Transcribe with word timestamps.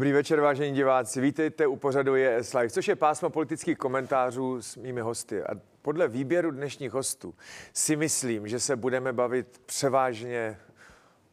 Dobrý 0.00 0.12
večer, 0.12 0.40
vážení 0.40 0.74
diváci. 0.74 1.20
Vítejte 1.20 1.66
u 1.66 1.76
pořadu 1.76 2.16
JS 2.16 2.54
Live, 2.54 2.70
což 2.70 2.88
je 2.88 2.96
pásmo 2.96 3.30
politických 3.30 3.78
komentářů 3.78 4.62
s 4.62 4.76
mými 4.76 5.00
hosty. 5.00 5.42
A 5.42 5.48
podle 5.82 6.08
výběru 6.08 6.50
dnešních 6.50 6.92
hostů 6.92 7.34
si 7.72 7.96
myslím, 7.96 8.48
že 8.48 8.60
se 8.60 8.76
budeme 8.76 9.12
bavit 9.12 9.60
převážně 9.66 10.58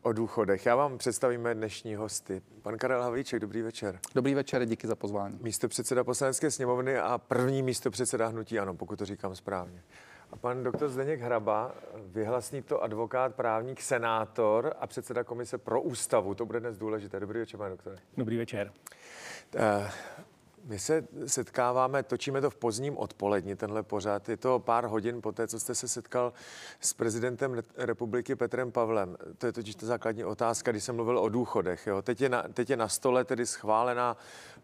o 0.01 0.13
důchodech. 0.13 0.65
Já 0.65 0.75
vám 0.75 0.97
představíme 0.97 1.55
dnešní 1.55 1.95
hosty. 1.95 2.41
Pan 2.61 2.77
Karel 2.77 3.01
Havlíček, 3.01 3.39
dobrý 3.39 3.61
večer. 3.61 3.99
Dobrý 4.15 4.33
večer, 4.33 4.65
díky 4.65 4.87
za 4.87 4.95
pozvání. 4.95 5.39
Místo 5.41 5.67
předseda 5.67 6.03
poslanecké 6.03 6.51
sněmovny 6.51 6.97
a 6.97 7.17
první 7.17 7.63
místo 7.63 7.91
předseda 7.91 8.27
hnutí 8.27 8.59
ano, 8.59 8.73
pokud 8.73 8.99
to 8.99 9.05
říkám 9.05 9.35
správně. 9.35 9.83
A 10.31 10.35
pan 10.35 10.63
doktor 10.63 10.89
Zdeněk 10.89 11.21
Hraba, 11.21 11.75
vyhlasný 11.95 12.61
to 12.61 12.83
advokát, 12.83 13.35
právník, 13.35 13.81
senátor 13.81 14.73
a 14.79 14.87
předseda 14.87 15.23
komise 15.23 15.57
pro 15.57 15.81
ústavu. 15.81 16.35
To 16.35 16.45
bude 16.45 16.59
dnes 16.59 16.77
důležité. 16.77 17.19
Dobrý 17.19 17.39
večer, 17.39 17.57
pane 17.57 17.69
doktore. 17.69 17.95
Dobrý 18.17 18.37
večer. 18.37 18.71
My 20.67 20.79
se 20.79 21.07
setkáváme, 21.25 22.03
točíme 22.03 22.41
to 22.41 22.49
v 22.49 22.55
pozdním 22.55 22.97
odpoledni, 22.97 23.55
tenhle 23.55 23.83
pořád. 23.83 24.29
Je 24.29 24.37
to 24.37 24.59
pár 24.59 24.85
hodin 24.85 25.21
po 25.21 25.31
té, 25.31 25.47
co 25.47 25.59
jste 25.59 25.75
se 25.75 25.87
setkal 25.87 26.33
s 26.79 26.93
prezidentem 26.93 27.61
republiky 27.77 28.35
Petrem 28.35 28.71
Pavlem. 28.71 29.17
To 29.37 29.45
je 29.45 29.51
totiž 29.51 29.75
ta 29.75 29.85
základní 29.85 30.25
otázka, 30.25 30.71
když 30.71 30.83
jsem 30.83 30.95
mluvil 30.95 31.19
o 31.19 31.29
důchodech. 31.29 31.87
Jo. 31.87 32.01
Teď, 32.01 32.21
je 32.21 32.29
na, 32.29 32.43
teď 32.53 32.69
je 32.69 32.77
na 32.77 32.87
stole 32.87 33.23
tedy 33.23 33.45
schválená 33.45 34.17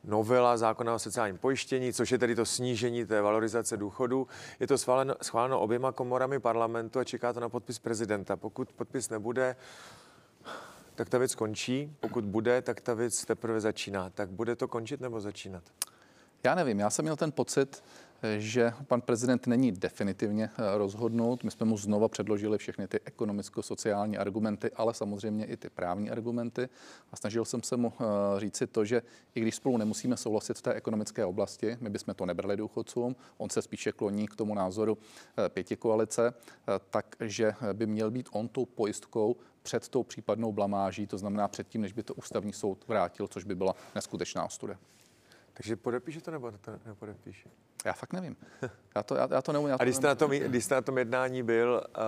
novela 0.04 0.58
zákona 0.58 0.96
o 0.96 1.00
sociálním 1.00 1.38
pojištění, 1.38 1.94
což 1.94 2.12
je 2.12 2.18
tedy 2.18 2.36
to 2.36 2.46
snížení 2.46 3.06
té 3.06 3.22
valorizace 3.22 3.78
důchodu. 3.78 4.28
Je 4.60 4.68
to 4.68 4.78
schváleno, 4.78 5.16
schváleno 5.22 5.60
oběma 5.60 5.92
komorami 5.92 6.40
parlamentu 6.40 7.00
a 7.00 7.04
čeká 7.04 7.34
to 7.34 7.40
na 7.40 7.50
podpis 7.50 7.80
prezidenta. 7.80 8.36
Pokud 8.36 8.74
podpis 8.74 9.10
nebude, 9.10 9.56
tak 10.96 11.10
ta 11.10 11.18
věc 11.18 11.36
končí. 11.36 11.96
Pokud 12.00 12.26
bude, 12.26 12.62
tak 12.62 12.82
ta 12.82 12.94
věc 12.94 13.26
teprve 13.26 13.62
začíná. 13.62 14.10
Tak 14.10 14.30
bude 14.30 14.56
to 14.56 14.68
končit 14.68 15.02
nebo 15.02 15.22
začínat? 15.22 15.64
Já 16.46 16.56
nevím, 16.56 16.80
já 16.80 16.90
jsem 16.90 17.06
měl 17.06 17.16
ten 17.16 17.32
pocit, 17.32 17.84
že 18.38 18.74
pan 18.88 19.02
prezident 19.02 19.48
není 19.48 19.72
definitivně 19.72 20.50
eh, 20.58 20.78
rozhodnout. 20.78 21.44
My 21.44 21.52
jsme 21.52 21.66
mu 21.66 21.78
znova 21.78 22.08
předložili 22.08 22.58
všechny 22.58 22.88
ty 22.88 23.00
ekonomicko-sociální 23.06 24.18
argumenty, 24.18 24.72
ale 24.76 24.94
samozřejmě 24.94 25.46
i 25.46 25.58
ty 25.58 25.70
právní 25.70 26.12
argumenty. 26.12 26.70
A 27.12 27.16
snažil 27.16 27.46
jsem 27.46 27.64
se 27.64 27.78
mu 27.78 27.94
eh, 28.00 28.40
říci 28.40 28.68
to, 28.68 28.86
že 28.86 29.02
i 29.36 29.42
když 29.42 29.56
spolu 29.56 29.78
nemusíme 29.78 30.18
souhlasit 30.18 30.58
v 30.58 30.62
té 30.62 30.74
ekonomické 30.74 31.26
oblasti, 31.26 31.78
my 31.82 31.90
bychom 31.90 32.16
to 32.16 32.26
nebrali 32.26 32.58
důchodcům, 32.58 33.16
on 33.38 33.50
se 33.50 33.62
spíše 33.62 33.92
kloní 33.92 34.28
k 34.28 34.36
tomu 34.36 34.56
názoru 34.56 34.98
eh, 35.38 35.50
pěti 35.50 35.76
koalice, 35.76 36.34
takže 36.90 37.54
by 37.74 37.86
měl 37.86 38.12
být 38.12 38.30
on 38.32 38.48
tou 38.48 38.66
pojistkou 38.66 39.36
před 39.64 39.90
tou 39.90 40.04
případnou 40.04 40.52
blamáží, 40.52 41.08
to 41.08 41.18
znamená 41.18 41.48
předtím, 41.48 41.82
než 41.82 41.94
by 41.94 42.04
to 42.04 42.14
ústavní 42.14 42.54
soud 42.54 42.88
vrátil, 42.88 43.28
což 43.28 43.44
by 43.44 43.56
byla 43.56 43.76
neskutečná 43.96 44.46
ostuda. 44.46 44.78
Takže 45.54 45.76
podepíše 45.76 46.22
to 46.22 46.32
nebo 46.32 46.52
to 46.52 46.80
nepodepíše? 46.86 47.50
Já 47.86 47.94
fakt 47.94 48.14
nevím. 48.14 48.36
Já 48.96 49.04
to, 49.04 49.16
já, 49.16 49.28
já 49.32 49.42
to 49.42 49.54
neumím. 49.54 49.70
Já 49.70 49.78
to 49.78 49.82
A 49.82 49.84
když 49.84 49.96
jste, 49.96 50.08
na 50.08 50.16
tom, 50.16 50.32
když 50.32 50.66
jste 50.66 50.76
na 50.76 50.82
tom 50.82 50.98
jednání 50.98 51.44
byl, 51.44 51.84
uh, 51.98 52.04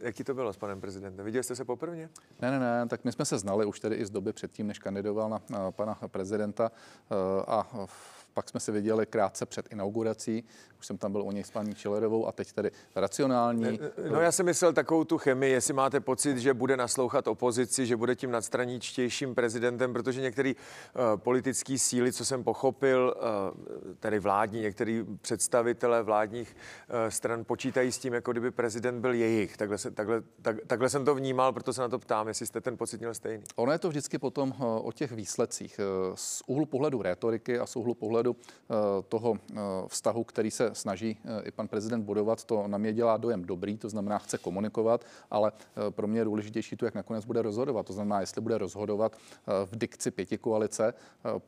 jaký 0.00 0.24
to 0.24 0.34
bylo 0.34 0.52
s 0.52 0.56
panem 0.56 0.80
prezidentem? 0.80 1.24
Viděl 1.24 1.42
jste 1.42 1.56
se 1.56 1.64
poprvé? 1.64 1.96
Ne, 1.96 2.50
ne, 2.50 2.58
ne, 2.58 2.88
tak 2.88 3.04
my 3.04 3.12
jsme 3.12 3.24
se 3.24 3.38
znali 3.38 3.66
už 3.66 3.80
tedy 3.80 3.96
i 3.96 4.06
z 4.06 4.10
doby 4.10 4.32
předtím, 4.32 4.66
než 4.66 4.78
kandidoval 4.78 5.30
na, 5.30 5.40
na 5.50 5.70
pana 5.70 5.94
prezidenta 5.94 6.70
uh, 7.10 7.18
a 7.46 7.86
pak 8.34 8.48
jsme 8.48 8.60
se 8.60 8.72
viděli 8.72 9.06
krátce 9.06 9.46
před 9.46 9.72
inaugurací, 9.72 10.44
už 10.78 10.86
jsem 10.86 10.98
tam 10.98 11.12
byl 11.12 11.22
u 11.22 11.30
něj 11.30 11.44
s 11.44 11.50
paní 11.50 11.74
Čelerovou 11.74 12.26
a 12.26 12.32
teď 12.32 12.52
tedy 12.52 12.70
racionální. 12.96 13.80
No 14.10 14.20
já 14.20 14.32
jsem 14.32 14.46
myslel 14.46 14.72
takovou 14.72 15.04
tu 15.04 15.18
chemii, 15.18 15.52
jestli 15.52 15.74
máte 15.74 16.00
pocit, 16.00 16.38
že 16.38 16.54
bude 16.54 16.76
naslouchat 16.76 17.28
opozici, 17.28 17.86
že 17.86 17.96
bude 17.96 18.14
tím 18.16 18.30
nadstraníčtějším 18.30 19.34
prezidentem, 19.34 19.92
protože 19.92 20.20
některý 20.20 20.54
uh, 20.54 21.02
politický 21.16 21.78
síly, 21.78 22.12
co 22.12 22.24
jsem 22.24 22.44
pochopil, 22.44 23.14
uh, 23.16 23.94
tedy 24.00 24.18
vládní, 24.18 24.60
některý 24.60 25.04
představitelé 25.20 26.02
vládních 26.02 26.56
uh, 26.56 27.10
stran 27.10 27.44
počítají 27.44 27.92
s 27.92 27.98
tím, 27.98 28.14
jako 28.14 28.32
kdyby 28.32 28.50
prezident 28.50 29.00
byl 29.00 29.14
jejich. 29.14 29.56
Takhle, 29.56 29.78
se, 29.78 29.90
takhle, 29.90 30.22
tak, 30.42 30.56
takhle 30.66 30.88
jsem 30.88 31.04
to 31.04 31.14
vnímal, 31.14 31.52
proto 31.52 31.72
se 31.72 31.80
na 31.80 31.88
to 31.88 31.98
ptám, 31.98 32.28
jestli 32.28 32.46
jste 32.46 32.60
ten 32.60 32.76
pocit 32.76 32.98
měl 32.98 33.14
stejný. 33.14 33.44
Ono 33.56 33.72
je 33.72 33.78
to 33.78 33.88
vždycky 33.88 34.18
potom 34.18 34.54
o 34.58 34.92
těch 34.92 35.12
výsledcích. 35.12 35.80
Z 36.14 36.42
úhlu 36.46 36.66
pohledu 36.66 37.02
rétoriky 37.02 37.58
a 37.58 37.66
z 37.66 37.76
úhlu 37.76 37.94
pohledu 37.94 38.23
uh, 38.30 38.76
toho 39.08 39.30
uh, 39.30 39.38
vztahu, 39.86 40.24
který 40.24 40.50
se 40.50 40.70
snaží 40.72 41.18
eh, 41.24 41.42
i 41.48 41.50
pan 41.50 41.68
prezident 41.68 42.02
budovat, 42.02 42.44
to 42.44 42.68
na 42.68 42.78
mě 42.78 42.92
dělá 42.92 43.16
dojem 43.16 43.44
dobrý, 43.44 43.78
to 43.78 43.88
znamená, 43.88 44.18
chce 44.18 44.38
komunikovat, 44.38 45.04
ale 45.30 45.52
eh, 45.56 45.90
pro 45.90 46.06
mě 46.06 46.20
je 46.20 46.24
důležitější 46.24 46.76
to, 46.76 46.84
jak 46.84 46.94
nakonec 46.94 47.24
bude 47.24 47.42
rozhodovat. 47.42 47.86
To 47.86 47.92
znamená, 47.92 48.20
jestli 48.20 48.40
bude 48.40 48.58
rozhodovat 48.58 49.16
eh, 49.16 49.52
v 49.66 49.78
dikci 49.78 50.10
pěti 50.10 50.38
koalice, 50.38 50.94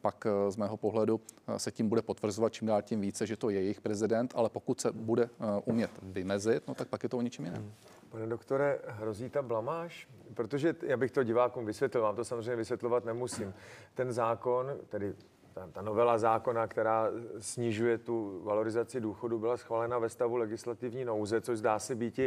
pak 0.00 0.26
z 0.48 0.56
mého 0.56 0.76
pohledu 0.76 1.20
se 1.56 1.72
tím 1.72 1.88
bude 1.88 2.02
potvrzovat 2.02 2.52
čím 2.52 2.68
dál 2.68 2.82
tím 2.82 3.00
více, 3.00 3.26
že 3.26 3.36
to 3.36 3.50
je 3.50 3.60
jejich 3.60 3.80
prezident, 3.80 4.32
ale 4.36 4.48
pokud 4.48 4.80
se 4.80 4.92
bude 4.92 5.28
umět 5.64 5.90
vymezit, 6.02 6.68
no 6.68 6.74
tak 6.74 6.88
pak 6.88 7.02
je 7.02 7.08
to 7.08 7.18
o 7.18 7.22
ničem 7.22 7.44
jiném. 7.44 7.62
Hmm. 7.62 7.72
Pane 8.08 8.26
doktore, 8.26 8.78
hrozí 8.86 9.30
ta 9.30 9.42
blamáž? 9.42 10.08
Protože 10.34 10.74
já 10.82 10.96
bych 10.96 11.10
to 11.10 11.22
divákům 11.22 11.66
vysvětlil, 11.66 12.02
vám 12.02 12.16
to 12.16 12.24
samozřejmě 12.24 12.56
vysvětlovat 12.56 13.04
nemusím. 13.04 13.54
Ten 13.94 14.12
zákon, 14.12 14.66
tedy 14.88 15.14
ta, 15.56 15.68
ta 15.72 15.82
novela 15.82 16.18
zákona, 16.18 16.66
která 16.66 17.08
snižuje 17.38 17.98
tu 17.98 18.40
valorizaci 18.44 19.00
důchodu, 19.00 19.38
byla 19.38 19.56
schválena 19.56 19.98
ve 19.98 20.08
stavu 20.08 20.36
legislativní 20.36 21.04
nouze, 21.04 21.40
což 21.40 21.58
zdá 21.58 21.78
se 21.78 21.94
být 21.94 22.20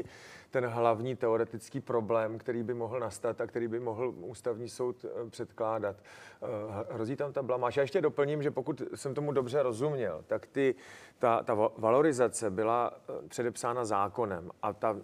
ten 0.51 0.66
hlavní 0.66 1.16
teoretický 1.16 1.79
problém, 1.79 2.38
který 2.38 2.63
by 2.63 2.73
mohl 2.73 3.00
nastat 3.00 3.41
a 3.41 3.47
který 3.47 3.67
by 3.67 3.79
mohl 3.79 4.13
ústavní 4.17 4.69
soud 4.69 5.06
eh, 5.06 5.29
předkládat. 5.29 5.95
Eh, 6.41 6.94
hrozí 6.94 7.16
tam 7.16 7.34
ta 7.34 7.44
blamáž. 7.44 7.78
Já 7.78 7.81
ještě 7.81 8.01
doplním, 8.01 8.44
že 8.44 8.51
pokud 8.51 8.81
jsem 8.95 9.13
tomu 9.13 9.31
dobře 9.31 9.63
rozuměl, 9.63 10.23
tak 10.28 10.46
ty, 10.46 10.75
ta, 11.19 11.44
ta 11.44 11.53
valorizace 11.78 12.50
byla 12.50 12.91
eh, 12.94 13.28
předepsána 13.28 13.85
zákonem 13.85 14.51
a 14.61 14.73
ta, 14.73 14.97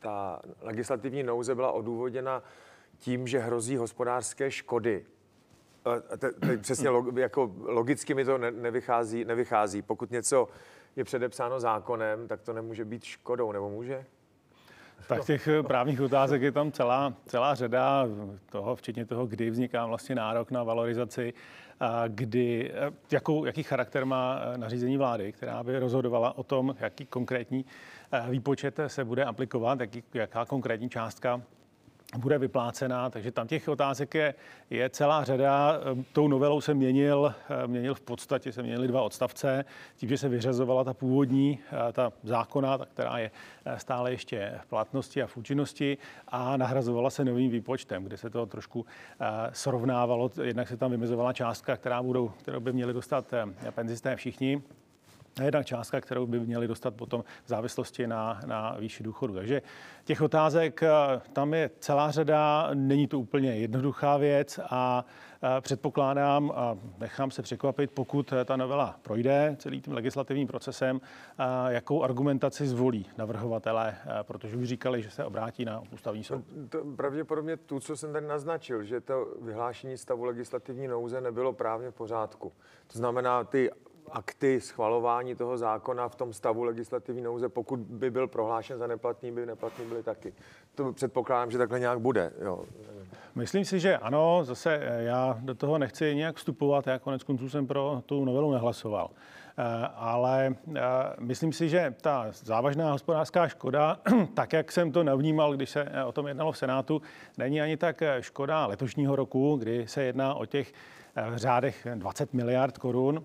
ta 0.00 0.40
legislativní 0.60 1.22
nouze 1.22 1.54
byla 1.54 1.72
odůvodněna 1.72 2.42
tím, 2.98 3.26
že 3.26 3.38
hrozí 3.38 3.76
hospodářské 3.76 4.50
škody 4.50 5.04
te, 6.18 6.32
te, 6.32 6.56
přesně 6.56 6.88
log, 6.88 7.16
jako 7.16 7.54
logicky 7.58 8.14
mi 8.14 8.24
to 8.24 8.38
ne, 8.38 8.50
nevychází, 8.50 9.24
nevychází. 9.24 9.82
Pokud 9.82 10.10
něco 10.10 10.48
je 10.96 11.04
předepsáno 11.04 11.60
zákonem, 11.60 12.28
tak 12.28 12.42
to 12.42 12.52
nemůže 12.52 12.84
být 12.84 13.04
škodou, 13.04 13.52
nebo 13.52 13.70
může? 13.70 14.04
Tak 15.08 15.24
těch 15.24 15.48
eh, 15.48 15.62
právních 15.62 16.00
otázek 16.00 16.42
je 16.42 16.52
tam 16.52 16.72
celá, 16.72 17.14
celá 17.26 17.54
řada 17.54 18.06
toho, 18.50 18.76
včetně 18.76 19.06
toho, 19.06 19.26
kdy 19.26 19.50
vzniká 19.50 19.86
vlastně 19.86 20.14
nárok 20.14 20.50
na 20.50 20.62
valorizaci, 20.62 21.34
a 21.80 22.08
kdy, 22.08 22.72
eh, 22.74 22.92
jakou, 23.12 23.44
jaký 23.44 23.62
charakter 23.62 24.04
má 24.04 24.40
eh, 24.42 24.58
nařízení 24.58 24.96
vlády, 24.96 25.32
která 25.32 25.62
by 25.62 25.78
rozhodovala 25.78 26.38
o 26.38 26.42
tom, 26.42 26.74
jaký 26.80 27.06
konkrétní 27.06 27.64
výpočet 28.28 28.80
se 28.86 29.04
bude 29.04 29.24
aplikovat, 29.24 29.80
jaký, 29.80 30.04
jaká 30.14 30.44
konkrétní 30.44 30.90
částka 30.90 31.42
bude 32.18 32.38
vyplácená, 32.38 33.10
takže 33.10 33.30
tam 33.30 33.46
těch 33.46 33.68
otázek 33.68 34.14
je, 34.14 34.34
je 34.70 34.90
celá 34.90 35.24
řada. 35.24 35.80
Ehm, 35.84 36.04
tou 36.12 36.28
novelou 36.28 36.60
se 36.60 36.74
měnil, 36.74 37.34
ehm, 37.48 37.70
měnil 37.70 37.94
v 37.94 38.00
podstatě, 38.00 38.52
se 38.52 38.62
měnily 38.62 38.88
dva 38.88 39.02
odstavce, 39.02 39.64
tím, 39.96 40.08
že 40.08 40.18
se 40.18 40.28
vyřazovala 40.28 40.84
ta 40.84 40.94
původní, 40.94 41.58
eh, 41.88 41.92
ta 41.92 42.12
zákona, 42.22 42.78
ta, 42.78 42.86
která 42.86 43.18
je 43.18 43.30
eh, 43.64 43.78
stále 43.78 44.10
ještě 44.10 44.58
v 44.62 44.66
platnosti 44.66 45.22
a 45.22 45.26
v 45.26 45.36
účinnosti 45.36 45.98
a 46.28 46.56
nahrazovala 46.56 47.10
se 47.10 47.24
novým 47.24 47.50
výpočtem, 47.50 48.04
kde 48.04 48.16
se 48.16 48.30
to 48.30 48.46
trošku 48.46 48.86
eh, 49.20 49.26
srovnávalo, 49.52 50.30
jednak 50.42 50.68
se 50.68 50.76
tam 50.76 50.90
vymezovala 50.90 51.32
částka, 51.32 51.76
která 51.76 52.02
budou, 52.02 52.28
kterou 52.28 52.60
by 52.60 52.72
měli 52.72 52.92
dostat 52.92 53.34
penzisté 53.74 54.16
všichni, 54.16 54.62
jedna 55.40 55.62
částka, 55.62 56.00
kterou 56.00 56.26
by 56.26 56.40
měli 56.40 56.68
dostat 56.68 56.94
potom 56.94 57.24
v 57.44 57.48
závislosti 57.48 58.06
na, 58.06 58.40
na 58.46 58.76
výši 58.78 59.02
důchodu. 59.02 59.34
Takže 59.34 59.62
těch 60.04 60.22
otázek 60.22 60.82
eh, 60.82 60.90
tam 61.32 61.54
je 61.54 61.70
celá 61.78 62.10
řada, 62.10 62.70
není 62.74 63.06
to 63.06 63.20
úplně 63.20 63.56
jednoduchá 63.56 64.16
věc 64.16 64.60
a 64.70 65.04
eh, 65.42 65.60
předpokládám 65.60 66.52
a 66.54 66.78
nechám 66.98 67.30
se 67.30 67.42
překvapit, 67.42 67.90
pokud 67.90 68.32
ta 68.44 68.56
novela 68.56 68.98
projde 69.02 69.56
celým 69.58 69.80
tím 69.80 69.92
legislativním 69.92 70.46
procesem, 70.46 71.00
eh, 71.38 71.44
jakou 71.68 72.02
argumentaci 72.02 72.66
zvolí 72.66 73.06
navrhovatele, 73.18 73.96
protože 74.22 74.56
už 74.56 74.68
říkali, 74.68 75.02
že 75.02 75.10
se 75.10 75.24
obrátí 75.24 75.64
na 75.64 75.82
ústavní 75.92 76.24
soud. 76.24 76.44
To, 76.68 76.84
pravděpodobně 76.96 77.56
tu, 77.56 77.80
co 77.80 77.96
jsem 77.96 78.12
tady 78.12 78.26
naznačil, 78.26 78.84
že 78.84 79.00
to 79.00 79.26
vyhlášení 79.40 79.96
stavu 79.96 80.24
legislativní 80.24 80.88
nouze 80.88 81.20
nebylo 81.20 81.52
právně 81.52 81.90
v 81.90 81.94
pořádku. 81.94 82.52
To 82.86 82.98
znamená, 82.98 83.44
ty 83.44 83.70
akty 84.10 84.60
schvalování 84.60 85.34
toho 85.34 85.58
zákona 85.58 86.08
v 86.08 86.14
tom 86.14 86.32
stavu 86.32 86.64
legislativní 86.64 87.22
nouze, 87.22 87.48
pokud 87.48 87.80
by 87.80 88.10
byl 88.10 88.28
prohlášen 88.28 88.78
za 88.78 88.86
neplatný, 88.86 89.32
by 89.32 89.46
neplatný 89.46 89.84
byly 89.84 90.02
taky. 90.02 90.34
To 90.74 90.92
předpokládám, 90.92 91.50
že 91.50 91.58
takhle 91.58 91.80
nějak 91.80 92.00
bude. 92.00 92.32
Jo. 92.44 92.64
Myslím 93.34 93.64
si, 93.64 93.80
že 93.80 93.96
ano, 93.96 94.40
zase 94.44 94.80
já 94.98 95.38
do 95.40 95.54
toho 95.54 95.78
nechci 95.78 96.14
nějak 96.14 96.36
vstupovat, 96.36 96.86
já 96.86 96.98
konec 96.98 97.22
konců 97.22 97.48
jsem 97.48 97.66
pro 97.66 98.02
tu 98.06 98.24
novelu 98.24 98.52
nehlasoval. 98.52 99.10
Ale 99.94 100.54
myslím 101.20 101.52
si, 101.52 101.68
že 101.68 101.94
ta 102.00 102.26
závažná 102.30 102.92
hospodářská 102.92 103.48
škoda, 103.48 103.96
tak 104.34 104.52
jak 104.52 104.72
jsem 104.72 104.92
to 104.92 105.04
navnímal, 105.04 105.56
když 105.56 105.70
se 105.70 105.86
o 106.06 106.12
tom 106.12 106.26
jednalo 106.26 106.52
v 106.52 106.58
Senátu, 106.58 107.02
není 107.38 107.60
ani 107.60 107.76
tak 107.76 108.02
škoda 108.20 108.66
letošního 108.66 109.16
roku, 109.16 109.56
kdy 109.56 109.86
se 109.86 110.02
jedná 110.02 110.34
o 110.34 110.46
těch 110.46 110.72
v 111.30 111.36
řádech 111.36 111.86
20 111.94 112.34
miliard 112.34 112.78
korun, 112.78 113.24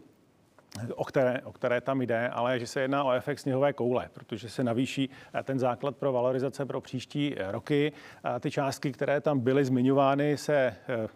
o 0.95 1.05
které, 1.05 1.41
o 1.43 1.51
které 1.51 1.81
tam 1.81 2.01
jde, 2.01 2.29
ale 2.29 2.59
že 2.59 2.67
se 2.67 2.81
jedná 2.81 3.03
o 3.03 3.11
efekt 3.11 3.39
sněhové 3.39 3.73
koule, 3.73 4.09
protože 4.13 4.49
se 4.49 4.63
navýší 4.63 5.09
eh, 5.33 5.43
ten 5.43 5.59
základ 5.59 5.97
pro 5.97 6.11
valorizace 6.11 6.65
pro 6.65 6.81
příští 6.81 7.35
eh, 7.37 7.51
roky. 7.51 7.91
A 8.23 8.39
ty 8.39 8.51
částky, 8.51 8.91
které 8.91 9.21
tam 9.21 9.39
byly 9.39 9.65
zmiňovány, 9.65 10.37
se 10.37 10.55
eh, 10.55 11.07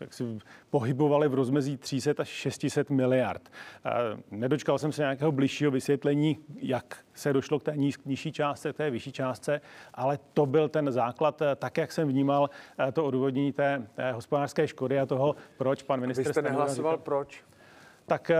jak 0.00 0.14
si 0.14 0.38
pohybovaly 0.70 1.28
v 1.28 1.34
rozmezí 1.34 1.76
300 1.76 2.10
až 2.18 2.28
600 2.28 2.90
miliard. 2.90 3.50
Nedočkal 4.30 4.78
jsem 4.78 4.92
se 4.92 5.02
nějakého 5.02 5.32
bližšího 5.32 5.70
vysvětlení, 5.70 6.38
jak 6.56 6.96
se 7.14 7.32
došlo 7.32 7.58
k 7.58 7.62
té 7.62 7.74
nižší 8.04 8.32
částce, 8.32 8.72
k 8.72 8.76
té 8.76 8.90
vyšší 8.90 9.12
částce, 9.12 9.60
ale 9.94 10.18
to 10.34 10.46
byl 10.46 10.68
ten 10.68 10.92
základ, 10.92 11.42
tak 11.56 11.76
jak 11.76 11.92
jsem 11.92 12.08
vnímal 12.08 12.50
to 12.92 13.04
odůvodnění 13.04 13.52
té, 13.52 13.86
té 13.94 14.12
hospodářské 14.12 14.68
škody 14.68 15.00
a 15.00 15.06
toho, 15.06 15.36
proč 15.56 15.82
pan 15.82 16.00
minister... 16.00 16.26
Vy 16.26 16.32
jste 16.32 16.42
nehlasoval 16.42 16.98
proč? 16.98 17.44
Tak 18.06 18.30
eh, 18.30 18.38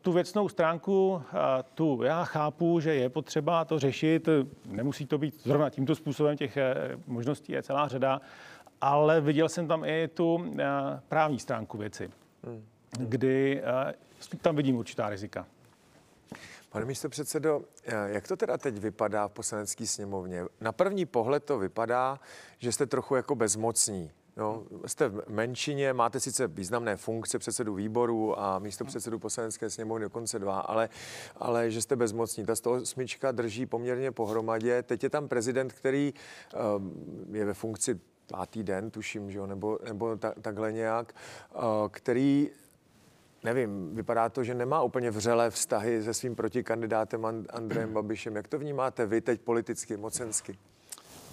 tu 0.00 0.12
věcnou 0.12 0.48
stránku, 0.48 1.22
eh, 1.28 1.62
tu 1.74 2.02
já 2.02 2.24
chápu, 2.24 2.80
že 2.80 2.94
je 2.94 3.08
potřeba 3.08 3.64
to 3.64 3.78
řešit. 3.78 4.28
Nemusí 4.66 5.06
to 5.06 5.18
být 5.18 5.40
zrovna 5.42 5.70
tímto 5.70 5.94
způsobem, 5.94 6.36
těch 6.36 6.56
eh, 6.56 6.74
možností 7.06 7.52
je 7.52 7.62
celá 7.62 7.88
řada, 7.88 8.20
ale 8.80 9.20
viděl 9.20 9.48
jsem 9.48 9.68
tam 9.68 9.84
i 9.84 10.08
tu 10.08 10.54
právní 11.08 11.38
stránku 11.38 11.78
věci, 11.78 12.10
hmm. 12.44 12.64
kdy 12.98 13.62
tam 14.40 14.56
vidím 14.56 14.76
určitá 14.76 15.08
rizika. 15.08 15.46
Pane 16.70 16.84
místo 16.84 17.08
předsedo, 17.08 17.62
jak 18.06 18.28
to 18.28 18.36
teda 18.36 18.58
teď 18.58 18.78
vypadá 18.78 19.28
v 19.28 19.32
poslanecké 19.32 19.86
sněmovně? 19.86 20.44
Na 20.60 20.72
první 20.72 21.06
pohled 21.06 21.44
to 21.44 21.58
vypadá, 21.58 22.20
že 22.58 22.72
jste 22.72 22.86
trochu 22.86 23.14
jako 23.14 23.34
bezmocní. 23.34 24.10
No, 24.36 24.62
jste 24.86 25.08
v 25.08 25.22
menšině, 25.28 25.92
máte 25.92 26.20
sice 26.20 26.46
významné 26.46 26.96
funkce 26.96 27.38
předsedu 27.38 27.74
výboru 27.74 28.40
a 28.40 28.58
místo 28.58 28.84
předsedu 28.84 29.18
poslanecké 29.18 29.70
sněmovny 29.70 30.02
dokonce 30.02 30.38
dva, 30.38 30.60
ale, 30.60 30.88
ale 31.36 31.70
že 31.70 31.82
jste 31.82 31.96
bezmocní. 31.96 32.44
Ta 32.44 32.56
108 32.56 33.04
drží 33.32 33.66
poměrně 33.66 34.10
pohromadě. 34.10 34.82
Teď 34.82 35.02
je 35.02 35.10
tam 35.10 35.28
prezident, 35.28 35.72
který 35.72 36.14
um, 36.76 37.34
je 37.36 37.44
ve 37.44 37.54
funkci 37.54 38.00
pátý 38.26 38.62
den, 38.62 38.90
tuším, 38.90 39.30
že 39.30 39.38
jo, 39.38 39.46
nebo, 39.46 39.78
nebo 39.84 40.16
ta, 40.16 40.34
takhle 40.42 40.72
nějak, 40.72 41.14
uh, 41.54 41.62
který 41.90 42.50
nevím, 43.44 43.94
vypadá 43.94 44.28
to, 44.28 44.44
že 44.44 44.54
nemá 44.54 44.82
úplně 44.82 45.10
vřelé 45.10 45.50
vztahy 45.50 46.02
se 46.02 46.14
svým 46.14 46.36
protikandidátem 46.36 47.46
Andrejem 47.50 47.92
Babišem. 47.92 48.36
Jak 48.36 48.48
to 48.48 48.58
vnímáte 48.58 49.06
vy 49.06 49.20
teď 49.20 49.40
politicky, 49.40 49.96
mocensky? 49.96 50.58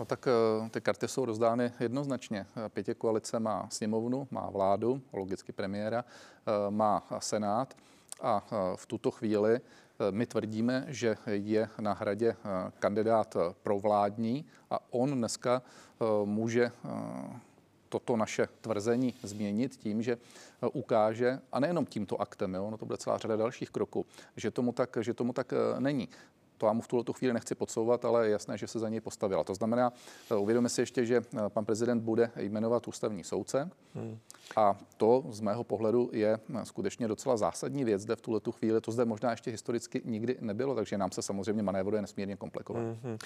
No 0.02 0.06
tak 0.06 0.28
eh, 0.28 0.70
ty 0.70 0.82
karty 0.82 1.08
jsou 1.08 1.26
rozdány 1.26 1.72
jednoznačně. 1.80 2.46
Eh, 2.66 2.70
pětě 2.70 2.94
koalice 2.94 3.40
má 3.40 3.68
sněmovnu, 3.70 4.28
má 4.32 4.50
vládu, 4.50 5.02
logicky 5.14 5.52
premiéra, 5.52 6.06
eh, 6.06 6.72
má 6.72 7.08
senát 7.20 7.74
a 8.22 8.44
v 8.76 8.86
tuto 8.86 9.12
chvíli 9.12 9.62
my 10.12 10.26
tvrdíme, 10.26 10.86
že 10.88 11.18
je 11.26 11.70
na 11.80 11.94
hradě 11.94 12.36
kandidát 12.80 13.38
provládní 13.64 14.46
a 14.70 14.80
on 14.92 15.12
dneska 15.12 15.62
může 16.26 16.72
toto 17.90 18.18
naše 18.18 18.48
tvrzení 18.62 19.14
změnit 19.24 19.76
tím, 19.76 20.02
že 20.02 20.18
ukáže, 20.74 21.40
a 21.52 21.60
nejenom 21.60 21.86
tímto 21.86 22.22
aktem, 22.22 22.54
jo, 22.54 22.72
no 22.72 22.78
to 22.78 22.86
bude 22.86 22.98
celá 22.98 23.18
řada 23.18 23.36
dalších 23.36 23.70
kroků, 23.70 24.06
že 24.38 24.52
tomu 24.52 24.72
tak, 24.72 24.98
že 25.02 25.14
tomu 25.14 25.34
tak 25.34 25.54
není 25.80 26.10
to 26.62 26.68
já 26.68 26.74
mu 26.74 26.82
v 26.82 26.88
tuhle 26.88 27.04
chvíli 27.14 27.34
nechci 27.34 27.56
podsouvat, 27.56 28.06
ale 28.06 28.26
je 28.26 28.32
jasné, 28.32 28.58
že 28.58 28.68
se 28.68 28.80
za 28.80 28.90
něj 28.90 29.02
postavila. 29.02 29.44
To 29.44 29.56
znamená, 29.56 29.94
eh, 30.32 30.36
uvědomíme 30.36 30.70
si 30.70 30.82
ještě, 30.82 31.06
že 31.06 31.18
eh, 31.18 31.50
pan 31.50 31.66
prezident 31.66 32.02
bude 32.02 32.32
jmenovat 32.36 32.88
ústavní 32.88 33.24
soudce 33.24 33.70
hmm. 33.96 34.20
a 34.56 34.78
to 34.98 35.24
z 35.30 35.42
mého 35.42 35.64
pohledu 35.64 36.10
je 36.14 36.40
eh, 36.56 36.66
skutečně 36.66 37.08
docela 37.08 37.38
zásadní 37.38 37.84
věc 37.84 38.02
zde 38.02 38.16
v 38.16 38.22
tuhle 38.22 38.42
chvíli. 38.52 38.82
To 38.82 38.92
zde 38.92 39.06
možná 39.06 39.32
ještě 39.32 39.52
historicky 39.52 40.02
nikdy 40.06 40.38
nebylo, 40.42 40.76
takže 40.76 40.98
nám 40.98 41.12
se 41.12 41.22
samozřejmě 41.22 41.64
manévruje 41.64 42.02
nesmírně 42.02 42.36
komplikovat. 42.36 42.84
Hmm. 43.04 43.18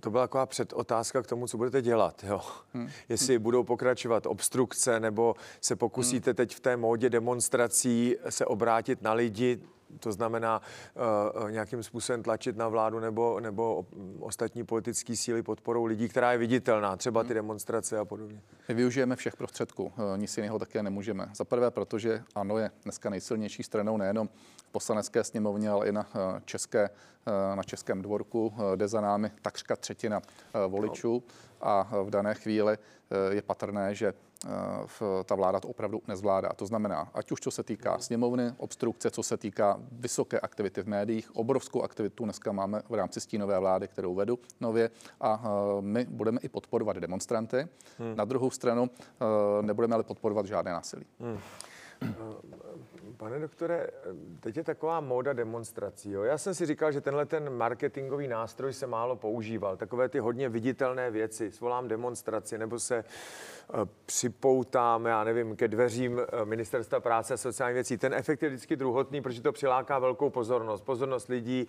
To 0.00 0.10
byla 0.10 0.24
taková 0.24 0.46
předotázka 0.46 1.22
k 1.22 1.26
tomu, 1.26 1.46
co 1.46 1.56
budete 1.56 1.82
dělat. 1.82 2.24
Jo? 2.24 2.40
Hmm. 2.72 2.88
Jestli 3.08 3.38
budou 3.38 3.64
pokračovat 3.64 4.26
obstrukce, 4.26 5.00
nebo 5.00 5.34
se 5.60 5.76
pokusíte 5.76 6.30
hmm. 6.30 6.36
teď 6.36 6.54
v 6.54 6.60
té 6.60 6.76
módě 6.76 7.10
demonstrací 7.10 8.16
se 8.28 8.46
obrátit 8.46 9.02
na 9.02 9.12
lidi, 9.12 9.60
to 10.00 10.12
znamená 10.12 10.62
uh, 11.40 11.50
nějakým 11.50 11.82
způsobem 11.82 12.22
tlačit 12.22 12.56
na 12.56 12.68
vládu 12.68 13.00
nebo, 13.00 13.40
nebo 13.40 13.86
ostatní 14.20 14.64
politické 14.64 15.16
síly 15.16 15.42
podporou 15.42 15.84
lidí, 15.84 16.08
která 16.08 16.32
je 16.32 16.38
viditelná, 16.38 16.96
třeba 16.96 17.22
ty 17.22 17.26
hmm. 17.26 17.34
demonstrace 17.34 17.98
a 17.98 18.04
podobně. 18.04 18.40
My 18.68 18.74
využijeme 18.74 19.16
všech 19.16 19.36
prostředků, 19.36 19.92
eh, 19.96 20.18
nic 20.18 20.36
jiného 20.36 20.58
také 20.58 20.82
nemůžeme. 20.82 21.28
Za 21.34 21.44
prvé, 21.44 21.70
protože 21.70 22.22
ano 22.34 22.58
je 22.58 22.70
dneska 22.82 23.10
nejsilnější 23.10 23.62
stranou 23.62 23.96
nejenom 23.96 24.28
v 24.68 24.72
poslanecké 24.72 25.24
sněmovně, 25.24 25.70
ale 25.70 25.88
i 25.88 25.92
na, 25.92 26.06
české, 26.44 26.90
na 27.54 27.62
českém 27.62 28.02
dvorku, 28.02 28.54
jde 28.76 28.88
za 28.88 29.00
námi 29.00 29.30
takřka 29.42 29.76
třetina 29.76 30.20
voličů 30.68 31.22
a 31.60 31.88
v 32.02 32.10
dané 32.10 32.34
chvíli 32.34 32.78
je 33.30 33.42
patrné, 33.42 33.94
že 33.94 34.14
ta 35.24 35.34
vláda 35.34 35.60
to 35.60 35.68
opravdu 35.68 36.02
nezvládá. 36.08 36.48
To 36.48 36.66
znamená, 36.66 37.10
ať 37.14 37.32
už 37.32 37.40
co 37.40 37.50
se 37.50 37.62
týká 37.62 37.98
sněmovny, 37.98 38.52
obstrukce, 38.56 39.10
co 39.10 39.22
se 39.22 39.36
týká 39.36 39.80
vysoké 39.92 40.40
aktivity 40.40 40.82
v 40.82 40.88
médiích, 40.88 41.36
obrovskou 41.36 41.82
aktivitu 41.82 42.24
dneska 42.24 42.52
máme 42.52 42.82
v 42.88 42.94
rámci 42.94 43.20
stínové 43.20 43.58
vlády, 43.58 43.88
kterou 43.88 44.14
vedu 44.14 44.38
nově 44.60 44.90
a 45.20 45.42
my 45.80 46.06
budeme 46.10 46.40
i 46.42 46.48
podporovat 46.48 46.96
demonstranty. 46.96 47.68
Hmm. 47.98 48.16
Na 48.16 48.24
druhou 48.24 48.50
stranu 48.50 48.90
nebudeme 49.60 49.94
ale 49.94 50.04
podporovat 50.04 50.46
žádné 50.46 50.72
násilí. 50.72 51.06
Hmm. 51.20 51.38
Pane 53.18 53.38
doktore, 53.38 53.86
teď 54.40 54.56
je 54.56 54.64
taková 54.64 55.00
móda 55.00 55.32
demonstrací. 55.32 56.10
Jo? 56.10 56.22
Já 56.22 56.38
jsem 56.38 56.54
si 56.54 56.66
říkal, 56.66 56.92
že 56.92 57.00
tenhle 57.00 57.26
ten 57.26 57.56
marketingový 57.56 58.28
nástroj 58.28 58.72
se 58.72 58.86
málo 58.86 59.16
používal. 59.16 59.76
Takové 59.76 60.08
ty 60.08 60.18
hodně 60.18 60.48
viditelné 60.48 61.10
věci. 61.10 61.50
Svolám 61.52 61.88
demonstraci 61.88 62.58
nebo 62.58 62.78
se 62.78 63.04
uh, 63.74 63.80
připoutám, 64.06 65.06
já 65.06 65.24
nevím, 65.24 65.56
ke 65.56 65.68
dveřím 65.68 66.12
uh, 66.12 66.20
ministerstva 66.44 67.00
práce 67.00 67.34
a 67.34 67.36
sociální 67.36 67.74
věcí. 67.74 67.98
Ten 67.98 68.14
efekt 68.14 68.42
je 68.42 68.48
vždycky 68.48 68.76
druhotný, 68.76 69.20
protože 69.20 69.42
to 69.42 69.52
přiláká 69.52 69.98
velkou 69.98 70.30
pozornost. 70.30 70.80
Pozornost 70.80 71.28
lidí, 71.28 71.68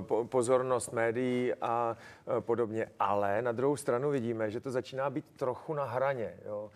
po, 0.00 0.24
pozornost 0.24 0.92
médií 0.92 1.54
a 1.54 1.96
podobně. 2.40 2.86
Ale 2.98 3.42
na 3.42 3.52
druhou 3.52 3.76
stranu 3.76 4.10
vidíme, 4.10 4.50
že 4.50 4.60
to 4.60 4.70
začíná 4.70 5.10
být 5.10 5.24
trochu 5.36 5.74
na 5.74 5.84
hraně. 5.84 6.34
Jo? 6.44 6.70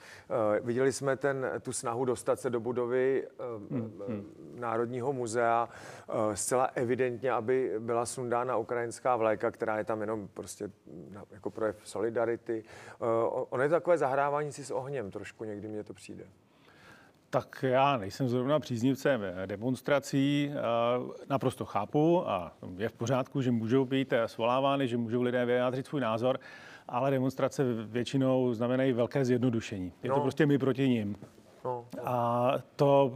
Viděli 0.61 0.93
jsme 0.93 1.17
ten, 1.17 1.50
tu 1.62 1.73
snahu 1.73 2.05
dostat 2.05 2.41
se 2.41 2.50
do 2.50 2.61
budovy 2.61 3.27
hmm 3.71 3.98
hmm. 4.09 4.55
Národního 4.59 5.12
muzea 5.12 5.69
eh, 6.09 6.37
zcela 6.37 6.64
evidentně, 6.64 7.33
aby 7.33 7.73
byla 7.78 8.07
sundána 8.07 8.57
ukrajinská 8.57 9.17
vlajka, 9.17 9.50
která 9.50 9.78
je 9.78 9.85
tam 9.85 10.00
jenom 10.00 10.28
prostě 10.35 10.71
jako 11.31 11.50
projev 11.50 11.76
solidarity. 11.85 12.64
Eh, 12.67 13.05
ono 13.50 13.62
je 13.62 13.69
takové 13.69 13.99
zahrávání 13.99 14.52
si 14.52 14.64
s 14.64 14.71
ohněm 14.71 15.11
trošku, 15.11 15.45
někdy 15.45 15.69
mně 15.69 15.85
to 15.85 15.95
přijde. 15.95 16.25
Tak 17.31 17.64
já 17.69 17.97
nejsem 17.97 18.28
zrovna 18.28 18.61
příznivcem 18.61 19.23
demonstrací, 19.47 20.52
naprosto 21.28 21.64
chápu 21.64 22.28
a 22.28 22.57
je 22.76 22.88
v 22.88 22.93
pořádku, 22.93 23.43
že 23.43 23.50
můžou 23.50 23.85
být 23.85 24.14
svolávány, 24.26 24.88
že 24.88 24.97
můžou 24.97 25.23
lidé 25.23 25.47
vyjádřit 25.47 25.87
svůj 25.87 26.00
názor, 26.00 26.40
ale 26.88 27.11
demonstrace 27.11 27.64
většinou 27.75 28.55
znamenají 28.55 28.93
velké 28.93 29.25
zjednodušení. 29.25 29.93
Je 30.02 30.09
no. 30.09 30.14
to 30.14 30.21
prostě 30.21 30.47
my 30.47 30.59
proti 30.59 30.88
ním. 30.88 31.17
No. 31.69 31.85
A 32.05 32.55
to 32.77 33.13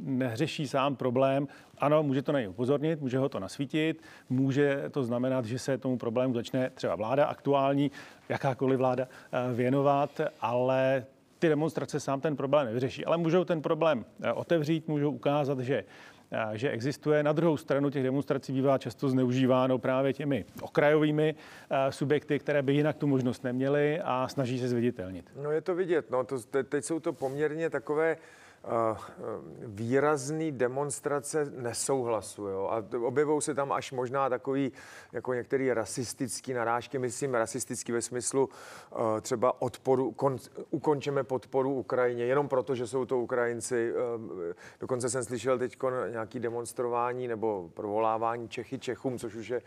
neřeší 0.00 0.68
sám 0.68 0.96
problém. 0.96 1.48
Ano, 1.78 2.02
může 2.02 2.22
to 2.22 2.32
na 2.32 2.38
něj 2.38 2.48
upozornit, 2.48 3.00
může 3.00 3.18
ho 3.18 3.28
to 3.28 3.40
nasvítit, 3.40 4.02
může 4.28 4.84
to 4.90 5.04
znamenat, 5.04 5.44
že 5.44 5.58
se 5.58 5.78
tomu 5.78 5.98
problému 5.98 6.34
začne 6.34 6.70
třeba 6.70 6.96
vláda 6.96 7.26
aktuální, 7.26 7.90
jakákoliv 8.28 8.78
vláda 8.78 9.08
eh, 9.08 9.54
věnovat, 9.54 10.20
ale 10.40 11.06
ty 11.38 11.48
demonstrace 11.48 12.00
sám 12.00 12.20
ten 12.20 12.36
problém 12.36 12.66
nevyřeší. 12.66 13.04
Ale 13.04 13.16
můžou 13.16 13.44
ten 13.44 13.62
problém 13.62 14.04
eh, 14.22 14.32
otevřít, 14.32 14.88
můžou 14.88 15.10
ukázat, 15.10 15.60
že 15.60 15.84
že 16.52 16.70
existuje. 16.70 17.22
Na 17.22 17.32
druhou 17.32 17.56
stranu 17.56 17.90
těch 17.90 18.02
demonstrací 18.02 18.52
bývá 18.52 18.78
často 18.78 19.08
zneužíváno 19.08 19.78
právě 19.78 20.12
těmi 20.12 20.44
okrajovými 20.60 21.34
subjekty, 21.90 22.38
které 22.38 22.62
by 22.62 22.72
jinak 22.72 22.96
tu 22.96 23.06
možnost 23.06 23.44
neměly 23.44 24.00
a 24.04 24.28
snaží 24.28 24.58
se 24.58 24.68
zviditelnit. 24.68 25.30
No 25.42 25.50
je 25.50 25.60
to 25.60 25.74
vidět. 25.74 26.10
No, 26.10 26.24
to, 26.24 26.36
teď 26.68 26.84
jsou 26.84 27.00
to 27.00 27.12
poměrně 27.12 27.70
takové 27.70 28.16
výrazný 29.66 30.52
demonstrace 30.52 31.44
nesouhlasu. 31.44 32.46
Jo? 32.46 32.68
A 32.70 32.84
objevují 33.06 33.42
se 33.42 33.54
tam 33.54 33.72
až 33.72 33.92
možná 33.92 34.28
takový, 34.28 34.72
jako 35.12 35.34
některé 35.34 35.74
rasistické 35.74 36.54
narážky, 36.54 36.98
myslím 36.98 37.34
rasistický 37.34 37.92
ve 37.92 38.02
smyslu 38.02 38.48
třeba 39.20 39.62
odporu, 39.62 40.12
kon, 40.12 40.36
ukončeme 40.70 41.24
podporu 41.24 41.74
Ukrajině, 41.74 42.24
jenom 42.24 42.48
proto, 42.48 42.74
že 42.74 42.86
jsou 42.86 43.04
to 43.04 43.18
Ukrajinci. 43.18 43.92
Dokonce 44.80 45.10
jsem 45.10 45.24
slyšel 45.24 45.58
teď 45.58 45.78
nějaký 46.10 46.40
demonstrování 46.40 47.28
nebo 47.28 47.70
provolávání 47.74 48.48
Čechy 48.48 48.78
Čechům, 48.78 49.18
což 49.18 49.34
už 49.34 49.48
je 49.48 49.62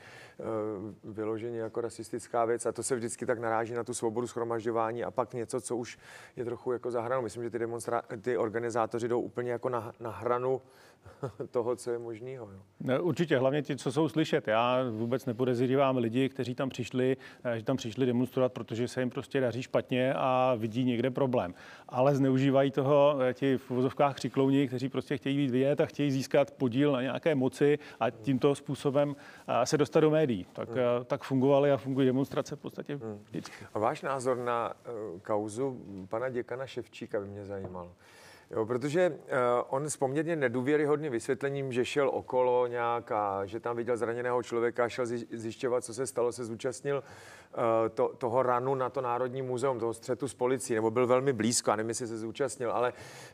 vyloženě 1.04 1.60
jako 1.60 1.82
rasistická 1.82 2.46
věc 2.46 2.66
a 2.66 2.72
to 2.72 2.84
se 2.84 2.96
vždycky 2.96 3.26
tak 3.26 3.40
naráží 3.40 3.74
na 3.74 3.84
tu 3.84 3.94
svobodu 3.94 4.28
schromažďování 4.28 5.04
a 5.04 5.12
pak 5.12 5.34
něco, 5.34 5.62
co 5.62 5.76
už 5.76 5.98
je 6.36 6.46
trochu 6.46 6.72
jako 6.72 6.92
zahranou. 6.92 7.22
Myslím, 7.22 7.44
že 7.44 7.50
ty, 7.50 7.60
demonstra- 7.60 8.02
ty 8.22 8.38
organizátoři 8.82 9.08
jdou 9.08 9.22
úplně 9.22 9.52
jako 9.52 9.70
na, 9.70 9.94
na 10.00 10.10
hranu 10.10 10.62
toho, 11.52 11.76
co 11.76 11.92
je 11.92 12.00
možného. 12.00 12.50
No, 12.80 13.04
určitě, 13.04 13.38
hlavně 13.38 13.62
ti, 13.62 13.76
co 13.76 13.92
jsou 13.92 14.10
slyšet. 14.10 14.48
Já 14.48 14.84
vůbec 14.90 15.26
nepodezřívám 15.26 15.98
lidi, 15.98 16.30
kteří 16.30 16.56
tam 16.56 16.70
přišli, 16.70 17.18
eh, 17.44 17.60
že 17.60 17.66
tam 17.66 17.78
přišli 17.78 18.06
demonstrovat, 18.06 18.54
protože 18.54 18.88
se 18.88 19.02
jim 19.02 19.10
prostě 19.10 19.40
daří 19.40 19.64
špatně 19.64 20.14
a 20.14 20.56
vidí 20.58 20.84
někde 20.84 21.12
problém. 21.12 21.54
Ale 21.90 22.16
zneužívají 22.16 22.72
toho 22.72 23.18
eh, 23.22 23.34
ti 23.34 23.58
v 23.58 23.70
vozovkách 23.70 24.16
křiklouni, 24.16 24.68
kteří 24.68 24.90
prostě 24.90 25.18
chtějí 25.18 25.38
být 25.38 25.52
vidět 25.52 25.82
a 25.82 25.86
chtějí 25.86 26.12
získat 26.12 26.52
podíl 26.52 26.92
na 26.92 27.02
nějaké 27.02 27.36
moci 27.36 27.80
a 28.00 28.10
tímto 28.10 28.56
způsobem 28.56 29.16
eh, 29.48 29.66
se 29.66 29.78
dostat 29.78 30.00
do 30.00 30.10
médií. 30.10 30.46
Tak, 30.54 30.70
hmm. 30.70 30.78
tak 31.06 31.24
fungovaly 31.24 31.72
a 31.72 31.78
fungují 31.78 32.08
demonstrace 32.08 32.56
v 32.56 32.60
podstatě 32.60 32.96
hmm. 32.96 33.20
vždycky. 33.24 33.66
A 33.74 33.80
váš 33.80 34.02
názor 34.02 34.38
na 34.38 34.74
kauzu 35.22 35.82
pana 36.10 36.30
děkana 36.30 36.68
Ševčíka 36.68 37.20
by 37.20 37.28
mě 37.28 37.46
zajímal. 37.46 37.92
Jo, 38.52 38.66
protože 38.66 39.10
uh, 39.10 39.16
on 39.70 39.90
s 39.90 39.98
poměrně 39.98 40.36
nedůvěryhodným 40.36 41.12
vysvětlením, 41.12 41.72
že 41.72 41.86
šel 41.86 42.10
okolo 42.10 42.68
nějak 42.68 43.12
a 43.12 43.46
že 43.46 43.60
tam 43.60 43.76
viděl 43.76 43.98
zraněného 43.98 44.44
člověka, 44.44 44.90
šel 44.90 45.06
zjišťovat, 45.32 45.84
co 45.84 45.94
se 45.94 46.08
stalo, 46.08 46.32
se 46.32 46.46
zúčastnil 46.46 47.04
Eh, 47.04 47.41
to, 47.94 48.12
toho 48.18 48.44
ranu 48.44 48.76
na 48.76 48.90
to 48.90 49.02
Národní 49.02 49.42
muzeum, 49.42 49.80
toho 49.80 49.94
střetu 49.94 50.28
s 50.28 50.34
policií, 50.34 50.76
nebo 50.76 50.92
byl 50.92 51.08
velmi 51.08 51.34
blízko, 51.34 51.72
a 51.72 51.76
nevím, 51.76 51.90
jestli 51.90 52.08
se 52.08 52.18
zúčastnil, 52.18 52.72
ale 52.72 52.94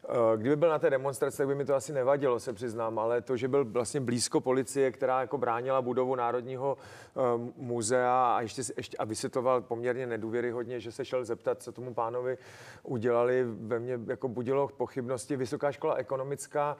uh, 0.09 0.15
kdyby 0.37 0.55
byl 0.55 0.69
na 0.69 0.79
té 0.79 0.89
demonstraci, 0.89 1.37
tak 1.37 1.47
by 1.47 1.55
mi 1.55 1.65
to 1.65 1.75
asi 1.75 1.93
nevadilo, 1.93 2.39
se 2.39 2.53
přiznám, 2.53 2.99
ale 2.99 3.21
to, 3.21 3.37
že 3.37 3.47
byl 3.47 3.65
vlastně 3.65 3.99
blízko 3.99 4.41
policie, 4.41 4.91
která 4.91 5.21
jako 5.21 5.37
bránila 5.37 5.81
budovu 5.81 6.15
Národního 6.15 6.77
uh, 7.13 7.23
muzea 7.57 8.35
a 8.35 8.41
ještě, 8.41 8.61
ještě 8.77 8.97
a 8.97 9.05
vysvětloval 9.05 9.61
poměrně 9.61 10.07
nedůvěryhodně, 10.07 10.79
že 10.79 10.91
se 10.91 11.05
šel 11.05 11.25
zeptat, 11.25 11.61
co 11.61 11.71
tomu 11.71 11.93
pánovi 11.93 12.37
udělali, 12.83 13.45
ve 13.47 13.79
mně 13.79 13.99
jako 14.07 14.27
budilo 14.27 14.67
pochybnosti. 14.67 15.35
Vysoká 15.35 15.71
škola 15.71 15.95
ekonomická 15.95 16.77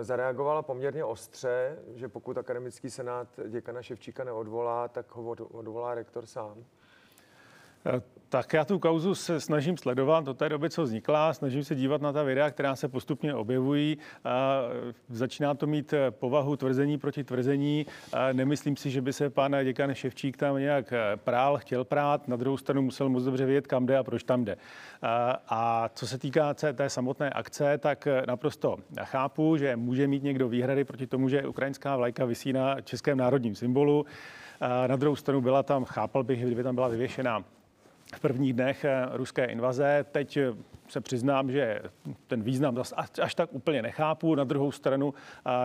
zareagovala 0.00 0.62
poměrně 0.62 1.04
ostře, 1.04 1.78
že 1.94 2.08
pokud 2.08 2.38
akademický 2.38 2.90
senát 2.90 3.28
děkana 3.48 3.82
Ševčíka 3.82 4.24
neodvolá, 4.24 4.88
tak 4.88 5.16
ho 5.16 5.30
odvolá 5.30 5.94
rektor 5.94 6.26
sám. 6.26 6.64
Tak 8.28 8.52
já 8.52 8.64
tu 8.64 8.78
kauzu 8.78 9.14
se 9.14 9.40
snažím 9.40 9.76
sledovat 9.76 10.28
od 10.28 10.38
té 10.38 10.48
doby, 10.48 10.70
co 10.70 10.82
vznikla, 10.82 11.32
snažím 11.32 11.64
se 11.64 11.74
dívat 11.74 12.02
na 12.02 12.12
ta 12.12 12.22
videa, 12.22 12.50
která 12.50 12.76
se 12.76 12.88
postupně 12.88 13.34
objevují. 13.34 13.98
Začíná 15.08 15.54
to 15.54 15.66
mít 15.66 15.94
povahu 16.10 16.56
tvrzení 16.56 16.98
proti 16.98 17.24
tvrzení. 17.24 17.86
Nemyslím 18.32 18.76
si, 18.76 18.90
že 18.90 19.00
by 19.00 19.12
se 19.12 19.30
pan 19.30 19.56
děkan 19.64 19.94
Ševčík 19.94 20.36
tam 20.36 20.58
nějak 20.58 20.92
prál, 21.16 21.58
chtěl 21.58 21.84
prát. 21.84 22.28
Na 22.28 22.36
druhou 22.36 22.56
stranu 22.56 22.82
musel 22.82 23.08
moc 23.08 23.24
dobře 23.24 23.46
vědět, 23.46 23.66
kam 23.66 23.86
jde 23.86 23.98
a 23.98 24.04
proč 24.04 24.22
tam 24.22 24.44
jde. 24.44 24.56
A, 25.48 25.90
co 25.94 26.06
se 26.06 26.18
týká 26.18 26.54
té 26.54 26.90
samotné 26.90 27.30
akce, 27.30 27.78
tak 27.78 28.08
naprosto 28.26 28.76
chápu, 29.02 29.56
že 29.56 29.76
může 29.76 30.08
mít 30.08 30.22
někdo 30.22 30.48
výhrady 30.48 30.84
proti 30.84 31.06
tomu, 31.06 31.28
že 31.28 31.46
ukrajinská 31.46 31.96
vlajka 31.96 32.24
vysí 32.24 32.52
na 32.52 32.80
českém 32.80 33.18
národním 33.18 33.54
symbolu. 33.54 34.06
Na 34.86 34.96
druhou 34.96 35.16
stranu 35.16 35.40
byla 35.40 35.62
tam, 35.62 35.84
chápal 35.84 36.24
bych, 36.24 36.44
kdyby 36.44 36.62
tam 36.62 36.74
byla 36.74 36.88
vyvěšená 36.88 37.44
v 38.14 38.20
prvních 38.20 38.52
dnech 38.52 38.84
eh, 38.84 39.06
ruské 39.12 39.44
invaze. 39.44 40.06
Teď 40.12 40.36
eh, 40.36 40.52
se 40.88 41.00
přiznám, 41.00 41.50
že 41.50 41.82
ten 42.26 42.42
význam 42.42 42.82
až 43.22 43.34
tak 43.34 43.48
úplně 43.52 43.82
nechápu. 43.82 44.34
Na 44.34 44.44
druhou 44.44 44.72
stranu 44.72 45.14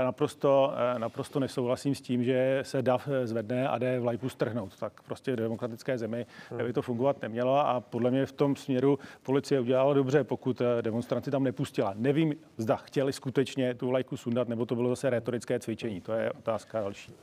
naprosto, 0.04 0.74
naprosto 0.98 1.40
nesouhlasím 1.40 1.96
s 1.96 2.02
tím, 2.02 2.24
že 2.24 2.60
se 2.62 2.82
DAF 2.82 3.10
zvedne 3.24 3.68
a 3.68 3.78
jde 3.78 4.00
vlajku 4.00 4.30
strhnout. 4.30 4.80
Tak 4.80 5.02
prostě 5.02 5.34
v 5.34 5.36
demokratické 5.36 5.98
zemi 5.98 6.26
hmm. 6.50 6.66
by 6.66 6.74
to 6.74 6.82
fungovat 6.82 7.22
nemělo 7.22 7.58
a 7.58 7.80
podle 7.80 8.12
mě 8.12 8.26
v 8.26 8.32
tom 8.32 8.56
směru 8.56 9.00
policie 9.24 9.60
udělala 9.60 9.94
dobře, 9.94 10.24
pokud 10.24 10.62
eh, 10.62 10.82
demonstranci 10.82 11.32
tam 11.32 11.44
nepustila. 11.44 11.94
Nevím, 11.98 12.36
zda 12.58 12.76
chtěli 12.76 13.14
skutečně 13.14 13.74
tu 13.74 13.88
vlajku 13.88 14.18
sundat, 14.18 14.48
nebo 14.48 14.66
to 14.66 14.76
bylo 14.76 14.90
zase 14.90 15.10
retorické 15.10 15.60
cvičení. 15.60 16.02
To 16.02 16.14
je 16.14 16.32
otázka 16.32 16.82
další. 16.82 17.14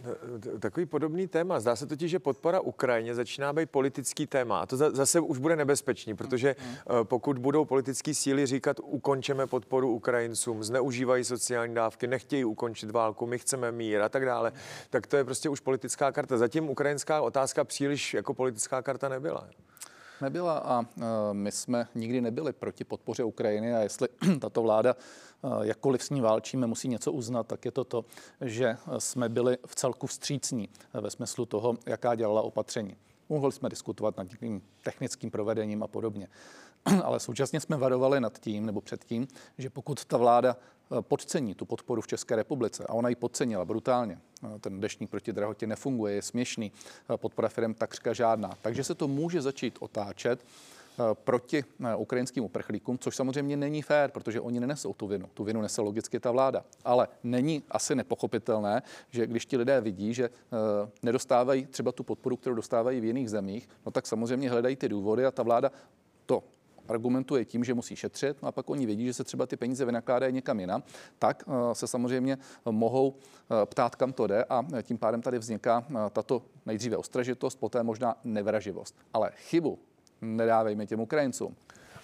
Takový 0.60 0.86
podobný 0.86 1.26
téma. 1.26 1.60
Zdá 1.60 1.76
se 1.76 1.86
totiž, 1.86 2.10
že 2.10 2.18
podpora 2.18 2.60
Ukrajině 2.60 3.14
začíná 3.14 3.52
být 3.52 3.70
politický 3.70 4.26
téma. 4.26 4.60
A 4.60 4.66
to 4.66 4.76
zase 4.76 5.20
už 5.20 5.38
bude 5.38 5.56
nebezpečný, 5.56 6.14
protože 6.14 6.56
hmm. 6.58 6.74
Eh, 6.78 7.04
pokud 7.04 7.38
budou 7.38 7.64
politické 7.64 7.87
politické 7.88 8.14
síly 8.14 8.46
říkat, 8.46 8.76
ukončeme 8.82 9.46
podporu 9.46 9.92
Ukrajincům, 9.92 10.64
zneužívají 10.64 11.24
sociální 11.24 11.74
dávky, 11.74 12.06
nechtějí 12.06 12.44
ukončit 12.44 12.90
válku, 12.90 13.26
my 13.26 13.38
chceme 13.38 13.72
mír 13.72 14.00
a 14.00 14.08
tak 14.08 14.24
dále, 14.24 14.52
tak 14.90 15.06
to 15.06 15.16
je 15.16 15.24
prostě 15.24 15.48
už 15.48 15.60
politická 15.60 16.12
karta. 16.12 16.36
Zatím 16.36 16.70
ukrajinská 16.70 17.22
otázka 17.22 17.64
příliš 17.64 18.14
jako 18.14 18.34
politická 18.34 18.82
karta 18.82 19.08
nebyla. 19.08 19.48
Nebyla 20.20 20.58
a 20.58 20.82
e, 20.82 20.84
my 21.32 21.52
jsme 21.52 21.88
nikdy 21.94 22.20
nebyli 22.20 22.52
proti 22.52 22.84
podpoře 22.84 23.24
Ukrajiny 23.24 23.74
a 23.74 23.78
jestli 23.80 24.08
tato 24.40 24.62
vláda 24.62 24.96
e, 24.96 25.66
jakkoliv 25.66 26.02
s 26.04 26.10
ní 26.10 26.20
válčíme, 26.20 26.66
musí 26.66 26.88
něco 26.88 27.12
uznat, 27.12 27.46
tak 27.46 27.64
je 27.64 27.70
to 27.70 27.84
to, 27.84 28.04
že 28.40 28.76
jsme 28.98 29.28
byli 29.28 29.58
v 29.66 29.74
celku 29.74 30.06
vstřícní 30.06 30.68
e, 30.94 31.00
ve 31.00 31.10
smyslu 31.10 31.46
toho, 31.46 31.76
jaká 31.86 32.14
dělala 32.14 32.42
opatření. 32.42 32.96
Mohli 33.28 33.52
jsme 33.52 33.68
diskutovat 33.68 34.16
nad 34.16 34.30
někým 34.30 34.62
technickým 34.82 35.30
provedením 35.30 35.82
a 35.82 35.86
podobně. 35.86 36.28
Ale 37.04 37.20
současně 37.20 37.60
jsme 37.60 37.76
varovali 37.76 38.20
nad 38.20 38.38
tím, 38.38 38.66
nebo 38.66 38.80
před 38.80 39.04
tím, 39.04 39.28
že 39.58 39.70
pokud 39.70 40.04
ta 40.04 40.16
vláda 40.16 40.56
eh, 40.56 41.02
podcení 41.02 41.54
tu 41.54 41.64
podporu 41.64 42.00
v 42.00 42.06
České 42.06 42.36
republice, 42.36 42.84
a 42.88 42.92
ona 42.92 43.08
ji 43.08 43.14
podcenila 43.14 43.64
brutálně, 43.64 44.18
eh, 44.44 44.58
ten 44.58 44.80
dešník 44.80 45.10
proti 45.10 45.32
drahotě 45.32 45.66
nefunguje, 45.66 46.14
je 46.14 46.22
směšný, 46.22 46.72
eh, 47.14 47.16
podpora 47.16 47.48
firm 47.48 47.74
takřka 47.74 48.12
žádná, 48.12 48.50
takže 48.62 48.84
se 48.84 48.94
to 48.94 49.08
může 49.08 49.42
začít 49.42 49.76
otáčet 49.80 50.44
proti 51.24 51.64
ukrajinským 51.96 52.44
uprchlíkům, 52.44 52.98
což 52.98 53.16
samozřejmě 53.16 53.56
není 53.56 53.82
fér, 53.82 54.10
protože 54.10 54.40
oni 54.40 54.60
nenesou 54.60 54.94
tu 54.94 55.06
vinu. 55.06 55.28
Tu 55.34 55.44
vinu 55.44 55.60
nese 55.62 55.82
logicky 55.82 56.20
ta 56.20 56.30
vláda. 56.30 56.64
Ale 56.84 57.08
není 57.22 57.62
asi 57.70 57.94
nepochopitelné, 57.94 58.82
že 59.10 59.26
když 59.26 59.46
ti 59.46 59.56
lidé 59.56 59.80
vidí, 59.80 60.14
že 60.14 60.30
nedostávají 61.02 61.66
třeba 61.66 61.92
tu 61.92 62.02
podporu, 62.02 62.36
kterou 62.36 62.54
dostávají 62.54 63.00
v 63.00 63.04
jiných 63.04 63.30
zemích, 63.30 63.68
no 63.86 63.92
tak 63.92 64.06
samozřejmě 64.06 64.50
hledají 64.50 64.76
ty 64.76 64.88
důvody 64.88 65.26
a 65.26 65.30
ta 65.30 65.42
vláda 65.42 65.70
to 66.26 66.42
argumentuje 66.88 67.44
tím, 67.44 67.64
že 67.64 67.74
musí 67.74 67.96
šetřit, 67.96 68.42
no 68.42 68.48
a 68.48 68.52
pak 68.52 68.70
oni 68.70 68.86
vědí, 68.86 69.06
že 69.06 69.14
se 69.14 69.24
třeba 69.24 69.46
ty 69.46 69.56
peníze 69.56 69.84
vynakládají 69.84 70.32
někam 70.32 70.60
jinam, 70.60 70.82
tak 71.18 71.44
eh, 71.48 71.74
se 71.74 71.86
samozřejmě 71.86 72.38
mohou 72.70 73.14
eh, 73.16 73.66
ptát, 73.66 73.96
kam 73.96 74.12
to 74.12 74.26
jde 74.26 74.44
a 74.44 74.64
tím 74.82 74.98
pádem 74.98 75.22
tady 75.22 75.38
vzniká 75.38 75.84
eh, 75.90 75.94
tato 76.12 76.42
nejdříve 76.66 76.96
ostražitost, 76.96 77.60
poté 77.60 77.82
možná 77.82 78.16
nevraživost. 78.24 78.96
Ale 79.12 79.30
chybu 79.34 79.78
nedávejme 80.20 80.86
těm 80.86 81.00
Ukrajincům 81.00 81.56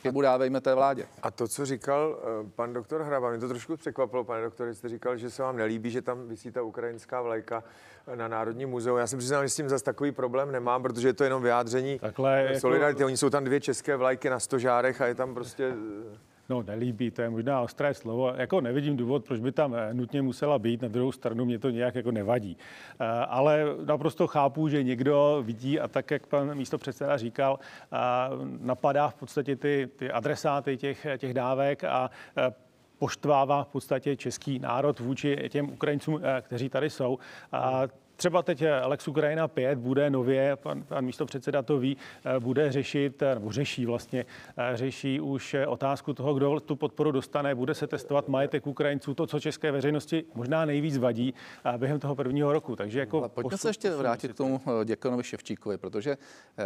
chybu 0.05 0.21
dávejme 0.21 0.61
té 0.61 0.75
vládě. 0.75 1.07
A 1.23 1.31
to, 1.31 1.49
co 1.49 1.67
říkal 1.67 2.19
pan 2.57 2.73
doktor 2.73 3.03
Hraba, 3.03 3.31
mě 3.31 3.39
to 3.39 3.49
trošku 3.49 3.77
překvapilo, 3.77 4.25
pane 4.25 4.43
doktore, 4.43 4.75
jste 4.75 4.89
říkal, 4.89 5.17
že 5.17 5.31
se 5.31 5.43
vám 5.43 5.57
nelíbí, 5.57 5.91
že 5.91 6.03
tam 6.03 6.29
vysí 6.29 6.51
ta 6.51 6.63
ukrajinská 6.63 7.23
vlajka 7.23 7.65
na 8.15 8.29
Národní 8.29 8.67
muzeu. 8.67 8.97
Já 8.97 9.07
si 9.07 9.17
přiznám, 9.17 9.45
že 9.45 9.49
s 9.49 9.57
tím 9.57 9.69
zase 9.69 9.85
takový 9.85 10.13
problém 10.13 10.53
nemám, 10.53 10.83
protože 10.83 11.09
je 11.09 11.13
to 11.13 11.25
jenom 11.25 11.43
vyjádření 11.43 11.99
Takhle, 11.99 12.43
jako- 12.43 12.61
solidarity. 12.61 13.01
Jako... 13.01 13.07
Oni 13.07 13.17
jsou 13.17 13.31
tam 13.31 13.45
dvě 13.45 13.61
české 13.61 13.97
vlajky 13.97 14.31
na 14.31 14.41
stožárech 14.41 15.01
a 15.01 15.07
je 15.07 15.15
tam 15.15 15.35
prostě 15.35 15.75
No, 16.49 16.63
nelíbí, 16.63 17.11
to 17.11 17.23
je 17.23 17.31
možná 17.31 17.61
ostré 17.61 17.95
slovo. 17.95 18.33
Jako 18.37 18.61
nevidím 18.61 18.97
důvod, 18.97 19.25
proč 19.25 19.41
by 19.41 19.53
tam 19.53 19.75
eh, 19.75 19.95
nutně 19.95 20.23
musela 20.23 20.59
být. 20.59 20.83
Na 20.83 20.89
druhou 20.89 21.13
stranu 21.13 21.45
mě 21.45 21.59
to 21.59 21.71
nějak 21.71 21.95
jako 21.95 22.11
nevadí. 22.11 22.57
Eh, 23.01 23.05
ale 23.07 23.65
naprosto 23.85 24.27
chápu, 24.27 24.69
že 24.69 24.83
někdo 24.83 25.43
vidí 25.47 25.81
a 25.81 25.89
tak, 25.89 26.11
jak 26.11 26.27
pan 26.27 26.55
místo 26.55 26.79
předseda 26.79 27.17
říkal, 27.17 27.59
eh, 27.93 27.97
napadá 28.61 29.09
v 29.09 29.15
podstatě 29.15 29.57
ty, 29.57 29.89
ty 29.97 30.11
adresáty 30.11 30.77
těch, 30.77 31.07
těch 31.19 31.35
dávek 31.35 31.85
a 31.85 32.11
poštvává 32.99 33.65
v 33.65 33.69
podstatě 33.69 34.17
český 34.17 34.59
národ 34.59 35.01
vůči 35.01 35.49
těm 35.49 35.71
Ukrajincům, 35.71 36.21
kteří 36.43 36.69
tady 36.69 36.91
jsou. 36.91 37.19
A 37.53 37.83
třeba 38.25 38.43
teď 38.43 38.63
Alex 38.83 39.09
Ukrajina 39.09 39.49
5 39.49 39.79
bude 39.79 40.11
nově, 40.11 40.57
pan, 40.57 40.83
pan 40.83 41.05
místo 41.05 41.27
předseda 41.27 41.63
to 41.63 41.79
ví, 41.79 41.97
bude 42.39 42.73
řešit, 42.73 43.23
nebo 43.35 43.53
řeší 43.53 43.87
vlastně, 43.87 44.27
řeší 44.75 45.21
už 45.21 45.57
otázku 45.67 46.15
toho, 46.15 46.35
kdo 46.35 46.61
tu 46.61 46.77
podporu 46.77 47.13
dostane, 47.13 47.55
bude 47.55 47.75
se 47.75 47.87
testovat 47.87 48.29
majetek 48.29 48.67
Ukrajinců, 48.67 49.15
to, 49.15 49.27
co 49.27 49.41
české 49.41 49.73
veřejnosti 49.73 50.25
možná 50.35 50.65
nejvíc 50.65 50.99
vadí 50.99 51.35
během 51.77 52.01
toho 52.01 52.15
prvního 52.15 52.53
roku. 52.53 52.77
Takže 52.77 53.01
jako 53.01 53.19
Ale 53.19 53.29
pojďme 53.29 53.59
se 53.59 53.69
ještě 53.69 53.91
vrátit 53.91 54.33
k 54.33 54.37
tomu 54.37 54.61
děkanovi 54.85 55.25
Ševčíkovi, 55.25 55.79
protože 55.79 56.11
eh, 56.11 56.65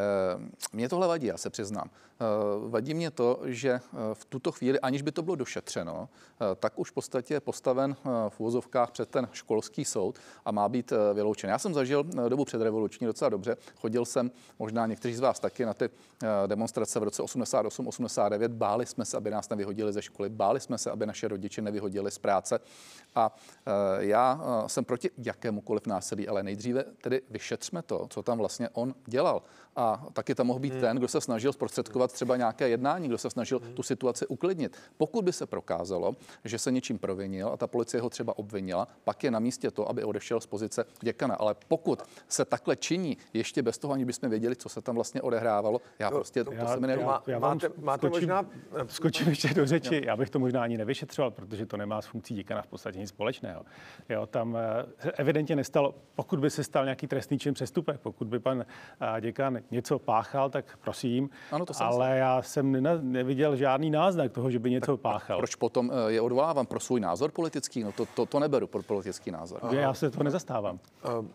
mě 0.72 0.88
tohle 0.88 1.08
vadí, 1.08 1.26
já 1.26 1.36
se 1.36 1.50
přiznám. 1.50 1.90
Eh, 2.20 2.68
vadí 2.68 2.94
mě 2.94 3.10
to, 3.10 3.40
že 3.44 3.70
eh, 3.70 3.80
v 4.14 4.24
tuto 4.24 4.52
chvíli, 4.52 4.80
aniž 4.80 5.02
by 5.02 5.12
to 5.12 5.22
bylo 5.22 5.36
došetřeno, 5.36 6.08
eh, 6.08 6.54
tak 6.54 6.78
už 6.78 6.90
v 6.90 6.94
podstatě 6.94 7.34
je 7.34 7.40
postaven 7.40 7.96
v 8.28 8.40
úvozovkách 8.40 8.90
před 8.90 9.08
ten 9.08 9.28
školský 9.32 9.84
soud 9.84 10.18
a 10.44 10.50
má 10.50 10.68
být 10.68 10.92
vyloučen. 11.14 11.47
Já 11.48 11.58
jsem 11.58 11.74
zažil 11.74 12.02
dobu 12.28 12.44
předrevoluční 12.44 13.06
docela 13.06 13.28
dobře. 13.28 13.56
Chodil 13.80 14.04
jsem, 14.04 14.30
možná 14.58 14.86
někteří 14.86 15.14
z 15.14 15.20
vás 15.20 15.40
taky, 15.40 15.64
na 15.64 15.74
ty 15.74 15.90
demonstrace 16.46 17.00
v 17.00 17.02
roce 17.02 17.22
88-89. 17.22 18.48
Báli 18.48 18.86
jsme 18.86 19.04
se, 19.04 19.16
aby 19.16 19.30
nás 19.30 19.48
nevyhodili 19.48 19.92
ze 19.92 20.02
školy, 20.02 20.28
báli 20.28 20.60
jsme 20.60 20.78
se, 20.78 20.90
aby 20.90 21.06
naše 21.06 21.28
rodiče 21.28 21.62
nevyhodili 21.62 22.10
z 22.10 22.18
práce. 22.18 22.60
A 23.14 23.36
já 23.98 24.40
jsem 24.66 24.84
proti 24.84 25.10
jakémukoliv 25.18 25.86
násilí, 25.86 26.28
ale 26.28 26.42
nejdříve 26.42 26.84
tedy 27.00 27.22
vyšetřme 27.30 27.82
to, 27.82 28.06
co 28.10 28.22
tam 28.22 28.38
vlastně 28.38 28.68
on 28.72 28.94
dělal. 29.06 29.42
A 29.76 30.06
taky 30.12 30.34
tam 30.34 30.46
mohl 30.46 30.58
být 30.58 30.72
hmm. 30.72 30.80
ten, 30.80 30.96
kdo 30.96 31.08
se 31.08 31.20
snažil 31.20 31.52
zprostředkovat 31.52 32.12
třeba 32.12 32.36
nějaké 32.36 32.68
jednání, 32.68 33.08
kdo 33.08 33.18
se 33.18 33.30
snažil 33.30 33.58
hmm. 33.58 33.74
tu 33.74 33.82
situaci 33.82 34.26
uklidnit. 34.26 34.76
Pokud 34.96 35.24
by 35.24 35.32
se 35.32 35.46
prokázalo, 35.46 36.16
že 36.44 36.58
se 36.58 36.70
něčím 36.70 36.98
provinil 36.98 37.48
a 37.48 37.56
ta 37.56 37.66
policie 37.66 38.00
ho 38.00 38.10
třeba 38.10 38.38
obvinila, 38.38 38.88
pak 39.04 39.24
je 39.24 39.30
na 39.30 39.38
místě 39.38 39.70
to, 39.70 39.88
aby 39.88 40.04
odešel 40.04 40.40
z 40.40 40.46
pozice 40.46 40.84
děkana. 41.00 41.34
Ale 41.34 41.54
pokud 41.68 42.02
se 42.28 42.44
takhle 42.44 42.76
činí, 42.76 43.16
ještě 43.32 43.62
bez 43.62 43.78
toho, 43.78 43.94
ani 43.94 44.04
bychom 44.04 44.30
věděli, 44.30 44.56
co 44.56 44.68
se 44.68 44.82
tam 44.82 44.94
vlastně 44.94 45.22
odehrávalo, 45.22 45.80
já 45.98 46.10
prostě 46.10 46.44
to, 46.44 46.52
já, 46.52 46.64
to 46.64 46.72
se 46.72 46.80
mi 46.80 46.88
Já, 46.92 47.22
já 47.26 47.38
máte, 47.38 47.70
máte 47.80 48.06
skočím, 48.06 48.28
možná... 48.28 48.46
Skočím 48.86 49.28
ještě 49.28 49.54
do 49.54 49.66
řeči. 49.66 50.02
Já 50.06 50.16
bych 50.16 50.30
to 50.30 50.38
možná 50.38 50.62
ani 50.62 50.78
nevyšetřoval, 50.78 51.30
protože 51.30 51.66
to 51.66 51.76
nemá 51.76 52.02
s 52.02 52.06
funkcí 52.06 52.34
děkana 52.34 52.62
v 52.62 52.66
podstatě 52.66 52.98
nic 52.98 53.08
společného. 53.08 53.64
Jo, 54.08 54.26
tam 54.26 54.56
eh, 54.56 55.10
evidentně 55.16 55.56
nestalo, 55.56 55.94
pokud 56.14 56.40
by 56.40 56.50
se 56.50 56.64
stal 56.64 56.84
nějaký 56.84 57.06
trestný 57.06 57.38
čin 57.38 57.54
přestupek, 57.54 58.00
pokud 58.00 58.28
by 58.28 58.38
pan 58.38 58.64
eh, 59.16 59.20
něco 59.70 59.98
páchal, 59.98 60.50
tak 60.50 60.78
prosím. 60.84 61.30
Ano, 61.52 61.66
to 61.66 61.72
ale 61.80 62.16
já 62.16 62.42
jsem 62.42 62.82
neviděl 63.12 63.56
žádný 63.56 63.90
náznak 63.90 64.32
toho, 64.32 64.50
že 64.50 64.58
by 64.58 64.70
něco 64.70 64.96
tak 64.96 65.02
páchal. 65.02 65.38
Proč 65.38 65.54
potom 65.54 65.90
eh, 65.92 66.12
je 66.12 66.20
odvolávám 66.20 66.66
pro 66.66 66.80
svůj 66.80 67.00
názor 67.00 67.30
politický? 67.30 67.84
No 67.84 67.92
to, 67.92 68.06
to, 68.06 68.26
to 68.26 68.40
neberu 68.40 68.66
pro 68.66 68.82
politický 68.82 69.30
názor. 69.30 69.60
Já 69.70 69.94
se 69.94 70.10
to 70.10 70.22
nezastávám. 70.22 70.78
Uh, 71.18 71.26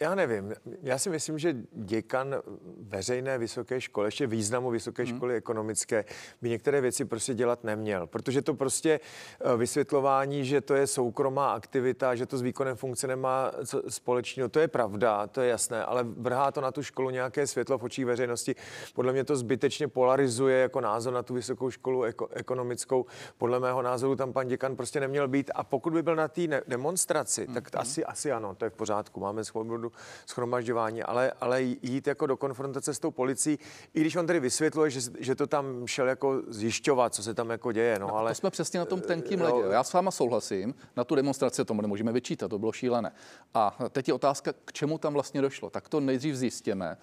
já, 0.00 0.14
nevím. 0.14 0.54
Já 0.82 0.98
si 0.98 1.10
myslím, 1.10 1.38
že 1.38 1.56
děkan 1.72 2.36
veřejné 2.80 3.38
vysoké 3.38 3.80
školy, 3.80 4.06
ještě 4.06 4.26
významu 4.26 4.70
vysoké 4.70 5.02
hmm. 5.02 5.16
školy 5.16 5.34
ekonomické, 5.34 6.04
by 6.42 6.50
některé 6.50 6.80
věci 6.80 7.04
prostě 7.04 7.34
dělat 7.34 7.64
neměl. 7.64 8.06
Protože 8.06 8.42
to 8.42 8.54
prostě 8.54 9.00
eh, 9.40 9.56
vysvětlování, 9.56 10.44
že 10.44 10.60
to 10.60 10.74
je 10.74 10.86
soukromá 10.86 11.52
aktivita, 11.52 12.14
že 12.14 12.26
to 12.26 12.38
s 12.38 12.42
výkonem 12.42 12.76
funkce 12.76 13.06
nemá 13.06 13.52
společného, 13.88 14.48
to 14.48 14.60
je 14.60 14.68
pravda, 14.68 15.26
to 15.26 15.40
je 15.40 15.48
jasné, 15.48 15.84
ale 15.84 16.02
vrhá 16.04 16.52
to 16.52 16.60
na 16.60 16.72
tu 16.72 16.82
školu 16.82 17.10
nějaké 17.10 17.46
světlo 17.46 17.78
v 17.78 17.84
očích 17.84 18.06
veřejnosti. 18.06 18.54
Podle 18.94 19.12
mě 19.12 19.24
to 19.24 19.36
zbytečně 19.36 19.88
polarizuje 19.88 20.58
jako 20.58 20.80
názor 20.80 21.12
na 21.12 21.22
tu 21.22 21.34
vysokou 21.34 21.70
školu 21.70 22.04
eko, 22.04 22.28
ekonomickou. 22.28 23.06
Podle 23.38 23.60
mého 23.60 23.82
názoru 23.82 24.16
tam 24.16 24.32
pan 24.32 24.48
děkan 24.48 24.76
prostě 24.76 25.00
neměl 25.00 25.28
být. 25.28 25.50
A 25.54 25.64
pokud 25.64 25.92
by 25.92 26.02
byl 26.02 26.16
na 26.16 26.28
té 26.28 26.62
demonstraci, 26.68 27.44
hmm. 27.44 27.54
tak 27.54 27.68
asi, 27.74 28.04
asi 28.04 28.32
ano, 28.32 28.54
to 28.54 28.64
je 28.64 28.70
v 28.70 28.74
pořádku. 28.74 29.20
Máme 29.20 29.44
svobodu 29.66 29.92
schromažďování, 30.26 31.02
ale, 31.02 31.32
ale 31.40 31.62
jít 31.62 32.06
jako 32.06 32.26
do 32.26 32.36
konfrontace 32.36 32.94
s 32.94 32.98
tou 32.98 33.10
policií, 33.10 33.58
i 33.94 34.00
když 34.00 34.16
on 34.16 34.26
tedy 34.26 34.40
vysvětluje, 34.40 34.90
že, 34.90 35.00
že 35.18 35.34
to 35.34 35.46
tam 35.46 35.86
šel 35.86 36.08
jako 36.08 36.42
zjišťovat, 36.48 37.14
co 37.14 37.22
se 37.22 37.34
tam 37.34 37.50
jako 37.50 37.72
děje. 37.72 37.98
No, 37.98 38.16
ale, 38.16 38.30
to 38.30 38.34
jsme 38.34 38.50
přesně 38.50 38.80
na 38.80 38.86
tom 38.86 39.00
tenkým 39.00 39.40
ledě. 39.40 39.62
Já 39.70 39.84
s 39.84 39.92
váma 39.92 40.10
souhlasím, 40.10 40.74
na 40.96 41.04
tu 41.04 41.14
demonstraci 41.14 41.64
tomu 41.64 41.82
nemůžeme 41.82 42.12
vyčítat, 42.12 42.48
to 42.48 42.58
bylo 42.58 42.72
šílené. 42.72 43.12
A 43.54 43.78
teď 43.90 44.08
je 44.08 44.14
otázka, 44.14 44.52
k 44.64 44.72
čemu 44.72 44.98
tam 44.98 45.12
vlastně 45.12 45.42
došlo. 45.42 45.70
Tak 45.70 45.88
to 45.88 46.00
nejdřív 46.00 46.34
zjistíme. 46.34 46.96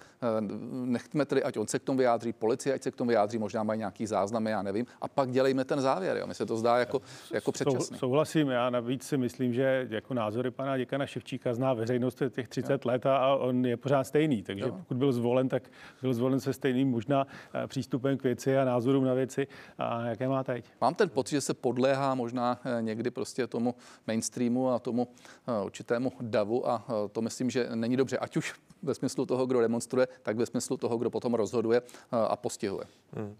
Nechme 0.70 1.24
tedy, 1.24 1.42
ať 1.42 1.58
on 1.58 1.66
se 1.66 1.78
k 1.78 1.82
tomu 1.82 1.98
vyjádří, 1.98 2.32
policie, 2.32 2.74
ať 2.74 2.82
se 2.82 2.90
k 2.90 2.96
tomu 2.96 3.08
vyjádří, 3.08 3.38
možná 3.38 3.62
mají 3.62 3.78
nějaký 3.78 4.06
záznamy, 4.06 4.50
já 4.50 4.62
nevím, 4.62 4.86
a 5.00 5.08
pak 5.08 5.30
dělejme 5.30 5.64
ten 5.64 5.80
závěr. 5.80 6.16
Jo. 6.16 6.26
Mně 6.26 6.34
se 6.34 6.46
to 6.46 6.56
zdá 6.56 6.78
jako, 6.78 7.02
jako 7.30 7.52
předčasný. 7.52 7.98
Souhlasím, 7.98 8.48
já 8.48 8.70
navíc 8.70 9.02
si 9.02 9.16
myslím, 9.16 9.54
že 9.54 9.86
jako 9.90 10.14
názory 10.14 10.50
pana 10.50 10.78
děkana 10.78 11.06
Ševčíka 11.06 11.54
zná 11.54 11.74
veřejnost 11.74 12.22
těch 12.30 12.43
30 12.48 12.84
let 12.84 13.06
a 13.06 13.36
on 13.36 13.66
je 13.66 13.76
pořád 13.76 14.04
stejný. 14.04 14.42
Takže 14.42 14.64
jo. 14.64 14.72
pokud 14.72 14.96
byl 14.96 15.12
zvolen, 15.12 15.48
tak 15.48 15.62
byl 16.02 16.14
zvolen 16.14 16.40
se 16.40 16.52
stejným 16.52 16.90
možná 16.90 17.26
eh, 17.54 17.66
přístupem 17.66 18.18
k 18.18 18.22
věci 18.22 18.58
a 18.58 18.64
názorům 18.64 19.04
na 19.04 19.14
věci, 19.14 19.46
a 19.78 20.06
jaké 20.06 20.28
má 20.28 20.44
teď. 20.44 20.64
Mám 20.80 20.94
ten 20.94 21.08
pocit, 21.08 21.34
že 21.34 21.40
se 21.40 21.54
podléhá 21.54 22.14
možná 22.14 22.60
eh, 22.64 22.82
někdy 22.82 23.10
prostě 23.10 23.46
tomu 23.46 23.74
mainstreamu 24.06 24.70
a 24.70 24.78
tomu 24.78 25.08
eh, 25.48 25.64
určitému 25.64 26.12
davu 26.20 26.68
a 26.68 26.84
to 27.12 27.22
myslím, 27.22 27.50
že 27.50 27.68
není 27.74 27.96
dobře, 27.96 28.18
ať 28.18 28.36
už 28.36 28.54
ve 28.82 28.94
smyslu 28.94 29.26
toho, 29.26 29.46
kdo 29.46 29.60
demonstruje, 29.60 30.08
tak 30.22 30.36
ve 30.36 30.46
smyslu 30.46 30.76
toho, 30.76 30.98
kdo 30.98 31.10
potom 31.10 31.34
rozhoduje 31.34 31.82
a 32.10 32.36
postihuje. 32.36 32.84
Hmm. 33.12 33.36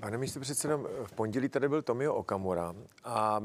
Pane 0.00 0.18
místo 0.18 0.40
předsedo, 0.40 0.86
v 1.04 1.12
pondělí 1.12 1.48
tady 1.48 1.68
byl 1.68 1.82
Tomio 1.82 2.14
Okamura 2.14 2.74
a 3.04 3.42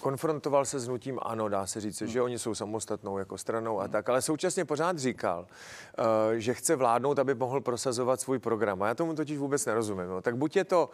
konfrontoval 0.00 0.64
se 0.64 0.80
s 0.80 0.88
nutím 0.88 1.18
ano, 1.22 1.48
dá 1.48 1.66
se 1.66 1.80
říct, 1.80 2.02
že 2.02 2.22
oni 2.22 2.38
jsou 2.38 2.54
samostatnou 2.54 3.18
jako 3.18 3.38
stranou 3.38 3.80
a 3.80 3.88
tak, 3.88 4.08
ale 4.08 4.22
současně 4.22 4.64
pořád 4.64 4.98
říkal, 4.98 5.46
eh, 5.98 6.40
že 6.40 6.54
chce 6.54 6.76
vládnout, 6.76 7.18
aby 7.18 7.34
mohl 7.34 7.60
prosazovat 7.60 8.20
svůj 8.20 8.38
program. 8.38 8.82
A 8.82 8.88
já 8.88 8.94
tomu 8.94 9.14
totiž 9.14 9.38
vůbec 9.38 9.66
nerozumím. 9.66 10.06
Tak 10.22 10.36
buď 10.36 10.56
je 10.56 10.64
to 10.64 10.90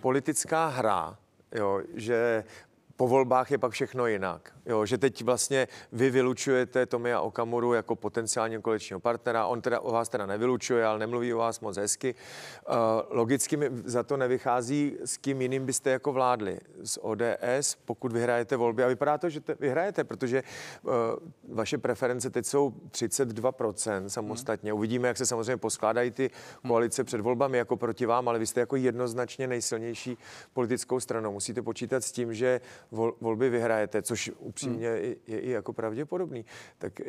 politická 0.00 0.66
hra, 0.66 1.16
jo, 1.52 1.80
že 1.94 2.44
po 2.98 3.08
volbách 3.08 3.50
je 3.50 3.58
pak 3.58 3.72
všechno 3.72 4.06
jinak. 4.06 4.52
Jo, 4.66 4.86
že 4.86 4.98
teď 4.98 5.24
vlastně 5.24 5.68
vy 5.92 6.10
vylučujete 6.10 6.86
Tomia 6.86 7.20
Okamuru 7.20 7.72
jako 7.72 7.96
potenciálně 7.96 8.58
koaličního 8.58 9.00
partnera, 9.00 9.46
on 9.46 9.60
teda 9.60 9.80
o 9.80 9.92
vás 9.92 10.08
teda 10.08 10.26
nevylučuje, 10.26 10.86
ale 10.86 10.98
nemluví 10.98 11.34
o 11.34 11.38
vás 11.38 11.60
moc 11.60 11.76
hezky. 11.76 12.14
Uh, 12.68 12.74
logicky 13.10 13.56
mi 13.56 13.70
za 13.84 14.02
to 14.02 14.16
nevychází, 14.16 14.96
s 15.04 15.16
kým 15.16 15.42
jiným 15.42 15.66
byste 15.66 15.90
jako 15.90 16.12
vládli. 16.12 16.58
Z 16.82 16.98
ODS, 17.02 17.76
pokud 17.84 18.12
vyhrajete 18.12 18.56
volby. 18.56 18.84
A 18.84 18.88
vypadá 18.88 19.18
to, 19.18 19.28
že 19.28 19.40
te, 19.40 19.54
vyhrajete, 19.60 20.04
protože 20.04 20.42
uh, 20.82 20.92
vaše 21.54 21.78
preference 21.78 22.30
teď 22.30 22.46
jsou 22.46 22.74
32% 22.90 24.06
samostatně. 24.06 24.70
Hmm. 24.70 24.78
Uvidíme, 24.78 25.08
jak 25.08 25.16
se 25.16 25.26
samozřejmě 25.26 25.56
poskládají 25.56 26.10
ty 26.10 26.30
koalice 26.66 27.04
před 27.04 27.20
volbami 27.20 27.58
jako 27.58 27.76
proti 27.76 28.06
vám, 28.06 28.28
ale 28.28 28.38
vy 28.38 28.46
jste 28.46 28.60
jako 28.60 28.76
jednoznačně 28.76 29.46
nejsilnější 29.46 30.18
politickou 30.52 31.00
stranou. 31.00 31.32
Musíte 31.32 31.62
počítat 31.62 32.04
s 32.04 32.12
tím, 32.12 32.34
že 32.34 32.60
vol, 32.90 33.16
volby 33.20 33.50
vyhrajete, 33.50 34.02
což 34.02 34.30
upřímně 34.38 34.88
hmm. 34.88 35.14
je, 35.26 35.40
i 35.40 35.50
jako 35.50 35.72
pravděpodobný. 35.72 36.44
Tak 36.78 37.00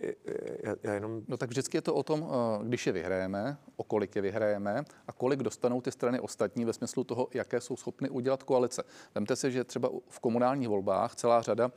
já, 0.63 0.75
já 0.83 0.93
jenom... 0.93 1.21
No 1.27 1.37
tak 1.37 1.49
vždycky 1.49 1.77
je 1.77 1.81
to 1.81 1.95
o 1.95 2.03
tom, 2.03 2.27
eh, 2.29 2.67
když 2.67 2.87
je 2.87 2.93
vyhrajeme, 2.93 3.57
o 3.75 3.83
kolik 3.83 4.15
je 4.15 4.21
vyhrajeme 4.21 4.83
a 5.07 5.11
kolik 5.11 5.43
dostanou 5.43 5.81
ty 5.81 5.91
strany 5.91 6.19
ostatní 6.19 6.65
ve 6.65 6.73
smyslu 6.73 7.03
toho, 7.03 7.27
jaké 7.33 7.61
jsou 7.61 7.75
schopny 7.75 8.09
udělat 8.09 8.43
koalice. 8.43 8.83
Vemte 9.15 9.35
si, 9.35 9.51
že 9.51 9.63
třeba 9.63 9.89
v 10.09 10.19
komunálních 10.19 10.69
volbách 10.69 11.15
celá 11.15 11.41
řada 11.41 11.71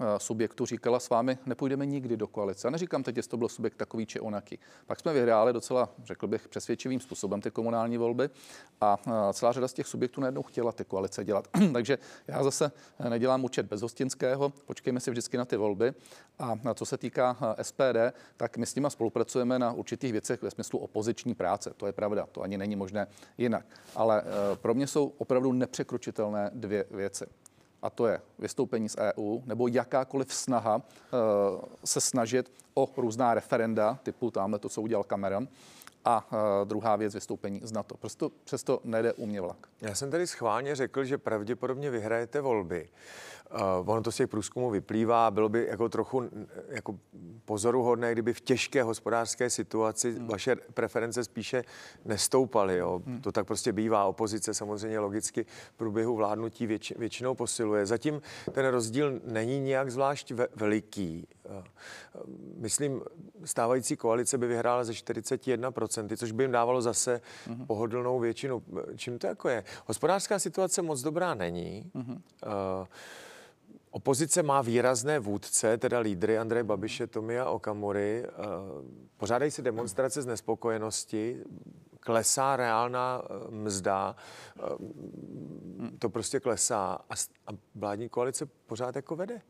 Eh, 0.00 0.18
subjektu 0.18 0.66
říkala, 0.66 1.00
s 1.00 1.10
vámi 1.10 1.38
nepůjdeme 1.46 1.86
nikdy 1.86 2.16
do 2.16 2.26
koalice. 2.26 2.68
A 2.68 2.70
neříkám 2.70 3.02
teď, 3.02 3.16
jestli 3.16 3.30
to 3.30 3.36
byl 3.36 3.48
subjekt 3.48 3.74
takový 3.74 4.06
či 4.06 4.20
onaký. 4.20 4.58
Pak 4.86 5.00
jsme 5.00 5.12
vyhráli 5.12 5.52
docela, 5.52 5.88
řekl 6.04 6.26
bych, 6.26 6.48
přesvědčivým 6.48 7.00
způsobem 7.00 7.40
ty 7.40 7.50
komunální 7.50 7.98
volby 7.98 8.30
a 8.80 8.98
eh, 9.06 9.32
celá 9.32 9.52
řada 9.52 9.68
z 9.68 9.72
těch 9.72 9.86
subjektů 9.86 10.20
najednou 10.20 10.42
chtěla 10.42 10.72
ty 10.72 10.84
koalice 10.84 11.24
dělat. 11.24 11.48
Takže 11.72 11.98
já 12.28 12.42
zase 12.42 12.72
eh, 12.98 13.10
nedělám 13.10 13.44
účet 13.44 13.66
bez 13.66 13.82
hostinského, 13.82 14.52
počkejme 14.66 15.00
si 15.00 15.10
vždycky 15.10 15.36
na 15.36 15.44
ty 15.44 15.56
volby. 15.56 15.94
A 16.38 16.74
co 16.74 16.86
se 16.86 16.98
týká 16.98 17.56
SPD, 17.62 18.12
tak 18.36 18.56
my 18.56 18.66
s 18.66 18.74
nimi 18.74 18.88
spolupracujeme 18.90 19.58
na 19.58 19.72
určitých 19.72 20.12
věcech 20.12 20.42
ve 20.42 20.50
smyslu 20.50 20.78
opoziční 20.78 21.34
práce. 21.34 21.72
To 21.76 21.86
je 21.86 21.92
pravda, 21.92 22.26
to 22.32 22.42
ani 22.42 22.58
není 22.58 22.76
možné 22.76 23.06
jinak. 23.38 23.66
Ale 23.94 24.22
pro 24.54 24.74
mě 24.74 24.86
jsou 24.86 25.12
opravdu 25.18 25.52
nepřekročitelné 25.52 26.50
dvě 26.54 26.84
věci 26.90 27.26
a 27.86 27.90
to 27.90 28.06
je 28.06 28.20
vystoupení 28.38 28.88
z 28.88 28.96
EU 28.96 29.40
nebo 29.46 29.68
jakákoliv 29.68 30.34
snaha 30.34 30.76
uh, 30.76 30.82
se 31.84 32.00
snažit 32.00 32.52
o 32.74 32.88
různá 32.96 33.34
referenda, 33.34 33.98
typu 34.02 34.30
tamhle 34.30 34.58
to, 34.58 34.68
co 34.68 34.82
udělal 34.82 35.04
Cameron, 35.04 35.48
a 36.06 36.26
uh, 36.32 36.38
druhá 36.64 36.96
věc 36.96 37.14
vystoupení 37.14 37.60
z 37.62 37.72
NATO. 37.72 37.96
Přesto, 37.96 38.30
přesto 38.44 38.80
nejde 38.84 39.12
u 39.12 39.26
mě 39.26 39.40
vlak. 39.40 39.66
Já 39.80 39.94
jsem 39.94 40.10
tady 40.10 40.26
schválně 40.26 40.76
řekl, 40.76 41.04
že 41.04 41.18
pravděpodobně 41.18 41.90
vyhrajete 41.90 42.40
volby. 42.40 42.88
Uh, 43.52 43.90
ono 43.90 44.02
to 44.02 44.12
z 44.12 44.16
těch 44.16 44.28
průzkumů 44.28 44.70
vyplývá, 44.70 45.30
bylo 45.30 45.48
by 45.48 45.66
jako 45.66 45.88
trochu 45.88 46.30
jako 46.68 46.98
pozoruhodné, 47.44 48.12
kdyby 48.12 48.32
v 48.32 48.40
těžké 48.40 48.82
hospodářské 48.82 49.50
situaci 49.50 50.12
hmm. 50.12 50.26
vaše 50.26 50.56
preference 50.56 51.24
spíše 51.24 51.64
nestoupaly. 52.04 52.76
Jo. 52.76 53.02
Hmm. 53.06 53.20
To 53.20 53.32
tak 53.32 53.46
prostě 53.46 53.72
bývá. 53.72 54.04
Opozice 54.04 54.54
samozřejmě 54.54 54.98
logicky 54.98 55.46
v 55.72 55.76
průběhu 55.76 56.16
vládnutí 56.16 56.66
věč, 56.66 56.92
většinou 56.96 57.34
posiluje. 57.34 57.86
Zatím 57.86 58.22
ten 58.52 58.66
rozdíl 58.66 59.20
není 59.24 59.60
nějak 59.60 59.90
zvlášť 59.90 60.32
ve, 60.32 60.48
veliký. 60.54 61.28
Uh, 61.48 61.64
myslím, 62.56 63.02
stávající 63.44 63.96
koalice 63.96 64.38
by 64.38 64.46
vyhrála 64.46 64.84
ze 64.84 64.92
41%, 64.92 66.16
což 66.16 66.32
by 66.32 66.44
jim 66.44 66.52
dávalo 66.52 66.82
zase 66.82 67.20
uh-huh. 67.48 67.66
pohodlnou 67.66 68.18
většinu. 68.18 68.62
Čím 68.96 69.18
to 69.18 69.26
jako 69.26 69.48
je? 69.48 69.64
Hospodářská 69.86 70.38
situace 70.38 70.82
moc 70.82 71.02
dobrá 71.02 71.34
není. 71.34 71.90
Uh-huh. 71.94 72.20
Uh, 72.80 72.86
Opozice 73.96 74.42
má 74.42 74.62
výrazné 74.62 75.18
vůdce, 75.18 75.78
teda 75.78 75.98
lídry 75.98 76.38
Andreje 76.38 76.64
Babiše, 76.64 77.06
Tomia 77.06 77.50
Okamury. 77.50 78.24
Eh, 78.26 78.32
pořádají 79.16 79.50
se 79.50 79.62
demonstrace 79.62 80.22
z 80.22 80.26
nespokojenosti, 80.26 81.44
klesá 82.00 82.56
reálná 82.56 83.22
eh, 83.24 83.50
mzda, 83.50 84.16
eh, 84.58 84.62
to 85.98 86.08
prostě 86.08 86.40
klesá 86.40 86.98
a 87.46 87.50
vládní 87.74 88.08
koalice 88.08 88.46
pořád 88.66 88.96
jako 88.96 89.16
vede. 89.16 89.40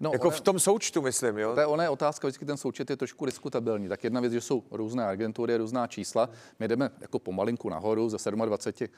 No, 0.00 0.10
jako 0.12 0.28
one, 0.28 0.36
v 0.36 0.40
tom 0.40 0.58
součtu, 0.58 1.02
myslím, 1.02 1.38
jo? 1.38 1.54
To 1.54 1.60
je 1.60 1.66
ona 1.66 1.82
je 1.82 1.88
otázka, 1.88 2.28
vždycky 2.28 2.44
ten 2.44 2.56
součet 2.56 2.90
je 2.90 2.96
trošku 2.96 3.26
diskutabilní. 3.26 3.88
Tak 3.88 4.04
jedna 4.04 4.20
věc, 4.20 4.32
že 4.32 4.40
jsou 4.40 4.62
různé 4.70 5.06
agentury, 5.06 5.56
různá 5.56 5.86
čísla. 5.86 6.28
My 6.58 6.68
jdeme 6.68 6.90
jako 7.00 7.18
pomalinku 7.18 7.68
nahoru, 7.68 8.08
ze 8.08 8.16
27% 8.16 8.88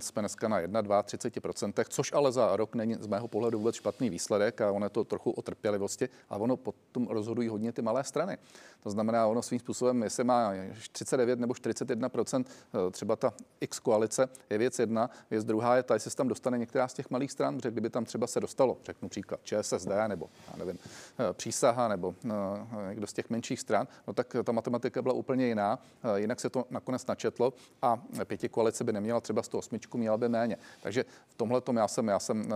jsme 0.00 0.22
dneska 0.22 0.48
na 0.48 0.58
1, 0.58 0.80
2, 0.80 1.02
30%, 1.02 1.84
což 1.88 2.12
ale 2.12 2.32
za 2.32 2.56
rok 2.56 2.74
není 2.74 2.96
z 3.00 3.06
mého 3.06 3.28
pohledu 3.28 3.58
vůbec 3.58 3.74
špatný 3.74 4.10
výsledek 4.10 4.60
a 4.60 4.72
ono 4.72 4.86
je 4.86 4.90
to 4.90 5.04
trochu 5.04 5.30
o 5.30 5.42
trpělivosti 5.42 6.08
a 6.30 6.36
ono 6.36 6.56
potom 6.56 7.06
rozhodují 7.06 7.48
hodně 7.48 7.72
ty 7.72 7.82
malé 7.82 8.04
strany. 8.04 8.38
To 8.82 8.90
znamená, 8.90 9.26
ono 9.26 9.42
svým 9.42 9.60
způsobem, 9.60 10.02
jestli 10.02 10.24
má 10.24 10.52
39 10.92 11.38
nebo 11.38 11.54
41 11.54 12.10
eh, 12.16 12.44
třeba 12.90 13.16
ta 13.16 13.32
X 13.60 13.78
koalice, 13.78 14.28
je 14.50 14.58
věc 14.58 14.78
jedna. 14.78 15.10
Věc 15.30 15.44
druhá 15.44 15.76
je 15.76 15.82
ta, 15.82 15.94
jestli 15.94 16.10
se 16.10 16.16
tam 16.16 16.28
dostane 16.28 16.58
některá 16.58 16.88
z 16.88 16.94
těch 16.94 17.10
malých 17.10 17.32
stran, 17.32 17.56
protože 17.56 17.70
kdyby 17.70 17.90
tam 17.90 18.04
třeba 18.04 18.26
se 18.26 18.40
dostalo, 18.40 18.78
řeknu 18.84 19.08
příklad 19.08 19.40
ČSSD 19.42 19.88
nebo 20.06 20.28
já 20.50 20.56
nevím, 20.58 20.78
eh, 21.18 21.32
přísaha 21.32 21.88
nebo 21.88 22.14
eh, 22.24 22.88
někdo 22.88 23.06
z 23.06 23.12
těch 23.12 23.30
menších 23.30 23.60
stran, 23.60 23.88
no 24.06 24.12
tak 24.12 24.36
ta 24.44 24.52
matematika 24.52 25.02
byla 25.02 25.14
úplně 25.14 25.46
jiná. 25.46 25.78
Jinak 26.16 26.40
se 26.40 26.50
to 26.50 26.64
nakonec 26.70 27.06
načetlo 27.06 27.52
a 27.82 28.02
pěti 28.24 28.48
koalice 28.48 28.84
by 28.84 28.92
neměla 28.92 29.20
třeba 29.20 29.42
108, 29.42 29.78
měla 29.94 30.16
by 30.16 30.28
méně. 30.28 30.56
Takže 30.82 31.04
v 31.28 31.34
tomhle 31.34 31.60
tom 31.60 31.76
já 31.76 31.88
jsem, 31.88 32.08
já 32.08 32.18
jsem 32.18 32.54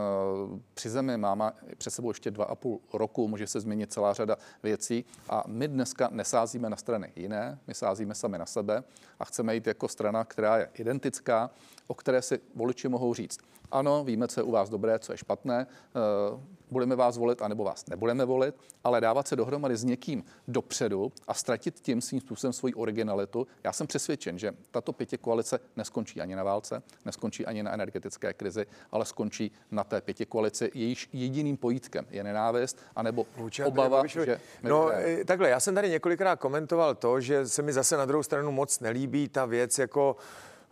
při 0.74 0.90
zemi, 0.90 1.16
máma 1.16 1.52
před 1.78 1.90
sebou 1.90 2.10
ještě 2.10 2.30
dva 2.30 2.44
a 2.44 2.54
půl 2.54 2.80
roku, 2.92 3.28
může 3.28 3.46
se 3.46 3.60
změnit 3.60 3.92
celá 3.92 4.12
řada 4.12 4.36
věcí 4.62 5.04
a 5.28 5.44
my 5.46 5.68
dneska 5.68 6.08
nesázíme 6.12 6.70
na 6.70 6.76
strany 6.76 7.12
jiné, 7.16 7.58
my 7.66 7.74
sázíme 7.74 8.14
sami 8.14 8.38
na 8.38 8.46
sebe 8.46 8.84
a 9.20 9.24
chceme 9.24 9.54
jít 9.54 9.66
jako 9.66 9.88
strana, 9.88 10.24
která 10.24 10.58
je 10.58 10.68
identická, 10.74 11.50
o 11.86 11.94
které 11.94 12.22
si 12.22 12.40
voliči 12.54 12.88
mohou 12.88 13.14
říct. 13.14 13.38
Ano, 13.70 14.04
víme, 14.04 14.28
co 14.28 14.40
je 14.40 14.44
u 14.44 14.50
vás 14.50 14.70
dobré, 14.70 14.98
co 14.98 15.12
je 15.12 15.18
špatné, 15.18 15.66
eh, 15.66 16.40
budeme 16.72 16.96
vás 16.96 17.16
volit, 17.16 17.42
anebo 17.42 17.64
vás 17.64 17.86
nebudeme 17.86 18.24
volit, 18.24 18.54
ale 18.84 19.00
dávat 19.00 19.28
se 19.28 19.36
dohromady 19.36 19.76
s 19.76 19.84
někým 19.84 20.24
dopředu 20.48 21.12
a 21.28 21.34
ztratit 21.34 21.80
tím 21.80 22.00
svým 22.00 22.20
způsobem 22.20 22.52
svoji 22.52 22.74
originalitu. 22.74 23.46
Já 23.64 23.72
jsem 23.72 23.86
přesvědčen, 23.86 24.38
že 24.38 24.52
tato 24.70 24.92
pětě 24.92 25.16
koalice 25.18 25.60
neskončí 25.76 26.20
ani 26.20 26.36
na 26.36 26.42
válce, 26.42 26.82
neskončí 27.04 27.46
ani 27.46 27.62
na 27.62 27.72
energetické 27.72 28.32
krizi, 28.32 28.66
ale 28.92 29.04
skončí 29.04 29.52
na 29.70 29.84
té 29.84 30.00
pěti 30.00 30.26
koalici. 30.26 30.70
Jejíž 30.74 31.08
jediným 31.12 31.56
pojítkem 31.56 32.06
je 32.10 32.24
nenávist, 32.24 32.78
anebo 32.96 33.26
Vůči 33.36 33.64
obava, 33.64 34.06
že... 34.06 34.40
No, 34.62 34.90
eh, 34.92 35.24
takhle, 35.24 35.48
já 35.48 35.60
jsem 35.60 35.74
tady 35.74 35.90
několikrát 35.90 36.36
komentoval 36.36 36.94
to, 36.94 37.20
že 37.20 37.48
se 37.48 37.62
mi 37.62 37.72
zase 37.72 37.96
na 37.96 38.04
druhou 38.04 38.22
stranu 38.22 38.52
moc 38.52 38.80
nelíbí 38.80 39.28
ta 39.28 39.46
věc 39.46 39.78
jako 39.78 40.16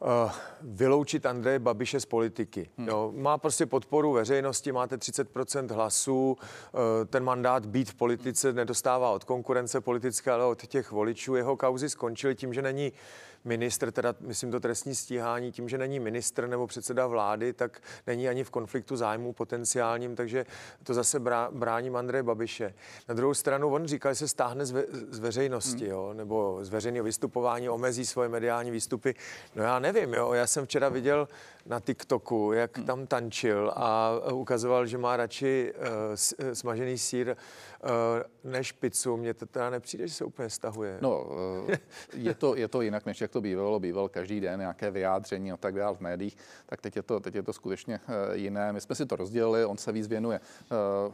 uh, 0.01 0.33
vyloučit 0.61 1.27
Andreje 1.27 1.59
Babiše 1.59 2.01
z 2.01 2.07
politiky. 2.07 2.71
Hmm. 2.79 2.89
Jo, 2.89 3.13
má 3.17 3.39
prostě 3.39 3.67
podporu 3.67 4.13
veřejnosti, 4.13 4.73
máte 4.73 4.97
30% 4.97 5.75
hlasů, 5.75 6.37
uh, 6.73 6.81
ten 7.07 7.25
mandát 7.25 7.67
být 7.67 7.91
v 7.91 7.95
politice 7.95 8.53
nedostává 8.53 9.11
od 9.11 9.25
konkurence 9.25 9.81
politické, 9.81 10.31
ale 10.31 10.45
od 10.45 10.67
těch 10.67 10.91
voličů. 10.91 11.35
Jeho 11.35 11.57
kauzy 11.57 11.89
skončily 11.89 12.35
tím, 12.35 12.55
že 12.55 12.63
není 12.63 12.93
uh, 12.93 12.99
ministr, 13.45 13.91
teda 13.91 14.15
myslím 14.21 14.51
to 14.51 14.61
trestní 14.61 14.95
stíhání, 14.95 15.53
tím, 15.53 15.69
že 15.69 15.79
není 15.79 16.01
ministr 16.01 16.47
nebo 16.47 16.67
předseda 16.67 17.07
vlády, 17.07 17.53
tak 17.53 17.81
není 18.07 18.29
ani 18.29 18.45
v 18.45 18.51
konfliktu 18.51 18.97
zájmu 18.97 19.33
potenciálním, 19.33 20.17
takže 20.17 20.47
to 20.83 20.95
zase 20.95 21.21
brání 21.51 21.91
Andreje 21.91 22.23
Babiše. 22.23 22.75
Na 23.09 23.15
druhou 23.15 23.35
stranu 23.35 23.69
on 23.69 23.87
říkal, 23.87 24.13
že 24.13 24.17
se 24.17 24.29
stáhne 24.29 24.67
z, 24.67 24.71
ve, 24.71 24.85
z 25.11 25.19
veřejnosti, 25.19 25.85
hmm. 25.85 25.91
jo, 25.91 26.13
nebo 26.15 26.59
z 26.63 26.69
veřejného 26.69 27.05
vystupování, 27.05 27.69
omezí 27.69 28.07
svoje 28.07 28.29
mediální 28.29 28.71
výstupy. 28.71 29.15
No 29.55 29.63
já 29.63 29.79
nevím, 29.79 30.15
jo, 30.15 30.33
já 30.33 30.47
jsem 30.47 30.67
včera 30.67 30.89
viděl 30.89 31.29
na 31.67 31.81
TikToku, 31.81 32.53
jak 32.53 32.77
hmm. 32.77 32.87
tam 32.87 33.07
tančil 33.07 33.73
a 33.77 34.13
ukazoval, 34.33 34.87
že 34.87 34.99
má 34.99 35.17
radši 35.17 35.73
uh, 35.77 36.53
smažený 36.53 36.99
sír 36.99 37.37
uh, 37.85 38.51
než 38.53 38.73
pizzu. 38.73 39.17
Mně 39.17 39.35
to 39.35 39.47
teda 39.47 39.71
nepřijde, 39.71 40.09
že 40.09 40.15
se 40.15 40.25
úplně 40.25 40.51
stahuje. 40.51 40.99
No, 41.01 41.25
uh, 41.25 41.71
je 42.15 42.35
to, 42.35 42.57
je 42.57 42.69
to 42.69 42.83
jinak, 42.83 43.07
než 43.07 43.21
jak 43.21 43.31
to 43.31 43.41
bývalo. 43.41 43.81
Býval 43.81 44.09
každý 44.09 44.41
den 44.41 44.61
nějaké 44.61 44.91
vyjádření 44.91 45.53
a 45.53 45.57
tak 45.57 45.75
dále 45.75 45.97
v 45.97 46.01
médiích, 46.01 46.37
tak 46.67 46.81
teď 46.81 46.97
je 46.97 47.03
to, 47.03 47.21
teď 47.21 47.35
je 47.35 47.43
to 47.43 47.53
skutečně 47.53 48.01
uh, 48.09 48.35
jiné. 48.35 48.73
My 48.73 48.81
jsme 48.81 48.95
si 48.95 49.07
to 49.07 49.17
rozdělili, 49.17 49.65
on 49.65 49.77
se 49.77 49.93
víc 49.93 50.07
věnuje 50.07 50.41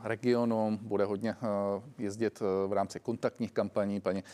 regionům, 0.02 0.78
bude 0.82 1.04
hodně 1.04 1.36
jezdit 1.98 2.40
v 2.66 2.72
rámci 2.72 3.00
kontaktních 3.00 3.52
kampaní. 3.52 4.00
Paní 4.00 4.24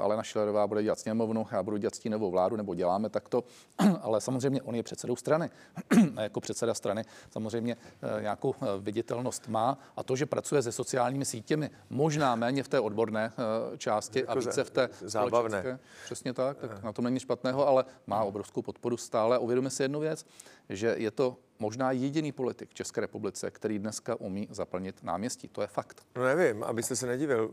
Alena 0.00 0.22
Šilerová 0.22 0.66
bude 0.66 0.82
dělat 0.82 0.98
sněmovnu, 0.98 1.46
já 1.52 1.62
budu 1.62 1.76
dělat 1.76 1.94
stínovou 1.94 2.30
vládu, 2.30 2.56
nebo 2.56 2.74
děláme 2.74 3.08
takto, 3.08 3.44
ale 4.02 4.20
samozřejmě 4.20 4.62
on 4.62 4.74
je 4.74 4.82
předsedou 4.82 5.16
strany. 5.16 5.50
a 6.16 6.22
jako 6.22 6.40
předseda 6.40 6.74
strany 6.74 7.04
samozřejmě 7.30 7.76
nějakou 8.20 8.54
viditelnost 8.80 9.48
má 9.48 9.78
a 9.96 10.02
to, 10.02 10.16
že 10.16 10.26
pracuje 10.26 10.62
se 10.62 10.72
sociálními 10.72 11.24
sítěmi, 11.24 11.55
možná 11.90 12.36
méně 12.36 12.62
v 12.62 12.68
té 12.68 12.80
odborné 12.80 13.32
uh, 13.70 13.76
části 13.76 14.18
jako 14.18 14.32
a 14.32 14.34
více 14.34 14.64
v 14.64 14.70
té 14.70 14.88
zábavné. 15.00 15.78
Přesně 16.04 16.32
tak, 16.32 16.58
tak 16.58 16.82
na 16.82 16.92
tom 16.92 17.04
není 17.04 17.20
špatného, 17.20 17.68
ale 17.68 17.84
má 18.06 18.22
obrovskou 18.22 18.62
podporu 18.62 18.96
stále. 18.96 19.38
Uvědomíme 19.38 19.70
si 19.70 19.82
jednu 19.82 20.00
věc, 20.00 20.26
že 20.68 20.94
je 20.98 21.10
to 21.10 21.36
možná 21.58 21.92
jediný 21.92 22.32
politik 22.32 22.70
v 22.70 22.74
České 22.74 23.00
republice, 23.00 23.50
který 23.50 23.78
dneska 23.78 24.20
umí 24.20 24.48
zaplnit 24.50 25.02
náměstí. 25.02 25.48
To 25.48 25.60
je 25.60 25.66
fakt. 25.66 26.02
No 26.16 26.24
nevím, 26.24 26.64
abyste 26.64 26.96
se 26.96 27.06
nedivil. 27.06 27.50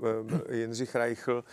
Eh, 0.50 0.56
Jindřich 0.56 0.96
Reichl 0.96 1.44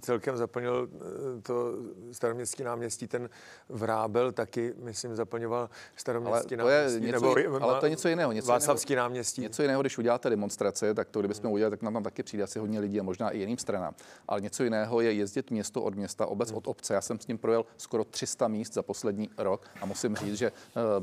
celkem 0.00 0.36
zaplnil 0.36 0.88
eh, 0.92 1.42
to 1.42 1.72
staroměstský 2.12 2.62
náměstí, 2.62 3.06
ten 3.06 3.30
Vrábel 3.68 4.32
taky, 4.32 4.74
myslím, 4.76 5.14
zaplňoval 5.14 5.70
staroměstský 5.96 6.56
ale 6.56 6.64
to 6.64 6.70
náměstí. 6.70 7.06
Je 7.06 7.12
něco, 7.12 7.34
nebo, 7.34 7.62
ale 7.62 7.80
to 7.80 7.86
je 7.86 7.90
něco 7.90 8.08
jiného. 8.08 8.32
Něco 8.32 8.48
Václavský 8.48 8.92
jiného, 8.92 9.08
náměstí. 9.08 9.40
Něco 9.40 9.62
jiného, 9.62 9.80
když 9.80 9.98
uděláte 9.98 10.30
demonstrace, 10.30 10.94
tak 10.94 11.10
to, 11.10 11.20
kdybychom 11.20 11.52
udělali, 11.52 11.70
tak 11.70 11.82
nám 11.82 11.92
tam 11.92 12.02
taky 12.02 12.22
přijde 12.22 12.44
asi 12.44 12.58
hodně 12.58 12.80
lidí 12.80 13.00
a 13.00 13.02
možná 13.02 13.30
i 13.30 13.38
jiným 13.38 13.58
stranám. 13.58 13.94
Ale 14.28 14.40
něco 14.40 14.64
jiného 14.64 15.00
je 15.00 15.12
jezdit 15.12 15.50
město 15.50 15.82
od 15.82 15.94
města, 15.94 16.26
obec 16.26 16.48
hmm. 16.48 16.58
od 16.58 16.66
obce. 16.66 16.94
Já 16.94 17.00
jsem 17.00 17.20
s 17.20 17.26
ním 17.26 17.38
projel 17.38 17.64
skoro 17.76 18.04
300 18.04 18.48
míst 18.48 18.74
za 18.74 18.82
poslední 18.82 19.30
rok 19.38 19.70
a 19.80 19.86
musím 19.86 20.16
říct, 20.16 20.38
že 20.38 20.52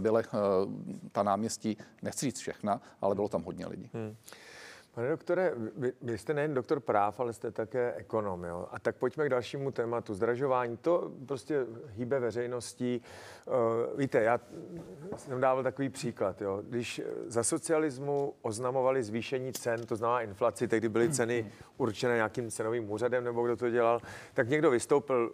byly 0.01 0.23
uh, 0.23 0.39
ta 1.11 1.23
náměstí, 1.23 1.77
nechci 2.01 2.25
říct 2.25 2.39
všechna, 2.39 2.81
ale 3.01 3.15
bylo 3.15 3.29
tam 3.29 3.43
hodně 3.43 3.67
lidí. 3.67 3.89
Hmm. 3.93 4.15
Pane 4.95 5.09
doktore, 5.09 5.53
vy, 5.77 5.93
vy 6.01 6.17
jste 6.17 6.33
nejen 6.33 6.53
doktor 6.53 6.79
práv, 6.79 7.19
ale 7.19 7.33
jste 7.33 7.51
také 7.51 7.93
ekonom. 7.93 8.43
Jo? 8.43 8.67
A 8.71 8.79
tak 8.79 8.95
pojďme 8.95 9.25
k 9.25 9.29
dalšímu 9.29 9.71
tématu. 9.71 10.13
Zdražování, 10.13 10.77
to 10.77 11.11
prostě 11.25 11.65
hýbe 11.87 12.19
veřejností. 12.19 13.01
Uh, 13.45 13.53
víte, 13.99 14.21
já 14.21 14.39
jsem 15.15 15.41
dával 15.41 15.63
takový 15.63 15.89
příklad. 15.89 16.41
Jo? 16.41 16.63
Když 16.69 17.01
za 17.27 17.43
socialismu 17.43 18.33
oznamovali 18.41 19.03
zvýšení 19.03 19.53
cen, 19.53 19.85
to 19.85 19.95
znamená 19.95 20.21
inflaci, 20.21 20.67
tehdy 20.67 20.89
byly 20.89 21.09
ceny 21.09 21.51
určené 21.77 22.15
nějakým 22.15 22.51
cenovým 22.51 22.91
úřadem, 22.91 23.23
nebo 23.23 23.45
kdo 23.45 23.55
to 23.55 23.69
dělal, 23.69 24.01
tak 24.33 24.49
někdo 24.49 24.71
vystoupil 24.71 25.33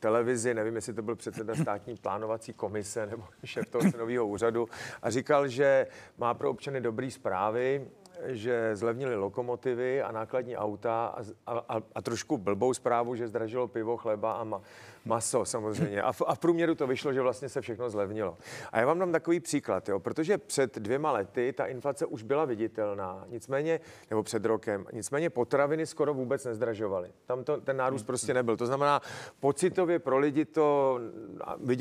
televizi, 0.00 0.54
nevím, 0.54 0.76
jestli 0.76 0.92
to 0.92 1.02
byl 1.02 1.16
předseda 1.16 1.54
státní 1.54 1.96
plánovací 1.96 2.52
komise 2.52 3.06
nebo 3.06 3.24
šéf 3.44 3.66
toho 3.70 3.90
cenového 3.90 4.26
úřadu 4.26 4.68
a 5.02 5.10
říkal, 5.10 5.48
že 5.48 5.86
má 6.18 6.34
pro 6.34 6.50
občany 6.50 6.80
dobré 6.80 7.10
zprávy, 7.10 7.88
že 8.26 8.76
zlevnili 8.76 9.16
lokomotivy 9.16 10.02
a 10.02 10.12
nákladní 10.12 10.56
auta 10.56 11.14
a, 11.46 11.52
a, 11.68 11.82
a 11.94 12.02
trošku 12.02 12.38
blbou 12.38 12.74
zprávu, 12.74 13.14
že 13.14 13.28
zdražilo 13.28 13.68
pivo, 13.68 13.96
chleba 13.96 14.32
a 14.32 14.44
ma, 14.44 14.62
maso 15.06 15.44
samozřejmě. 15.44 16.02
A 16.02 16.12
v, 16.12 16.22
a 16.26 16.34
v 16.34 16.38
průměru 16.38 16.74
to 16.74 16.86
vyšlo, 16.86 17.12
že 17.12 17.20
vlastně 17.20 17.48
se 17.48 17.60
všechno 17.60 17.90
zlevnilo. 17.90 18.36
A 18.72 18.80
já 18.80 18.86
vám 18.86 18.98
dám 18.98 19.12
takový 19.12 19.40
příklad, 19.40 19.88
jo, 19.88 20.00
protože 20.00 20.38
před 20.38 20.78
dvěma 20.78 21.12
lety 21.12 21.52
ta 21.52 21.66
inflace 21.66 22.06
už 22.06 22.22
byla 22.22 22.44
viditelná, 22.44 23.24
nicméně, 23.28 23.80
nebo 24.10 24.22
před 24.22 24.44
rokem, 24.44 24.86
nicméně 24.92 25.30
potraviny 25.30 25.86
skoro 25.86 26.14
vůbec 26.14 26.44
nezdražovaly. 26.44 27.10
Tam 27.26 27.44
to, 27.44 27.60
ten 27.60 27.76
nárůst 27.76 28.02
hmm. 28.02 28.06
prostě 28.06 28.34
nebyl. 28.34 28.56
To 28.56 28.66
znamená, 28.66 29.02
pocitově 29.40 29.98
pro 29.98 30.18
lidi 30.18 30.44
to, 30.44 31.00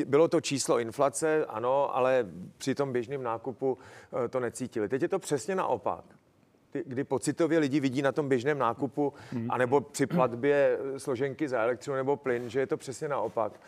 bylo 0.05 0.27
to 0.27 0.41
číslo 0.41 0.79
inflace, 0.79 1.45
ano, 1.45 1.95
ale 1.95 2.25
při 2.57 2.75
tom 2.75 2.91
běžném 2.91 3.23
nákupu 3.23 3.77
eh, 4.25 4.27
to 4.27 4.39
necítili. 4.39 4.89
Teď 4.89 5.01
je 5.01 5.09
to 5.09 5.19
přesně 5.19 5.55
naopak 5.55 6.03
kdy 6.85 7.03
pocitově 7.03 7.59
lidi 7.59 7.79
vidí 7.79 8.01
na 8.01 8.11
tom 8.11 8.29
běžném 8.29 8.57
nákupu, 8.57 9.13
hmm. 9.31 9.51
anebo 9.51 9.81
při 9.81 10.05
platbě 10.05 10.77
složenky 10.97 11.49
za 11.49 11.61
elektřinu 11.61 11.95
nebo 11.95 12.15
plyn, 12.17 12.49
že 12.49 12.59
je 12.59 12.67
to 12.67 12.77
přesně 12.77 13.07
naopak. 13.07 13.59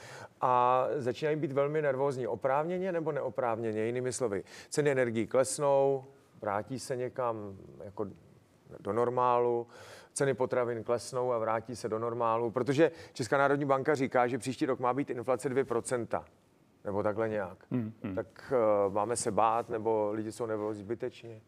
A 0.41 0.83
začínají 0.95 1.37
být 1.37 1.51
velmi 1.51 1.81
nervózní. 1.81 2.27
Oprávněně 2.27 2.91
nebo 2.91 3.11
neoprávněně, 3.11 3.85
jinými 3.85 4.13
slovy. 4.13 4.43
Ceny 4.69 4.91
energií 4.91 5.27
klesnou, 5.27 6.05
vrátí 6.41 6.79
se 6.79 6.95
někam 6.95 7.57
jako 7.83 8.07
do 8.79 8.93
normálu, 8.93 9.67
ceny 10.13 10.33
potravin 10.33 10.83
klesnou 10.83 11.31
a 11.33 11.37
vrátí 11.37 11.75
se 11.75 11.89
do 11.89 11.99
normálu, 11.99 12.51
protože 12.51 12.91
Česká 13.13 13.37
národní 13.37 13.65
banka 13.65 13.95
říká, 13.95 14.27
že 14.27 14.37
příští 14.37 14.65
rok 14.65 14.79
má 14.79 14.93
být 14.93 15.09
inflace 15.09 15.49
2%, 15.49 16.23
nebo 16.85 17.03
takhle 17.03 17.29
nějak. 17.29 17.57
Hmm, 17.71 17.93
hmm. 18.03 18.15
Tak 18.15 18.53
uh, 18.87 18.93
máme 18.93 19.15
se 19.15 19.31
bát, 19.31 19.69
nebo 19.69 20.11
lidi 20.11 20.31
jsou 20.31 20.45
nebo 20.45 20.73
zbytečně? 20.73 21.41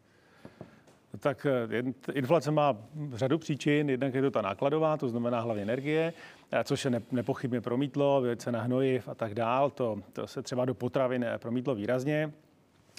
Tak 1.18 1.46
eh, 1.46 2.12
inflace 2.12 2.50
má 2.50 2.76
řadu 3.12 3.38
příčin. 3.38 3.90
Jednak 3.90 4.14
je 4.14 4.22
to 4.22 4.30
ta 4.30 4.42
nákladová, 4.42 4.96
to 4.96 5.08
znamená 5.08 5.40
hlavně 5.40 5.62
energie, 5.62 6.12
eh, 6.52 6.64
což 6.64 6.80
se 6.80 7.02
nepochybně 7.12 7.60
promítlo, 7.60 8.22
cena 8.36 8.62
hnojiv 8.62 9.08
a 9.08 9.14
tak 9.14 9.34
dál. 9.34 9.70
To, 9.70 10.02
to 10.12 10.26
se 10.26 10.42
třeba 10.42 10.64
do 10.64 10.74
potravin 10.74 11.26
promítlo 11.38 11.74
výrazně. 11.74 12.32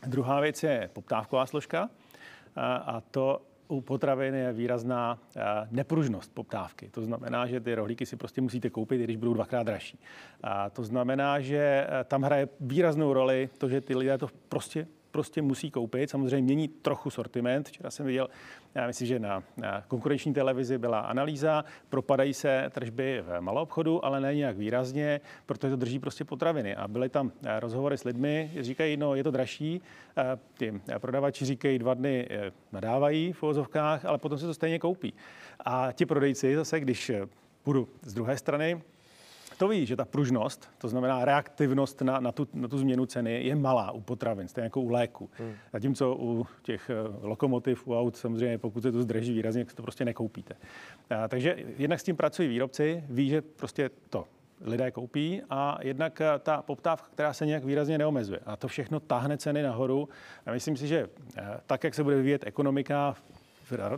Druhá 0.08 0.40
věc 0.40 0.64
je 0.64 0.90
poptávková 0.94 1.46
složka 1.46 1.90
a 2.86 3.02
to 3.12 3.42
u 3.68 3.82
potravin 3.82 4.36
je 4.36 4.54
výrazná 4.54 5.20
nepružnost 5.72 6.34
poptávky. 6.34 6.90
To 6.90 7.02
znamená, 7.02 7.48
že 7.48 7.60
ty 7.60 7.76
rohlíky 7.76 8.06
si 8.06 8.16
prostě 8.16 8.42
musíte 8.42 8.70
koupit, 8.70 9.02
i 9.02 9.04
když 9.04 9.18
budou 9.18 9.34
dvakrát 9.34 9.64
dražší. 9.64 10.00
A 10.44 10.70
to 10.70 10.84
znamená, 10.84 11.40
že 11.40 11.88
tam 12.06 12.22
hraje 12.22 12.50
výraznou 12.60 13.14
roli 13.14 13.50
to, 13.58 13.70
že 13.70 13.82
ty 13.82 13.96
lidé 13.96 14.18
to 14.18 14.28
prostě 14.50 14.88
prostě 15.12 15.42
musí 15.42 15.72
koupit. 15.72 16.10
Samozřejmě 16.10 16.42
mění 16.46 16.68
trochu 16.68 17.10
sortiment. 17.10 17.68
Včera 17.68 17.92
jsem 17.92 18.06
viděl, 18.06 18.30
já 18.76 18.88
myslím, 18.88 19.08
že 19.08 19.20
na, 19.20 19.44
na 19.58 19.84
konkurenční 19.88 20.34
televizi 20.34 20.78
byla 20.78 21.00
analýza, 21.00 21.66
propadají 21.90 22.34
se 22.34 22.70
tržby 22.72 23.24
v 23.28 23.42
malou 23.42 23.62
obchodu, 23.62 24.06
ale 24.06 24.22
ne 24.22 24.36
nějak 24.36 24.58
výrazně, 24.58 25.22
protože 25.46 25.70
to 25.70 25.76
drží 25.76 26.00
prostě 26.00 26.26
potraviny. 26.26 26.76
A 26.76 26.88
byly 26.88 27.10
tam 27.10 27.32
eh, 27.46 27.60
rozhovory 27.60 27.98
s 27.98 28.04
lidmi, 28.04 28.52
říkají, 28.60 28.98
no 28.98 29.16
je 29.16 29.24
to 29.24 29.32
dražší, 29.32 29.82
eh, 30.18 30.24
ty 30.58 30.82
prodavači 31.00 31.46
říkají, 31.46 31.80
dva 31.80 31.94
dny 31.94 32.28
eh, 32.30 32.52
nadávají 32.72 33.34
v 33.34 33.44
uvozovkách, 33.44 34.06
ale 34.06 34.18
potom 34.18 34.38
se 34.38 34.46
to 34.46 34.54
stejně 34.54 34.80
koupí. 34.80 35.14
A 35.66 35.92
ti 35.92 36.06
prodejci 36.06 36.56
zase, 36.56 36.80
když 36.80 37.12
půjdu 37.64 37.88
z 38.02 38.14
druhé 38.14 38.38
strany, 38.38 38.82
to 39.62 39.68
ví, 39.68 39.86
že 39.86 39.96
ta 39.96 40.06
pružnost, 40.06 40.70
to 40.78 40.88
znamená 40.88 41.26
reaktivnost 41.26 42.02
na, 42.02 42.20
na, 42.20 42.32
tu, 42.32 42.48
na 42.54 42.68
tu 42.68 42.78
změnu 42.78 43.06
ceny, 43.06 43.44
je 43.44 43.56
malá 43.56 43.92
u 43.92 44.02
potravin, 44.02 44.48
stejně 44.48 44.66
jako 44.66 44.82
u 44.82 44.90
léku. 44.90 45.30
Hmm. 45.34 45.54
Zatímco 45.74 46.16
u 46.20 46.48
těch 46.62 46.90
eh, 46.90 46.96
lokomotiv, 47.22 47.88
u 47.88 48.00
aut, 48.00 48.18
samozřejmě, 48.18 48.58
pokud 48.58 48.82
se 48.82 48.92
to 48.92 49.02
zdrží 49.02 49.34
výrazně, 49.34 49.66
tak 49.66 49.74
to 49.74 49.84
prostě 49.84 50.06
nekoupíte. 50.06 50.56
A, 51.10 51.28
takže 51.28 51.56
jednak 51.78 52.00
s 52.00 52.04
tím 52.04 52.16
pracují 52.16 52.50
výrobci, 52.50 53.04
ví, 53.10 53.30
že 53.30 53.42
prostě 53.42 53.90
to 54.10 54.26
lidé 54.62 54.92
koupí 54.92 55.42
a 55.50 55.78
jednak 55.82 56.22
eh, 56.22 56.40
ta 56.40 56.62
poptávka, 56.62 57.08
která 57.14 57.34
se 57.34 57.46
nějak 57.46 57.64
výrazně 57.64 57.98
neomezuje. 57.98 58.40
A 58.46 58.56
to 58.56 58.68
všechno 58.68 59.00
táhne 59.00 59.38
ceny 59.38 59.64
nahoru. 59.64 60.10
A 60.46 60.52
myslím 60.52 60.78
si, 60.78 60.88
že 60.88 61.10
eh, 61.38 61.44
tak, 61.68 61.84
jak 61.84 61.96
se 61.96 62.04
bude 62.04 62.16
vyvíjet 62.16 62.48
ekonomika 62.48 63.16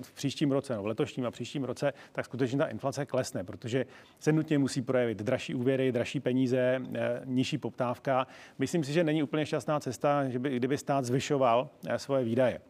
v 0.02 0.14
příštím 0.14 0.52
roce, 0.52 0.76
no 0.76 0.84
v 0.84 0.88
letošním 0.88 1.26
a 1.26 1.32
příštím 1.32 1.64
roce, 1.64 1.94
tak 2.12 2.26
skutečně 2.26 2.58
ta 2.58 2.66
inflace 2.66 3.06
klesne, 3.06 3.44
protože 3.44 3.86
se 4.20 4.32
nutně 4.32 4.60
musí 4.60 4.82
projevit 4.82 5.18
dražší 5.18 5.56
úvěry, 5.56 5.92
dražší 5.92 6.20
peníze, 6.20 6.82
eh, 6.96 7.22
nižší 7.26 7.58
poptávka. 7.58 8.28
Myslím 8.60 8.84
si, 8.84 8.94
že 8.94 9.04
není 9.04 9.24
úplně 9.24 9.46
šťastná 9.46 9.80
cesta, 9.80 10.30
že 10.30 10.40
by, 10.40 10.56
kdyby 10.56 10.78
stát 10.78 11.06
zvyšoval 11.06 11.70
eh, 11.88 12.00
svoje 12.00 12.24
výdaje. 12.24 12.62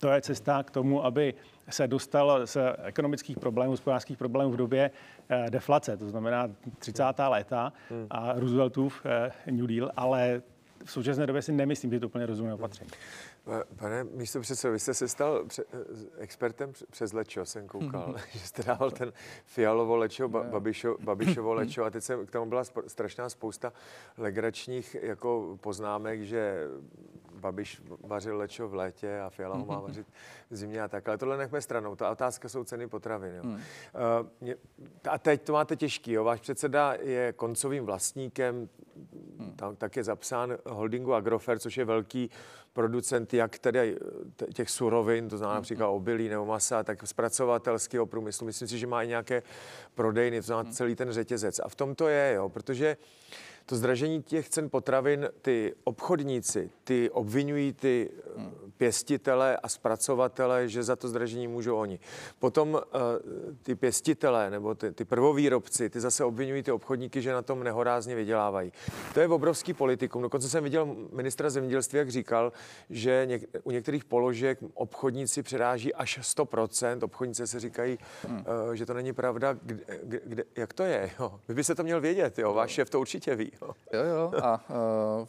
To 0.00 0.08
je 0.08 0.20
cesta 0.20 0.62
k 0.62 0.70
tomu, 0.70 1.04
aby 1.04 1.34
se 1.70 1.88
dostal 1.88 2.46
z 2.46 2.56
ekonomických 2.84 3.38
problémů, 3.38 3.70
hospodářských 3.70 4.18
problémů 4.18 4.52
v 4.52 4.56
době 4.56 4.90
eh, 5.28 5.50
deflace, 5.50 5.96
to 5.96 6.08
znamená 6.08 6.50
30. 6.78 7.02
léta 7.28 7.72
hmm. 7.90 8.06
a 8.10 8.32
Rooseveltův 8.32 9.06
New 9.50 9.66
Deal, 9.66 9.90
ale 9.96 10.42
v 10.84 10.90
současné 10.90 11.26
době 11.26 11.42
si 11.42 11.52
nemyslím, 11.52 11.90
že 11.90 11.96
je 11.96 12.00
to 12.00 12.06
úplně 12.06 12.26
rozumné 12.26 12.54
opatření. 12.54 12.90
Pane 13.76 14.04
místo 14.04 14.40
předsedo, 14.40 14.72
vy 14.72 14.78
jste 14.78 14.94
se 14.94 15.08
stal 15.08 15.44
pře- 15.44 15.64
expertem 16.18 16.72
přes 16.90 17.12
lečo, 17.12 17.44
jsem 17.44 17.66
koukal, 17.66 18.14
že 18.32 18.38
jste 18.38 18.62
dával 18.62 18.90
ten 18.90 19.12
fialovo 19.44 19.96
lečo, 19.96 20.28
ba- 20.28 20.42
babišo, 20.42 20.96
babišovo 21.00 21.54
lečo 21.54 21.84
a 21.84 21.90
teď 21.90 22.04
se 22.04 22.26
k 22.26 22.30
tomu 22.30 22.46
byla 22.46 22.62
sp- 22.62 22.86
strašná 22.86 23.28
spousta 23.28 23.72
legračních 24.18 24.96
jako 25.02 25.58
poznámek, 25.60 26.22
že 26.22 26.68
Babiš 27.40 27.82
vařil 28.00 28.36
lečo 28.36 28.68
v 28.68 28.74
létě 28.74 29.20
a 29.20 29.30
Fiala 29.30 29.56
ho 29.56 29.66
má 29.66 29.80
vařit 29.80 30.06
v 30.50 30.56
zimě 30.56 30.82
a 30.82 30.88
tak. 30.88 31.08
Ale 31.08 31.18
tohle 31.18 31.36
nechme 31.36 31.60
stranou. 31.60 31.96
Ta 31.96 32.10
otázka 32.10 32.48
jsou 32.48 32.64
ceny 32.64 32.88
potravin. 32.88 33.34
Jo. 33.34 33.42
Uh, 33.44 34.52
a 35.10 35.18
teď 35.18 35.42
to 35.42 35.52
máte 35.52 35.76
těžký. 35.76 36.12
Jo. 36.12 36.24
Váš 36.24 36.40
předseda 36.40 36.94
je 37.00 37.32
koncovým 37.32 37.84
vlastníkem, 37.84 38.68
hmm. 39.38 39.52
tam, 39.56 39.76
tak 39.76 39.96
je 39.96 40.04
zapsán 40.04 40.58
holdingu 40.66 41.14
Agrofer, 41.14 41.58
což 41.58 41.76
je 41.76 41.84
velký 41.84 42.30
producent 42.76 43.34
jak 43.34 43.58
tedy 43.58 43.96
těch 44.54 44.70
surovin, 44.70 45.28
to 45.28 45.38
znamená 45.38 45.54
například 45.54 45.88
obilí 45.88 46.28
nebo 46.28 46.46
masa, 46.46 46.82
tak 46.82 47.06
zpracovatelského 47.06 48.06
průmyslu. 48.06 48.46
Myslím 48.46 48.68
si, 48.68 48.78
že 48.78 48.86
má 48.86 49.02
i 49.02 49.08
nějaké 49.08 49.42
prodejny, 49.94 50.40
to 50.40 50.46
znamená 50.46 50.68
hmm. 50.68 50.72
celý 50.72 50.94
ten 50.94 51.12
řetězec. 51.12 51.60
A 51.64 51.68
v 51.68 51.74
tom 51.74 51.94
to 51.94 52.08
je, 52.08 52.32
jo, 52.36 52.48
protože 52.48 52.96
to 53.66 53.76
zdražení 53.76 54.22
těch 54.22 54.48
cen 54.48 54.70
potravin, 54.70 55.28
ty 55.42 55.74
obchodníci, 55.84 56.70
ty 56.84 57.10
obvinují 57.10 57.72
ty 57.72 58.10
hmm. 58.36 58.65
Pěstitele 58.78 59.56
a 59.56 59.68
zpracovatele, 59.68 60.68
že 60.68 60.82
za 60.82 60.96
to 60.96 61.08
zdražení 61.08 61.48
můžou 61.48 61.76
oni. 61.76 61.98
Potom 62.38 62.74
uh, 62.74 62.80
ty 63.62 63.74
pěstitele 63.74 64.50
nebo 64.50 64.74
ty, 64.74 64.92
ty 64.92 65.04
prvovýrobci, 65.04 65.90
ty 65.90 66.00
zase 66.00 66.24
obvinují 66.24 66.62
ty 66.62 66.72
obchodníky, 66.72 67.22
že 67.22 67.32
na 67.32 67.42
tom 67.42 67.64
nehorázně 67.64 68.14
vydělávají. 68.14 68.72
To 69.14 69.20
je 69.20 69.28
obrovský 69.28 69.74
politikum. 69.74 70.22
Dokonce 70.22 70.48
jsem 70.48 70.64
viděl 70.64 70.96
ministra 71.12 71.50
zemědělství, 71.50 71.98
jak 71.98 72.10
říkal, 72.10 72.52
že 72.90 73.22
něk, 73.26 73.42
u 73.64 73.70
některých 73.70 74.04
položek 74.04 74.58
obchodníci 74.74 75.42
přeráží 75.42 75.94
až 75.94 76.18
100%. 76.18 77.04
Obchodníci 77.04 77.46
se 77.46 77.60
říkají, 77.60 77.98
hmm. 78.28 78.38
uh, 78.38 78.72
že 78.72 78.86
to 78.86 78.94
není 78.94 79.12
pravda. 79.12 79.56
Kde, 79.62 80.20
kde, 80.24 80.44
jak 80.56 80.72
to 80.72 80.82
je? 80.82 81.10
Jo? 81.20 81.40
Vy 81.48 81.54
byste 81.54 81.74
to 81.74 81.82
měl 81.82 82.00
vědět, 82.00 82.38
jo? 82.38 82.54
váš 82.54 82.70
šéf 82.70 82.90
to 82.90 83.00
určitě 83.00 83.34
ví. 83.34 83.52
Jo, 83.92 84.04
jo, 84.04 84.32
a 84.42 84.64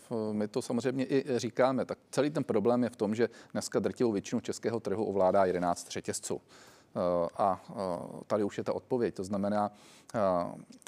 uh, 0.10 0.34
my 0.34 0.48
to 0.48 0.62
samozřejmě 0.62 1.06
i 1.06 1.24
říkáme. 1.36 1.86
Tak 1.86 1.98
celý 2.12 2.30
ten 2.30 2.44
problém 2.44 2.84
je 2.84 2.90
v 2.90 2.96
tom, 2.96 3.16
že 3.16 3.30
dneska 3.52 3.80
drtivou 3.80 4.12
většinu 4.12 4.42
českého 4.42 4.80
trhu 4.80 5.06
ovládá 5.06 5.46
11 5.46 5.88
řetězců. 5.90 6.36
Uh, 6.36 6.42
a 7.38 7.62
uh, 7.70 7.78
tady 8.28 8.44
už 8.44 8.58
je 8.58 8.64
ta 8.64 8.74
odpověď. 8.74 9.16
To 9.16 9.24
znamená, 9.24 9.72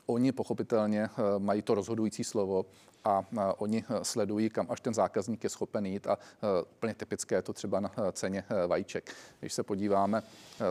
oni 0.06 0.32
pochopitelně 0.32 1.10
mají 1.38 1.62
to 1.62 1.76
rozhodující 1.76 2.24
slovo 2.24 2.66
a 3.06 3.26
oni 3.58 3.84
sledují, 4.02 4.50
kam 4.50 4.68
až 4.70 4.82
ten 4.82 4.94
zákazník 4.94 5.44
je 5.44 5.50
schopen 5.50 5.86
jít 5.86 6.08
a 6.08 6.18
eh, 6.18 6.64
úplně 6.72 6.94
typické 6.94 7.36
je 7.36 7.42
to 7.42 7.54
třeba 7.54 7.80
na 7.80 7.92
eh, 7.98 8.12
ceně 8.12 8.44
vajíček. 8.68 9.16
Když 9.40 9.54
se 9.54 9.64
podíváme, 9.64 10.24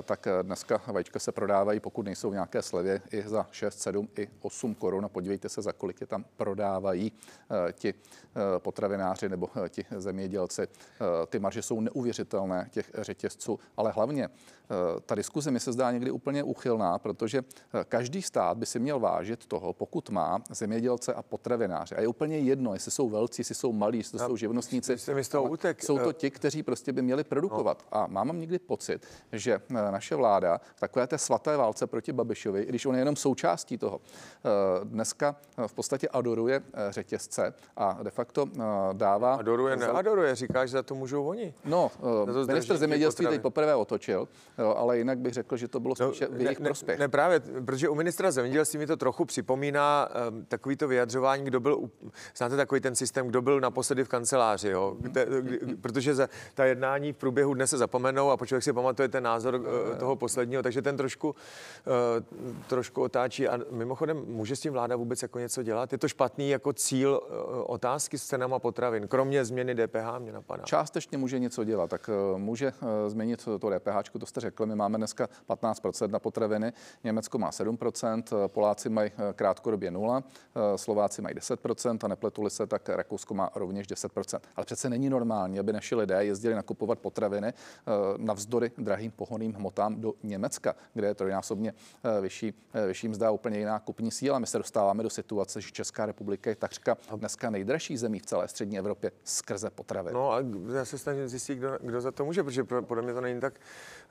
tak 0.02 0.28
dneska 0.42 0.80
vajíčka 0.86 1.18
se 1.18 1.32
prodávají, 1.32 1.80
pokud 1.80 2.02
nejsou 2.02 2.30
v 2.30 2.32
nějaké 2.32 2.62
slevě, 2.62 3.02
i 3.10 3.22
za 3.22 3.46
6, 3.50 3.80
7 3.80 4.08
i 4.18 4.28
8 4.40 4.74
korun 4.74 5.04
a 5.04 5.08
podívejte 5.08 5.48
se, 5.48 5.62
za 5.62 5.72
kolik 5.72 6.00
je 6.00 6.06
tam 6.06 6.24
prodávají 6.36 7.12
ti 7.72 7.94
potravináři 8.58 9.28
nebo 9.28 9.50
ti 9.68 9.86
zemědělci. 9.96 10.68
Ty 11.28 11.38
marže 11.38 11.62
jsou 11.62 11.80
neuvěřitelné 11.80 12.68
těch 12.70 12.90
řetězců, 12.94 13.60
ale 13.76 13.90
hlavně 13.90 14.28
ta 15.06 15.14
diskuze 15.14 15.50
mi 15.50 15.60
se 15.60 15.72
zdá 15.72 15.92
někdy 15.92 16.10
úplně 16.10 16.42
uchylná, 16.42 16.98
protože 16.98 17.42
každý 17.88 18.22
stát 18.22 18.58
by 18.58 18.66
si 18.66 18.78
měl 18.78 19.00
vážit 19.00 19.46
toho, 19.46 19.72
pokud 19.72 20.10
má 20.10 20.42
zemědělce 20.50 21.14
a 21.14 21.22
potravináře. 21.22 21.96
A 21.96 22.00
je 22.00 22.08
úplně 22.18 22.38
jedno, 22.38 22.74
jestli 22.74 22.90
jsou 22.90 23.08
velcí, 23.08 23.40
jestli 23.40 23.54
jsou 23.54 23.72
malí, 23.72 23.98
jestli 23.98 24.18
to 24.18 24.26
jsou 24.26 24.36
živnostníci. 24.36 24.96
Mi 25.14 25.24
z 25.24 25.28
toho 25.28 25.44
utek. 25.44 25.82
Jsou 25.82 25.98
to 25.98 26.12
ti, 26.12 26.30
kteří 26.30 26.62
prostě 26.62 26.92
by 26.92 27.02
měli 27.02 27.24
produkovat. 27.24 27.84
No. 27.92 27.98
A 27.98 28.06
mám 28.06 28.40
někdy 28.40 28.58
pocit, 28.58 29.06
že 29.32 29.60
eh, 29.70 29.92
naše 29.92 30.16
vláda 30.16 30.60
v 30.76 30.80
takové 30.80 31.06
té 31.06 31.18
svaté 31.18 31.56
válce 31.56 31.86
proti 31.86 32.12
Babišovi, 32.12 32.66
když 32.66 32.86
on 32.86 32.94
je 32.94 33.00
jenom 33.00 33.16
součástí 33.16 33.78
toho, 33.78 34.00
eh, 34.00 34.48
dneska 34.84 35.36
v 35.66 35.74
podstatě 35.74 36.08
adoruje 36.08 36.62
eh, 36.74 36.92
řetězce 36.92 37.54
a 37.76 38.02
de 38.02 38.10
facto 38.10 38.46
dává... 38.92 39.34
Adoruje, 39.34 39.76
neadoruje, 39.76 40.34
říká, 40.34 40.66
že 40.66 40.72
za 40.72 40.82
to 40.82 40.94
můžou 40.94 41.26
oni. 41.26 41.54
No, 41.64 41.90
minister 42.46 42.76
zemědělství 42.76 43.26
teď 43.26 43.42
poprvé 43.42 43.74
otočil, 43.74 44.28
ale 44.76 44.98
jinak 44.98 45.18
bych 45.18 45.32
řekl, 45.32 45.56
že 45.56 45.68
to 45.68 45.80
bylo 45.80 45.94
no, 46.00 46.08
spíše 46.08 46.28
no, 46.30 46.38
v 46.38 46.40
jejich 46.40 46.60
ne, 46.60 46.64
prospěch. 46.64 46.98
Ne, 46.98 47.08
právě, 47.08 47.40
protože 47.40 47.88
u 47.88 47.94
ministra 47.94 48.30
zemědělství 48.30 48.78
mi 48.78 48.86
to 48.86 48.96
trochu 48.96 49.24
připomíná 49.24 50.08
um, 50.08 50.44
takovýto 50.44 50.88
vyjadřování, 50.88 51.44
kdo 51.44 51.60
byl 51.60 51.90
znáte 52.36 52.56
takový 52.56 52.80
ten 52.80 52.94
systém, 52.94 53.28
kdo 53.28 53.42
byl 53.42 53.60
naposledy 53.60 54.04
v 54.04 54.08
kanceláři, 54.08 54.68
jo? 54.68 54.96
Kde, 55.00 55.26
kdy, 55.40 55.58
protože 55.80 56.14
za, 56.14 56.28
ta 56.54 56.64
jednání 56.64 57.12
v 57.12 57.16
průběhu 57.16 57.54
dne 57.54 57.66
se 57.66 57.78
zapomenou 57.78 58.30
a 58.30 58.46
člověk 58.46 58.64
si 58.64 58.72
pamatuje 58.72 59.08
ten 59.08 59.24
názor 59.24 59.54
uh, 59.54 59.98
toho 59.98 60.16
posledního, 60.16 60.62
takže 60.62 60.82
ten 60.82 60.96
trošku, 60.96 61.28
uh, 61.28 61.34
trošku 62.66 63.02
otáčí. 63.02 63.48
A 63.48 63.58
mimochodem, 63.70 64.24
může 64.26 64.56
s 64.56 64.60
tím 64.60 64.72
vláda 64.72 64.96
vůbec 64.96 65.22
jako 65.22 65.38
něco 65.38 65.62
dělat? 65.62 65.92
Je 65.92 65.98
to 65.98 66.08
špatný 66.08 66.50
jako 66.50 66.72
cíl 66.72 67.20
uh, 67.22 67.64
otázky 67.66 68.18
s 68.18 68.26
cenama 68.26 68.58
potravin, 68.58 69.08
kromě 69.08 69.44
změny 69.44 69.74
DPH, 69.74 70.18
mě 70.18 70.32
napadá. 70.32 70.64
Částečně 70.64 71.18
může 71.18 71.38
něco 71.38 71.64
dělat, 71.64 71.90
tak 71.90 72.10
může 72.36 72.72
změnit 73.06 73.44
to 73.44 73.70
DPH, 73.70 74.10
to 74.20 74.26
jste 74.26 74.40
řekli, 74.40 74.66
my 74.66 74.74
máme 74.74 74.98
dneska 74.98 75.28
15% 75.48 76.10
na 76.10 76.18
potraviny, 76.18 76.72
Německo 77.04 77.38
má 77.38 77.50
7%, 77.50 78.48
Poláci 78.48 78.88
mají 78.88 79.10
krátkodobě 79.34 79.90
0, 79.90 80.22
Slováci 80.76 81.22
mají 81.22 81.34
10%, 81.34 81.58
10%, 81.58 81.97
a 82.04 82.08
nepletuli 82.08 82.50
se, 82.50 82.66
tak 82.66 82.88
Rakousko 82.88 83.34
má 83.34 83.50
rovněž 83.54 83.86
10%. 83.88 84.40
Ale 84.56 84.64
přece 84.64 84.90
není 84.90 85.10
normální, 85.10 85.58
aby 85.58 85.72
naši 85.72 85.94
lidé 85.94 86.24
jezdili 86.24 86.54
nakupovat 86.54 86.98
potraviny 86.98 87.52
navzdory 88.16 88.70
drahým 88.78 89.10
pohoným 89.10 89.54
hmotám 89.54 90.00
do 90.00 90.14
Německa, 90.22 90.74
kde 90.94 91.06
je 91.06 91.14
trojnásobně 91.14 91.74
vyšší, 92.20 92.54
vyšší 92.86 93.08
mzda, 93.08 93.30
úplně 93.30 93.58
jiná 93.58 93.78
kupní 93.78 94.10
síla. 94.10 94.38
My 94.38 94.46
se 94.46 94.58
dostáváme 94.58 95.02
do 95.02 95.10
situace, 95.10 95.60
že 95.60 95.70
Česká 95.70 96.06
republika 96.06 96.50
je 96.50 96.56
takřka 96.56 96.96
dneska 97.16 97.50
nejdražší 97.50 97.96
zemí 97.96 98.18
v 98.18 98.26
celé 98.26 98.48
střední 98.48 98.78
Evropě 98.78 99.12
skrze 99.24 99.70
potraviny. 99.70 100.14
No 100.14 100.32
a 100.32 100.38
já 100.74 100.84
se 100.84 100.98
snažím 100.98 101.28
zjistit, 101.28 101.54
kdo, 101.54 101.78
kdo 101.80 102.00
za 102.00 102.12
to 102.12 102.24
může, 102.24 102.44
protože 102.44 102.62
podle 102.62 103.02
mě 103.02 103.14
to 103.14 103.20
není 103.20 103.40
tak 103.40 103.54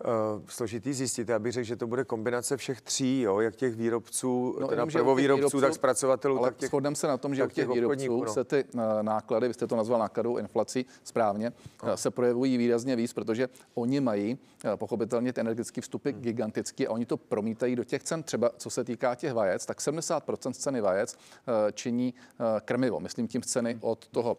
uh, 0.05 0.41
složitý 0.47 0.93
zjistit. 0.93 1.29
Já 1.29 1.39
bych 1.39 1.53
řekl, 1.53 1.65
že 1.65 1.75
to 1.75 1.87
bude 1.87 2.03
kombinace 2.03 2.57
všech 2.57 2.81
tří, 2.81 3.21
jo, 3.21 3.39
jak 3.39 3.55
těch 3.55 3.75
výrobců, 3.75 4.57
no, 4.59 4.67
teda 4.67 4.85
prvovýrobců, 4.85 5.61
tak 5.61 5.73
zpracovatelů. 5.73 6.37
Ale 6.37 6.47
tak 6.47 6.57
těch, 6.57 6.69
shodneme 6.69 6.95
se 6.95 7.07
na 7.07 7.17
tom, 7.17 7.35
že 7.35 7.47
těch 7.47 7.69
výrobců 7.81 8.23
no. 8.23 8.33
se 8.33 8.43
ty 8.43 8.63
uh, 8.63 8.81
náklady, 9.01 9.47
vy 9.47 9.53
jste 9.53 9.67
to 9.67 9.75
nazval 9.75 9.99
nákladou 9.99 10.37
inflací 10.37 10.85
správně, 11.03 11.51
no. 11.83 11.89
uh, 11.89 11.95
se 11.95 12.11
projevují 12.11 12.57
výrazně 12.57 12.95
víc, 12.95 13.13
protože 13.13 13.49
oni 13.73 13.99
mají 13.99 14.37
uh, 14.65 14.71
pochopitelně 14.75 15.33
ty 15.33 15.41
energetické 15.41 15.81
vstupy 15.81 16.11
hmm. 16.11 16.21
gigantický 16.21 16.87
a 16.87 16.91
oni 16.91 17.05
to 17.05 17.17
promítají 17.17 17.75
do 17.75 17.83
těch 17.83 18.03
cen. 18.03 18.23
Třeba 18.23 18.51
co 18.57 18.69
se 18.69 18.83
týká 18.83 19.15
těch 19.15 19.33
vajec, 19.33 19.65
tak 19.65 19.79
70% 19.79 20.51
z 20.51 20.57
ceny 20.57 20.81
vajec 20.81 21.17
činí 21.73 22.13
krmivo. 22.65 22.99
Myslím 22.99 23.27
tím 23.27 23.41
ceny 23.41 23.71
hmm. 23.71 23.79
od 23.83 24.07
toho 24.07 24.37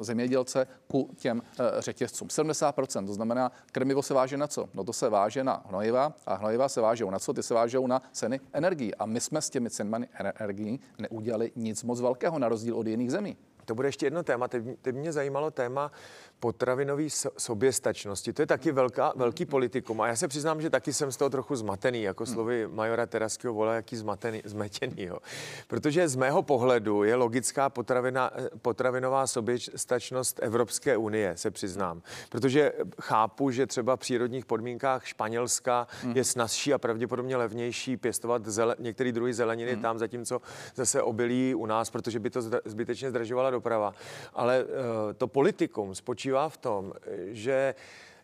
zemědělce 0.00 0.66
ku 0.88 1.10
těm 1.16 1.42
řetězcům. 1.78 2.28
70%, 2.28 3.06
to 3.06 3.14
znamená, 3.14 3.52
krmivo 3.72 4.02
se 4.02 4.14
váže 4.14 4.36
na 4.36 4.46
co? 4.46 4.68
No 4.74 4.84
to 4.84 4.92
se 4.92 5.08
váže 5.08 5.44
na 5.44 5.64
hnojiva 5.68 6.12
a 6.26 6.34
hnojiva 6.34 6.68
se 6.68 6.80
vážou 6.80 7.10
na 7.10 7.18
co? 7.18 7.32
Ty 7.32 7.42
se 7.42 7.54
vážou 7.54 7.86
na 7.86 8.02
ceny 8.12 8.40
energií. 8.52 8.94
A 8.94 9.06
my 9.06 9.20
jsme 9.20 9.42
s 9.42 9.50
těmi 9.50 9.70
cenami 9.70 10.08
energií 10.34 10.80
neudělali 10.98 11.52
nic 11.56 11.82
moc 11.84 12.00
velkého 12.10 12.38
na 12.38 12.48
rozdíl 12.48 12.76
od 12.76 12.86
jiných 12.86 13.10
zemí. 13.10 13.36
To 13.64 13.74
bude 13.74 13.88
ještě 13.88 14.06
jedno 14.06 14.22
téma. 14.22 14.48
Teď, 14.48 14.94
mě 14.94 15.12
zajímalo 15.12 15.50
téma 15.50 15.92
potravinové 16.40 17.04
soběstačnosti. 17.38 18.32
To 18.32 18.42
je 18.42 18.46
taky 18.46 18.72
velká, 18.72 19.12
velký 19.16 19.44
politikum. 19.44 20.00
A 20.00 20.06
já 20.06 20.16
se 20.16 20.28
přiznám, 20.28 20.60
že 20.62 20.70
taky 20.70 20.92
jsem 20.92 21.12
z 21.12 21.16
toho 21.16 21.30
trochu 21.30 21.56
zmatený, 21.56 22.02
jako 22.02 22.24
hmm. 22.24 22.34
slovy 22.34 22.68
majora 22.68 23.06
Teraského 23.06 23.54
vola, 23.54 23.74
jaký 23.74 23.96
zmatený, 23.96 24.42
zmetěný. 24.44 25.02
Jo. 25.02 25.18
Protože 25.66 26.08
z 26.08 26.16
mého 26.16 26.42
pohledu 26.42 27.04
je 27.04 27.14
logická 27.14 27.68
potravina, 27.68 28.30
potravinová 28.62 29.26
soběstačnost 29.26 30.40
Evropské 30.42 30.96
unie, 30.96 31.36
se 31.36 31.50
přiznám. 31.50 32.02
Protože 32.28 32.72
chápu, 33.00 33.50
že 33.50 33.66
třeba 33.66 33.96
v 33.96 34.00
přírodních 34.00 34.46
podmínkách 34.46 35.06
Španělska 35.06 35.86
hmm. 36.02 36.16
je 36.16 36.24
snazší 36.24 36.74
a 36.74 36.78
pravděpodobně 36.78 37.36
levnější 37.36 37.96
pěstovat 37.96 38.46
zele, 38.46 38.76
některé 38.78 39.12
druhy 39.12 39.34
zeleniny 39.34 39.72
hmm. 39.72 39.82
tam, 39.82 39.98
zatímco 39.98 40.40
zase 40.74 41.02
obilí 41.02 41.54
u 41.54 41.66
nás, 41.66 41.90
protože 41.90 42.18
by 42.18 42.30
to 42.30 42.42
zbytečně 42.64 43.10
zdražovala 43.10 43.50
doprava. 43.50 43.92
Ale 44.34 44.64
uh, 44.64 44.70
to 45.16 45.28
politikum 45.28 45.94
spočívá 45.94 46.29
v 46.48 46.56
tom, 46.56 46.92
že 47.26 47.74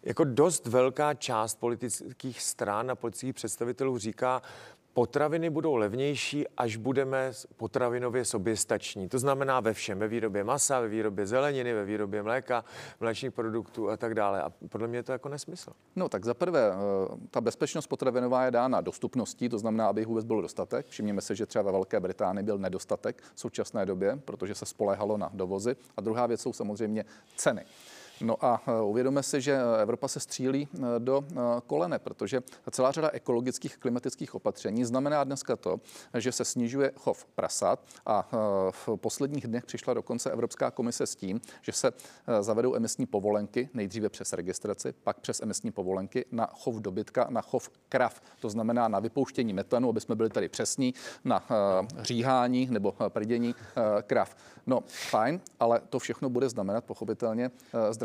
jako 0.03 0.25
dost 0.25 0.67
velká 0.67 1.15
část 1.15 1.61
politických 1.61 2.43
stran 2.43 2.91
a 2.91 2.95
politických 2.95 3.35
představitelů 3.35 3.99
říká, 3.99 4.43
potraviny 4.97 5.51
budou 5.51 5.77
levnější, 5.77 6.45
až 6.57 6.77
budeme 6.77 7.33
potravinově 7.57 8.25
soběstační. 8.25 9.09
To 9.09 9.19
znamená 9.19 9.61
ve 9.61 9.73
všem, 9.73 9.99
ve 9.99 10.09
výrobě 10.09 10.45
masa, 10.45 10.81
ve 10.81 10.89
výrobě 10.89 11.27
zeleniny, 11.27 11.75
ve 11.75 11.85
výrobě 11.85 12.23
mléka, 12.23 12.65
mléčných 13.01 13.33
produktů 13.33 13.91
a 13.91 13.97
tak 13.97 14.15
dále. 14.15 14.43
A 14.43 14.53
podle 14.69 14.89
mě 14.89 14.99
je 14.99 15.03
to 15.03 15.13
jako 15.13 15.29
nesmysl. 15.29 15.71
No 15.97 16.09
tak 16.09 16.25
za 16.25 16.35
prvé, 16.35 16.73
eh, 16.73 17.17
ta 17.31 17.41
bezpečnost 17.41 17.87
potravinová 17.87 18.45
je 18.45 18.51
dána 18.51 18.81
dostupností, 18.81 19.49
to 19.49 19.59
znamená, 19.59 19.89
aby 19.89 20.01
jich 20.01 20.09
vůbec 20.09 20.25
bylo 20.25 20.43
dostatek. 20.43 20.87
Všimněme 20.87 21.21
se, 21.21 21.35
že 21.35 21.47
třeba 21.47 21.63
ve 21.63 21.73
Velké 21.73 22.01
Británii 22.01 22.43
byl 22.43 22.59
nedostatek 22.59 23.23
v 23.35 23.41
současné 23.41 23.87
době, 23.87 24.19
protože 24.25 24.55
se 24.55 24.67
spolehalo 24.67 25.17
na 25.17 25.31
dovozy. 25.35 25.77
A 25.97 26.01
druhá 26.01 26.27
věc 26.27 26.41
jsou 26.41 26.53
samozřejmě 26.53 27.05
ceny. 27.37 27.65
No 28.21 28.45
a 28.45 28.63
e, 28.67 28.83
uvědomme 28.83 29.23
si, 29.23 29.41
že 29.41 29.59
Evropa 29.83 30.09
se 30.09 30.21
střílí 30.21 30.69
e, 30.75 30.79
do 30.99 31.25
e, 31.31 31.35
kolene, 31.67 31.99
protože 31.99 32.43
celá 32.71 32.93
řada 32.93 33.11
ekologických 33.13 33.79
klimatických 33.79 34.35
opatření 34.35 34.85
znamená 34.85 35.25
dneska 35.25 35.57
to, 35.57 35.81
že 36.19 36.33
se 36.33 36.45
snižuje 36.45 36.93
chov 36.97 37.25
prasat 37.25 37.85
a 38.07 38.29
v 38.71 38.89
posledních 38.97 39.47
dnech 39.47 39.67
přišla 39.67 39.95
dokonce 39.95 40.31
Evropská 40.31 40.71
komise 40.71 41.07
s 41.07 41.17
tím, 41.17 41.41
že 41.63 41.73
se 41.73 41.93
zavedou 42.41 42.75
emisní 42.75 43.07
povolenky, 43.07 43.69
nejdříve 43.75 44.09
přes 44.09 44.33
registraci, 44.33 44.93
pak 44.93 45.21
přes 45.21 45.41
emisní 45.41 45.71
povolenky 45.71 46.25
na 46.33 46.47
chov 46.47 46.77
dobytka, 46.77 47.27
na 47.31 47.41
chov 47.41 47.71
krav. 47.89 48.21
To 48.41 48.51
znamená 48.51 48.89
na 48.89 49.01
vypouštění 49.01 49.53
metanu, 49.53 49.89
aby 49.89 50.01
jsme 50.01 50.15
byli 50.15 50.31
tady 50.31 50.49
přesní, 50.49 50.95
na 51.25 51.47
říhání 52.01 52.69
nebo 52.71 52.95
prdění 53.09 53.55
krav. 54.03 54.37
No, 54.67 54.83
fajn, 54.87 55.41
ale 55.61 55.81
to 55.89 55.99
všechno 55.99 56.31
bude 56.31 56.49
znamenat 56.49 56.85
pochopitelně 56.85 57.51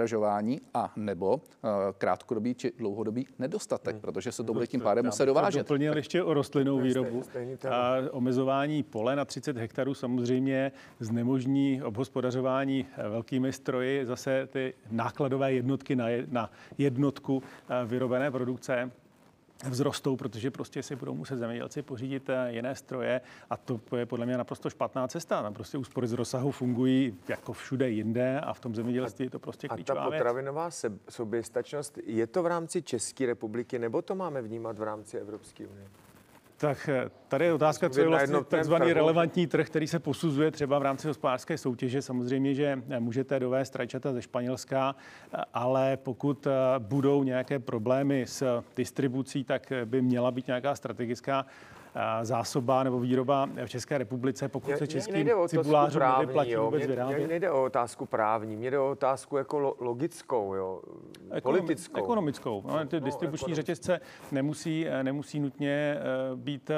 zdražování 0.02 0.62
a 0.74 0.94
nebo 0.96 1.42
eh, 1.64 1.68
krátkodobý 1.98 2.56
či 2.56 2.72
dlouhodobý 2.78 3.28
nedostatek, 3.40 3.94
hmm. 3.94 4.02
protože 4.02 4.32
se 4.32 4.44
to 4.44 4.54
bude 4.54 4.68
tím 4.68 4.82
pádem 4.82 5.06
muset 5.06 5.26
dovážet. 5.26 5.60
Doplnil 5.60 5.98
ještě 5.98 6.24
o 6.24 6.34
rostlinnou 6.34 6.80
výrobu. 6.80 7.24
A 7.70 7.96
omezování 8.12 8.84
pole 8.84 9.16
na 9.16 9.26
30 9.26 9.58
hektarů 9.58 9.94
samozřejmě 9.94 10.72
znemožní 11.00 11.84
obhospodařování 11.84 12.86
eh, 12.98 13.10
velkými 13.10 13.54
stroji. 13.54 14.06
Zase 14.06 14.48
ty 14.48 14.74
nákladové 14.92 15.54
jednotky 15.54 15.96
na 16.30 16.50
jednotku 16.78 17.44
eh, 17.70 17.86
vyrobené 17.86 18.32
produkce 18.32 18.92
vzrostou, 19.70 20.16
protože 20.16 20.52
prostě 20.52 20.84
si 20.84 20.96
budou 20.96 21.14
muset 21.14 21.38
zemědělci 21.38 21.82
pořídit 21.82 22.30
eh, 22.30 22.54
jiné 22.54 22.76
stroje 22.76 23.22
a 23.50 23.58
to 23.58 23.80
je 23.98 24.06
podle 24.06 24.26
mě 24.26 24.38
naprosto 24.38 24.70
špatná 24.70 25.08
cesta. 25.08 25.42
Tam 25.42 25.54
prostě 25.54 25.78
úspory 25.78 26.08
z 26.08 26.14
rozsahu 26.14 26.52
fungují 26.52 27.18
jako 27.28 27.54
všude 27.54 27.90
jinde 27.90 28.40
a 28.40 28.54
v 28.54 28.60
tom 28.60 28.76
zemědělství 28.76 29.26
je 29.26 29.30
to 29.30 29.40
prostě 29.40 29.68
klíčová 29.68 30.02
A 30.02 30.04
ta 30.04 30.12
potravinová 30.12 30.64
věc. 30.64 30.86
soběstačnost, 31.10 31.98
je 32.04 32.28
to 32.28 32.44
v 32.44 32.48
rámci 32.48 32.82
České 32.82 33.26
republiky 33.26 33.80
nebo 33.80 34.02
to 34.02 34.16
máme 34.16 34.42
vnímat 34.42 34.80
v 34.80 34.84
rámci 34.84 35.18
Evropské 35.18 35.68
unie? 35.68 35.88
Tak 36.62 36.90
eh, 36.90 37.10
tady 37.28 37.46
je 37.46 37.54
otázka, 37.54 37.90
co 37.90 38.00
je 38.00 38.08
vlastně 38.08 38.44
takzvaný 38.44 38.94
relevantní 38.94 39.48
trh, 39.48 39.68
který 39.68 39.88
se 39.88 40.00
posuzuje 40.00 40.52
třeba 40.52 40.80
v 40.80 40.82
rámci 40.82 41.08
hospodářské 41.08 41.58
soutěže. 41.58 42.02
Samozřejmě, 42.02 42.54
že 42.54 42.82
eh, 42.90 43.00
můžete 43.00 43.40
dovést 43.40 43.76
rajčata 43.76 44.14
ze 44.14 44.22
Španělska, 44.22 44.96
eh, 45.34 45.38
ale 45.54 45.98
pokud 45.98 46.48
budou 46.80 47.24
nějaké 47.24 47.60
problémy 47.60 48.26
s 48.28 48.64
distribucí, 48.76 49.44
tak 49.44 49.74
by 49.86 50.02
měla 50.02 50.32
být 50.32 50.48
nějaká 50.48 50.76
strategická 50.76 51.46
zásoba 52.22 52.84
nebo 52.84 53.00
výroba 53.00 53.50
v 53.66 53.70
České 53.70 53.98
republice, 53.98 54.50
pokud 54.50 54.78
se 54.78 54.88
českým 54.88 55.30
cibulářům 55.48 56.02
nevyplatí 56.20 56.56
vůbec 56.56 56.88
vyrábět. 56.88 57.18
Mě 57.18 57.28
nejde 57.28 57.52
o 57.52 57.64
otázku 57.64 58.06
právní, 58.06 58.56
mě 58.56 58.72
jde 58.72 58.80
o 58.80 58.92
otázku 58.92 59.38
jako 59.38 59.76
logickou, 59.80 60.54
jo, 60.54 60.82
politickou. 61.44 62.04
Ekonomickou. 62.04 62.64
No, 62.68 62.86
ty 62.86 63.00
no, 63.00 63.06
distribuční 63.06 63.56
řetězce 63.56 64.00
nemusí, 64.32 64.86
nemusí 65.04 65.40
nutně 65.40 65.98
být 66.36 66.72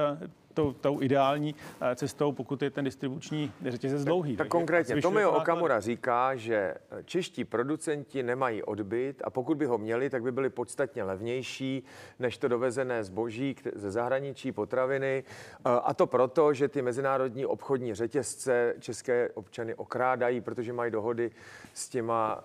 tou, 0.53 0.73
tou 0.73 1.01
ideální 1.01 1.55
eh, 1.81 1.95
cestou, 1.95 2.31
pokud 2.31 2.61
je 2.61 2.69
ten 2.69 2.85
distribuční 2.85 3.51
řetězec 3.65 4.03
dlouhý. 4.03 4.37
Tak, 4.37 4.45
tak 4.45 4.51
konkrétně, 4.51 5.01
Tomio 5.01 5.31
Okamura 5.31 5.79
říká, 5.79 6.35
že 6.35 6.55
eh, 6.55 7.03
čeští 7.03 7.45
producenti 7.45 8.23
nemají 8.23 8.63
odbyt 8.63 9.21
a 9.25 9.29
pokud 9.29 9.57
by 9.57 9.65
ho 9.65 9.77
měli, 9.77 10.09
tak 10.09 10.23
by 10.23 10.31
byly 10.31 10.49
podstatně 10.49 11.03
levnější 11.03 11.83
než 12.19 12.37
to 12.37 12.47
dovezené 12.47 13.03
zboží 13.03 13.55
ze 13.75 13.91
zahraničí, 13.91 14.51
potraviny. 14.51 15.23
Eh, 15.65 15.69
a 15.83 15.93
to 15.93 16.07
proto, 16.07 16.53
že 16.53 16.67
ty 16.67 16.81
mezinárodní 16.81 17.45
obchodní 17.45 17.93
řetězce 17.93 18.75
české 18.79 19.29
občany 19.29 19.75
okrádají, 19.75 20.41
protože 20.41 20.73
mají 20.73 20.91
dohody 20.91 21.31
s 21.73 21.89
těma, 21.89 22.43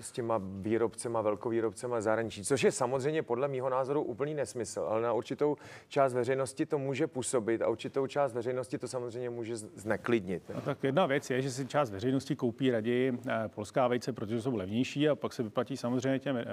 s 0.00 0.12
těma 0.12 0.40
výrobcema, 0.42 1.20
velkovýrobcema 1.20 2.00
zahraničí, 2.00 2.44
což 2.44 2.62
je 2.62 2.72
samozřejmě 2.72 3.22
podle 3.22 3.48
mého 3.48 3.70
názoru 3.70 4.02
úplný 4.02 4.34
nesmysl, 4.34 4.80
ale 4.88 5.02
na 5.02 5.12
určitou 5.12 5.56
část 5.88 6.14
veřejnosti 6.14 6.66
to 6.66 6.78
může 6.78 7.06
působit 7.06 7.39
působit 7.40 7.62
a 7.62 7.68
určitou 7.68 8.06
část 8.06 8.32
veřejnosti 8.32 8.78
to 8.78 8.88
samozřejmě 8.88 9.30
může 9.30 9.56
zneklidnit. 9.56 10.42
No, 10.54 10.60
tak 10.60 10.84
jedna 10.84 11.06
věc 11.06 11.30
je, 11.30 11.42
že 11.42 11.50
si 11.50 11.66
část 11.66 11.90
veřejnosti 11.90 12.36
koupí 12.36 12.70
raději 12.70 13.12
eh, 13.28 13.48
polská 13.48 13.88
vejce, 13.88 14.12
protože 14.12 14.42
jsou 14.42 14.56
levnější 14.56 15.08
a 15.08 15.14
pak 15.14 15.32
se 15.32 15.42
vyplatí 15.42 15.76
samozřejmě 15.76 16.18
těm 16.18 16.36
eh, 16.36 16.44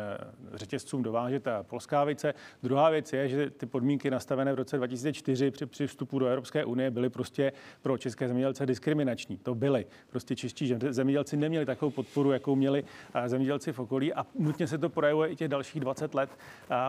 řetězcům 0.53 1.03
dovážet 1.03 1.47
polská 1.61 2.03
vejce. 2.03 2.33
Druhá 2.63 2.89
věc 2.89 3.13
je, 3.13 3.29
že 3.29 3.49
ty 3.49 3.65
podmínky 3.65 4.11
nastavené 4.11 4.53
v 4.53 4.55
roce 4.55 4.77
2004 4.77 5.51
při, 5.51 5.65
při 5.65 5.87
vstupu 5.87 6.19
do 6.19 6.25
Evropské 6.25 6.65
unie 6.65 6.91
byly 6.91 7.09
prostě 7.09 7.51
pro 7.81 7.97
české 7.97 8.27
zemědělce 8.27 8.65
diskriminační. 8.65 9.37
To 9.37 9.55
byly. 9.55 9.85
Prostě 10.09 10.35
čeští 10.35 10.75
zemědělci 10.89 11.37
neměli 11.37 11.65
takovou 11.65 11.91
podporu, 11.91 12.31
jakou 12.31 12.55
měli 12.55 12.83
eh, 13.13 13.29
zemědělci 13.29 13.73
v 13.73 13.79
okolí 13.79 14.13
a 14.13 14.25
nutně 14.35 14.67
se 14.67 14.77
to 14.77 14.89
projevuje 14.89 15.29
i 15.29 15.35
těch 15.35 15.47
dalších 15.47 15.81
20 15.81 16.15
let 16.15 16.29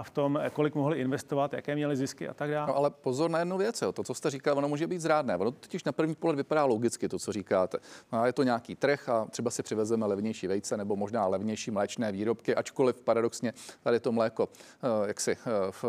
v 0.03 0.11
tom, 0.11 0.41
kolik 0.53 0.75
mohli 0.75 0.99
investovat, 0.99 1.53
jaké 1.53 1.75
měli 1.75 1.97
zisky 1.97 2.29
a 2.29 2.35
tak 2.35 2.51
dále. 2.51 2.67
No, 2.69 2.77
ale 2.77 2.91
pozor 2.91 3.31
na 3.31 3.39
jednu 3.39 3.59
věc, 3.59 3.83
jo. 3.89 3.93
To, 3.93 4.03
co 4.03 4.15
jste 4.15 4.31
říkal, 4.31 4.59
ono 4.59 4.69
může 4.69 4.87
být 4.87 5.01
zrádné. 5.01 5.37
Ono 5.37 5.51
totiž 5.51 5.85
na 5.85 5.93
první 5.93 6.15
pohled 6.15 6.37
vypadá 6.37 6.65
logicky, 6.65 7.09
to, 7.09 7.19
co 7.19 7.33
říkáte. 7.33 7.79
A 8.11 8.27
je 8.27 8.33
to 8.33 8.43
nějaký 8.43 8.75
trh 8.75 9.09
a 9.09 9.25
třeba 9.31 9.51
si 9.51 9.63
přivezeme 9.63 10.07
levnější 10.07 10.47
vejce 10.47 10.77
nebo 10.77 10.97
možná 10.97 11.27
levnější 11.27 11.71
mléčné 11.71 12.13
výrobky, 12.13 12.55
ačkoliv 12.55 13.01
paradoxně 13.01 13.53
tady 13.83 14.01
to 14.01 14.13
mléko, 14.13 14.49
eh, 14.83 15.09
jak 15.09 15.21
si 15.21 15.33
eh, 15.33 15.37
v 15.71 15.85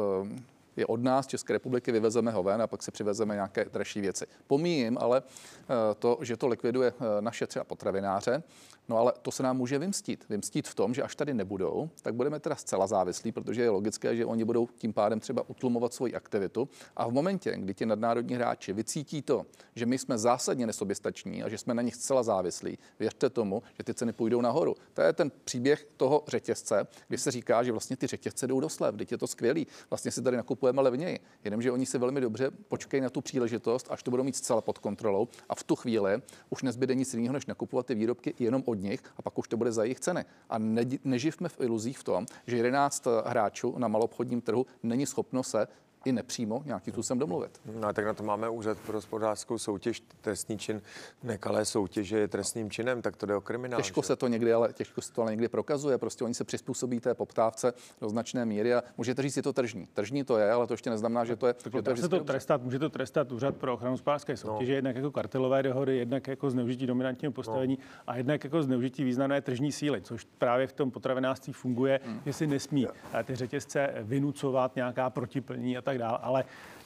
je 0.79 0.85
od 0.85 1.03
nás, 1.03 1.27
České 1.27 1.53
republiky, 1.53 1.91
vyvezeme 1.91 2.31
ho 2.31 2.43
ven 2.43 2.61
a 2.61 2.67
pak 2.67 2.83
si 2.83 2.91
přivezeme 2.91 3.35
nějaké 3.35 3.65
dražší 3.65 4.01
věci. 4.01 4.25
Pomíjím 4.47 4.97
ale 5.01 5.21
eh, 5.21 5.95
to, 5.99 6.17
že 6.21 6.37
to 6.37 6.47
likviduje 6.47 6.93
eh, 6.99 7.21
naše 7.21 7.47
třeba 7.47 7.65
potravináře, 7.65 8.43
No 8.89 8.97
ale 8.97 9.13
to 9.21 9.31
se 9.31 9.43
nám 9.43 9.57
může 9.57 9.79
vymstít. 9.79 10.25
Vymstít 10.29 10.67
v 10.67 10.75
tom, 10.75 10.93
že 10.93 11.03
až 11.03 11.15
tady 11.15 11.33
nebudou, 11.33 11.89
tak 12.01 12.15
budeme 12.15 12.39
teda 12.39 12.55
zcela 12.55 12.87
závislí, 12.87 13.31
protože 13.31 13.61
je 13.61 13.69
logické, 13.69 14.15
že 14.15 14.25
oni 14.25 14.43
budou 14.43 14.67
tím 14.67 14.93
pádem 14.93 15.19
třeba 15.19 15.49
utlumovat 15.49 15.93
svoji 15.93 16.15
aktivitu. 16.15 16.69
A 16.95 17.07
v 17.07 17.11
momentě, 17.11 17.53
kdy 17.57 17.73
ti 17.73 17.85
nadnárodní 17.85 18.35
hráči 18.35 18.73
vycítí 18.73 19.21
to, 19.21 19.45
že 19.75 19.85
my 19.85 19.97
jsme 19.97 20.17
zásadně 20.17 20.67
nesoběstační 20.67 21.43
a 21.43 21.49
že 21.49 21.57
jsme 21.57 21.73
na 21.73 21.81
nich 21.81 21.95
zcela 21.95 22.23
závislí, 22.23 22.77
věřte 22.99 23.29
tomu, 23.29 23.63
že 23.77 23.83
ty 23.83 23.93
ceny 23.93 24.13
půjdou 24.13 24.41
nahoru. 24.41 24.75
To 24.93 25.01
je 25.01 25.13
ten 25.13 25.31
příběh 25.43 25.87
toho 25.97 26.23
řetězce, 26.27 26.87
kdy 27.07 27.17
se 27.17 27.31
říká, 27.31 27.63
že 27.63 27.71
vlastně 27.71 27.97
ty 27.97 28.07
řetězce 28.07 28.47
jdou 28.47 28.59
do 28.59 28.69
slev. 28.69 28.95
Je 29.11 29.17
to 29.17 29.27
skvělý. 29.27 29.67
Vlastně 29.89 30.11
si 30.11 30.21
tady 30.21 30.37
nakupujeme 30.73 30.81
levněji. 30.81 31.19
Jenomže 31.43 31.71
oni 31.71 31.85
si 31.85 31.97
velmi 31.97 32.21
dobře 32.21 32.51
počkají 32.67 33.01
na 33.01 33.09
tu 33.09 33.21
příležitost, 33.21 33.87
až 33.89 34.03
to 34.03 34.11
budou 34.11 34.23
mít 34.23 34.35
zcela 34.35 34.61
pod 34.61 34.77
kontrolou. 34.77 35.27
A 35.49 35.55
v 35.55 35.63
tu 35.63 35.75
chvíli 35.75 36.21
už 36.49 36.63
nezbyde 36.63 36.95
nic 36.95 37.13
jiného, 37.13 37.33
než 37.33 37.45
nakupovat 37.45 37.85
ty 37.85 37.95
výrobky 37.95 38.33
jenom 38.39 38.63
od 38.65 38.75
nich 38.75 39.01
a 39.17 39.21
pak 39.21 39.37
už 39.37 39.47
to 39.47 39.57
bude 39.57 39.71
za 39.71 39.83
jejich 39.83 39.99
ceny. 39.99 40.25
A 40.49 40.57
ne, 40.57 40.81
neživme 41.03 41.49
v 41.49 41.59
iluzích 41.61 41.97
v 41.97 42.03
tom, 42.03 42.25
že 42.47 42.57
11 42.57 43.07
hráčů 43.25 43.75
na 43.77 43.87
malobchodním 43.87 44.41
trhu 44.41 44.65
není 44.83 45.05
schopno 45.05 45.43
se 45.43 45.67
i 46.05 46.11
nepřímo 46.11 46.61
nějakým 46.65 46.93
způsobem 46.93 47.19
domluvit. 47.19 47.61
No 47.65 47.87
a 47.87 47.93
tak 47.93 48.05
na 48.05 48.13
to 48.13 48.23
máme 48.23 48.49
úřad 48.49 48.77
pro 48.79 48.97
hospodářskou 48.97 49.57
soutěž, 49.57 50.03
trestný 50.21 50.57
čin 50.57 50.81
nekalé 51.23 51.65
soutěže 51.65 52.17
je 52.17 52.27
trestným 52.27 52.71
činem, 52.71 53.01
tak 53.01 53.15
to 53.15 53.25
jde 53.25 53.35
o 53.35 53.41
kriminál. 53.41 53.79
Těžko 53.81 54.01
že? 54.01 54.07
se 54.07 54.15
to 54.15 54.27
někdy, 54.27 54.53
ale 54.53 54.73
těžko 54.73 55.01
se 55.01 55.13
to 55.13 55.21
ale 55.21 55.31
někdy 55.31 55.47
prokazuje. 55.47 55.97
Prostě 55.97 56.23
oni 56.23 56.33
se 56.33 56.43
přizpůsobí 56.43 56.99
té 56.99 57.13
poptávce 57.13 57.73
do 58.01 58.09
značné 58.09 58.45
míry 58.45 58.73
a 58.73 58.83
můžete 58.97 59.21
říct, 59.21 59.37
je 59.37 59.43
to 59.43 59.53
tržní. 59.53 59.87
Tržní 59.93 60.23
to 60.23 60.37
je, 60.37 60.51
ale 60.51 60.67
to 60.67 60.73
ještě 60.73 60.89
neznamená, 60.89 61.25
že 61.25 61.35
to 61.35 61.47
je. 61.47 61.53
Tak 61.53 61.73
že 61.73 61.81
to 61.81 61.89
je 61.91 61.97
se 61.97 62.09
to 62.09 62.19
trestat, 62.19 62.63
může 62.63 62.79
to 62.79 62.89
trestat 62.89 63.31
úřad 63.31 63.55
pro 63.55 63.73
ochranu 63.73 63.93
hospodářské 63.93 64.33
no. 64.33 64.37
soutěže, 64.37 64.71
no. 64.71 64.75
jednak 64.75 64.95
jako 64.95 65.11
kartelové 65.11 65.63
dohody, 65.63 65.97
jednak 65.97 66.27
jako 66.27 66.49
zneužití 66.49 66.87
dominantního 66.87 67.31
postavení 67.31 67.77
no. 67.81 68.03
a 68.07 68.17
jednak 68.17 68.43
jako 68.43 68.63
zneužití 68.63 69.03
významné 69.03 69.41
tržní 69.41 69.71
síly, 69.71 70.01
což 70.01 70.27
právě 70.37 70.67
v 70.67 70.73
tom 70.73 70.91
potravinářství 70.91 71.53
funguje, 71.53 71.99
hmm. 72.03 72.21
že 72.25 72.33
si 72.33 72.47
nesmí 72.47 72.87
ty 73.23 73.35
řetězce 73.35 73.93
vynucovat 74.01 74.75
nějaká 74.75 75.09
protiplní 75.09 75.77
a 75.77 75.81
tak 75.89 75.97
dále. 75.97 76.17
Ale 76.21 76.39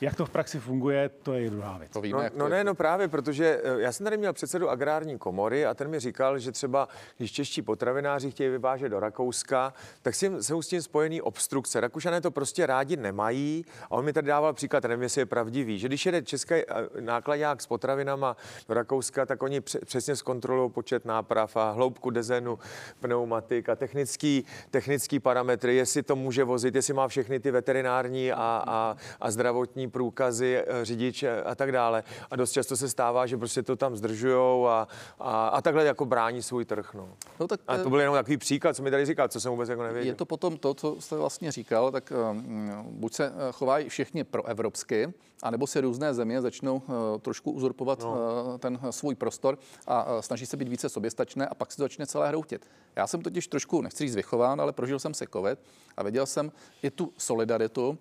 jak 0.04 0.16
to 0.16 0.26
v 0.26 0.30
praxi 0.30 0.60
funguje, 0.60 1.10
to 1.10 1.34
je 1.34 1.50
druhá 1.50 1.78
věc. 1.78 1.92
To 1.92 2.02
víme, 2.02 2.18
no, 2.18 2.24
jak 2.24 2.36
no 2.36 2.50
ne, 2.50 2.64
no 2.64 2.76
právě, 2.76 3.08
protože 3.08 3.62
eh, 3.64 3.82
já 3.82 3.92
jsem 3.92 4.04
tady 4.04 4.18
měl 4.18 4.34
předsedu 4.34 4.70
agrární 4.70 5.18
komory 5.18 5.66
a 5.66 5.74
ten 5.74 5.88
mi 5.88 6.00
říkal, 6.00 6.40
že 6.40 6.52
třeba 6.52 6.88
když 7.18 7.32
čeští 7.32 7.62
potravináři 7.62 8.32
chtějí 8.32 8.50
vyvážet 8.50 8.90
do 8.90 9.00
Rakouska, 9.00 9.74
tak 10.02 10.16
si, 10.16 10.32
jsou 10.42 10.62
s 10.62 10.68
tím 10.68 10.82
spojený 10.82 11.22
obstrukce. 11.22 11.82
Rakušané 11.82 12.22
to 12.22 12.32
prostě 12.32 12.66
rádi 12.66 12.98
nemají 12.98 13.66
a 13.84 13.92
on 13.92 14.06
mi 14.06 14.14
tady 14.14 14.28
dával 14.28 14.54
příklad, 14.54 14.84
nevím, 14.84 15.04
jestli 15.04 15.22
je 15.22 15.26
pravdivý, 15.26 15.80
že 15.80 15.88
když 15.88 16.06
jede 16.06 16.22
český 16.22 16.54
eh, 16.54 16.66
nákladák 17.00 17.62
s 17.62 17.68
potravinama 17.68 18.38
do 18.68 18.74
Rakouska, 18.74 19.26
tak 19.26 19.44
oni 19.44 19.62
přesně 19.62 20.16
zkontrolují 20.16 20.72
počet 20.72 21.06
náprav 21.06 21.58
a 21.58 21.72
hloubku 21.72 22.10
dezenu, 22.10 22.60
pneumatik 23.00 23.70
a 23.70 23.76
technický, 23.76 24.46
technický 24.72 25.20
parametry, 25.20 25.76
jestli 25.76 26.04
to 26.04 26.16
může 26.16 26.44
vozit, 26.44 26.76
jestli 26.76 26.94
má 26.94 27.08
všechny 27.08 27.40
ty 27.40 27.52
veterinární 27.52 28.32
a, 28.32 28.64
a, 28.68 28.98
a 29.22 29.32
zdravotní 29.32 29.93
průkazy, 29.94 30.58
eh, 30.58 30.86
řidič 30.86 31.24
a 31.46 31.56
tak 31.56 31.72
dále. 31.72 32.04
A 32.32 32.36
dost 32.36 32.52
často 32.52 32.78
se 32.78 32.90
stává, 32.90 33.26
že 33.26 33.38
prostě 33.38 33.64
to 33.64 33.76
tam 33.76 33.96
zdržujou 33.96 34.68
a, 34.68 34.88
a, 35.20 35.48
a 35.48 35.62
takhle 35.62 35.86
jako 35.86 36.06
brání 36.06 36.42
svůj 36.42 36.66
trh. 36.66 36.94
No. 36.94 37.10
No, 37.40 37.48
tak, 37.48 37.60
a 37.68 37.78
to 37.78 37.90
byl 37.90 38.00
jenom 38.00 38.16
takový 38.16 38.38
příklad, 38.38 38.76
co 38.76 38.84
mi 38.84 38.92
tady 38.92 39.06
říkal, 39.06 39.28
co 39.28 39.40
jsem 39.40 39.52
vůbec 39.52 39.70
jako 39.70 39.84
nevěděl. 39.84 40.12
Je 40.12 40.16
to 40.16 40.26
potom 40.26 40.58
to, 40.58 40.74
co 40.74 41.02
jste 41.02 41.16
vlastně 41.16 41.52
říkal, 41.52 41.92
tak 41.92 42.14
um, 42.32 42.72
buď 42.90 43.14
se 43.14 43.26
eh, 43.26 43.52
chovají 43.52 43.90
všichni 43.90 44.24
proevropsky, 44.24 45.14
anebo 45.44 45.68
se 45.68 45.82
různé 45.82 46.14
země 46.14 46.42
začnou 46.42 46.76
uh, 46.76 46.94
trošku 47.22 47.52
uzurpovat 47.52 48.00
no. 48.00 48.12
uh, 48.12 48.58
ten 48.58 48.80
svůj 48.90 49.16
prostor 49.16 49.58
a 49.88 50.04
uh, 50.04 50.20
snaží 50.22 50.46
se 50.46 50.58
být 50.58 50.68
více 50.68 50.90
soběstačné 50.90 51.48
a 51.48 51.56
pak 51.56 51.72
se 51.72 51.78
to 51.78 51.84
začne 51.84 52.08
celé 52.08 52.28
hroutit. 52.28 52.66
Já 52.96 53.08
jsem 53.08 53.22
totiž 53.22 53.48
trošku, 53.48 53.82
nechci 53.82 54.04
říct 54.04 54.16
vychován, 54.16 54.62
ale 54.62 54.72
prožil 54.72 55.00
jsem 55.00 55.14
si 55.14 55.26
covid 55.34 55.60
a 55.98 56.04
viděl 56.04 56.26
jsem 56.26 56.52
i 56.84 56.92
tu 56.92 57.14
solidaritu, 57.18 57.98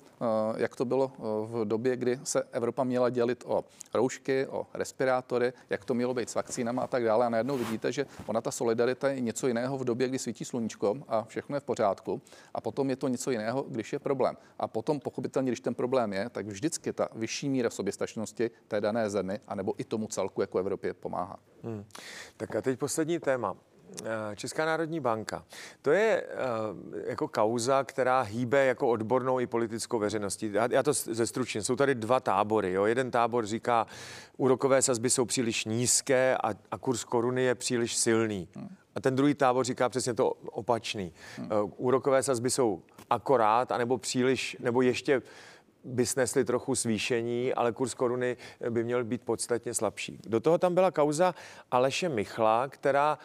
jak 0.57 0.77
to 0.77 0.85
bylo 0.85 1.13
v 1.47 1.65
době, 1.65 1.97
kdy 1.97 2.21
se 2.25 2.43
Evropa 2.53 2.85
měla 2.85 3.11
dělit 3.11 3.45
o 3.47 3.65
roušky, 3.95 4.47
o 4.47 4.67
respirátory, 4.75 5.53
jak 5.71 5.85
to 5.85 5.95
mělo 5.95 6.15
být 6.15 6.31
s 6.31 6.35
vakcínama 6.35 6.83
a 6.83 6.87
tak 6.87 7.05
dále. 7.05 7.27
A 7.27 7.29
najednou 7.29 7.59
vidíte, 7.59 7.93
že 7.93 8.07
ona 8.27 8.41
ta 8.41 8.51
solidarita 8.51 9.09
je 9.09 9.21
něco 9.21 9.47
jiného 9.47 9.79
v 9.79 9.85
době, 9.85 10.09
kdy 10.09 10.19
svítí 10.19 10.45
sluníčko 10.45 10.97
a 11.09 11.25
všechno 11.25 11.57
je 11.57 11.61
v 11.61 11.65
pořádku. 11.65 12.21
A 12.55 12.61
potom 12.61 12.91
je 12.91 12.97
to 12.97 13.09
něco 13.09 13.31
jiného, 13.31 13.65
když 13.69 13.93
je 13.93 13.99
problém. 13.99 14.37
A 14.59 14.69
potom, 14.69 15.01
pochopitelně, 15.01 15.51
když 15.51 15.61
ten 15.61 15.75
problém 15.75 16.13
je, 16.13 16.29
tak 16.29 16.47
vždycky 16.47 16.93
ta 16.93 17.09
vyšší 17.15 17.32
míra 17.43 17.71
soběstačnosti 17.71 18.51
té 18.69 18.81
dané 18.81 19.11
zemi, 19.11 19.41
anebo 19.49 19.75
i 19.79 19.85
tomu 19.85 20.07
celku 20.07 20.41
jako 20.41 20.59
Evropě 20.59 20.95
pomáhá. 20.95 21.39
Hmm. 21.63 21.85
Tak 22.37 22.57
a 22.57 22.63
teď 22.63 22.79
poslední 22.79 23.19
téma. 23.19 23.57
Eh, 24.05 24.37
Česká 24.37 24.67
národní 24.67 25.01
banka. 25.01 25.45
To 25.83 25.91
je 25.91 26.23
uh, 26.23 26.99
jako 27.07 27.29
kauza, 27.29 27.85
která 27.85 28.21
hýbe 28.21 28.65
jako 28.65 28.89
odbornou 28.89 29.41
i 29.41 29.47
politickou 29.47 29.99
veřejností. 29.99 30.53
Já, 30.53 30.69
já 30.71 30.83
to 30.83 30.93
ze 30.93 31.27
stručně. 31.27 31.63
Jsou 31.63 31.77
tady 31.77 31.95
dva 31.95 32.21
tábory. 32.21 32.73
Jo. 32.73 32.85
Jeden 32.85 33.11
tábor 33.11 33.47
říká, 33.47 33.87
úrokové 34.37 34.83
sazby 34.83 35.11
jsou 35.11 35.25
příliš 35.25 35.65
nízké 35.65 36.37
a, 36.37 36.55
a 36.71 36.79
kurz 36.79 37.05
koruny 37.05 37.43
je 37.43 37.55
příliš 37.55 37.97
silný. 37.97 38.49
A 38.95 39.01
ten 39.01 39.17
druhý 39.17 39.35
tábor 39.35 39.65
říká 39.65 39.89
přesně 39.89 40.15
to 40.15 40.31
opačný. 40.31 41.13
Uh, 41.39 41.71
úrokové 41.77 42.23
sazby 42.23 42.51
jsou 42.51 42.83
akorát, 43.11 43.73
anebo 43.73 43.99
příliš, 43.99 44.57
nebo 44.61 44.83
ještě 44.83 45.23
by 45.85 46.07
snesli 46.07 46.45
trochu 46.45 46.75
zvýšení, 46.75 47.55
ale 47.55 47.73
kurz 47.73 47.95
koruny 47.95 48.37
by 48.71 48.85
měl 48.85 49.05
být 49.05 49.25
podstatně 49.25 49.75
slabší. 49.75 50.19
Do 50.27 50.41
toho 50.41 50.59
tam 50.59 50.75
byla 50.75 50.91
kauza 50.91 51.35
Aleše 51.71 52.09
Michla, 52.09 52.69
která 52.69 53.19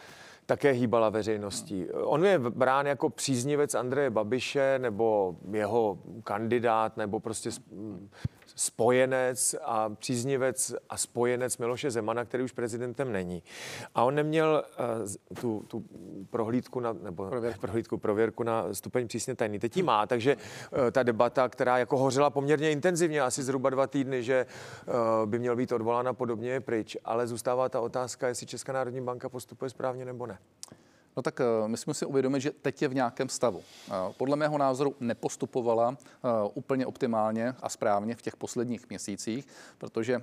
také 0.46 0.70
hýbala 0.70 1.08
veřejností. 1.08 1.86
On 1.92 2.24
je 2.24 2.38
brán 2.38 2.86
jako 2.86 3.10
příznivec 3.10 3.74
Andreje 3.74 4.10
Babiše 4.10 4.78
nebo 4.78 5.36
jeho 5.52 5.98
kandidát 6.24 6.96
nebo 6.96 7.20
prostě 7.20 7.50
spojenec 8.58 9.54
a 9.64 9.88
příznivec 9.88 10.74
a 10.88 10.96
spojenec 10.96 11.58
Miloše 11.58 11.90
Zemana, 11.90 12.24
který 12.24 12.44
už 12.44 12.52
prezidentem 12.52 13.12
není. 13.12 13.42
A 13.94 14.04
on 14.04 14.14
neměl 14.14 14.64
uh, 15.30 15.34
tu, 15.40 15.64
tu 15.68 15.84
prohlídku 16.30 16.80
na, 16.80 16.92
nebo 16.92 17.28
prověrku. 17.28 17.60
prohlídku, 17.60 17.98
prověrku 17.98 18.42
na 18.42 18.74
stupeň 18.74 19.08
přísně 19.08 19.34
tajný. 19.34 19.58
Teď 19.58 19.76
ji 19.76 19.82
má, 19.82 20.06
takže 20.06 20.36
uh, 20.36 20.90
ta 20.92 21.02
debata, 21.02 21.48
která 21.48 21.78
jako 21.78 21.98
hořela 21.98 22.30
poměrně 22.30 22.70
intenzivně, 22.70 23.20
asi 23.22 23.42
zhruba 23.42 23.70
dva 23.70 23.86
týdny, 23.86 24.22
že 24.22 24.46
uh, 24.86 25.26
by 25.26 25.38
měl 25.38 25.56
být 25.56 25.72
odvolána 25.72 26.12
podobně 26.12 26.50
je 26.50 26.60
pryč. 26.60 26.96
Ale 27.04 27.26
zůstává 27.26 27.68
ta 27.68 27.80
otázka, 27.80 28.28
jestli 28.28 28.46
Česká 28.46 28.72
národní 28.72 29.00
banka 29.00 29.28
postupuje 29.28 29.70
správně 29.70 30.04
nebo 30.04 30.26
ne. 30.26 30.38
No 31.18 31.22
tak 31.22 31.40
eh, 31.40 31.68
my 31.68 31.76
jsme 31.76 31.94
si 31.94 32.06
uvědomili, 32.06 32.40
že 32.40 32.50
teď 32.50 32.82
je 32.82 32.88
v 32.88 32.94
nějakém 32.94 33.28
stavu. 33.28 33.62
Eh, 33.88 33.92
podle 34.16 34.36
mého 34.36 34.58
názoru 34.58 34.94
nepostupovala 35.00 35.96
eh, 36.00 36.28
úplně 36.54 36.86
optimálně 36.86 37.54
a 37.62 37.68
správně 37.68 38.14
v 38.14 38.22
těch 38.22 38.36
posledních 38.36 38.88
měsících, 38.88 39.46
protože 39.78 40.22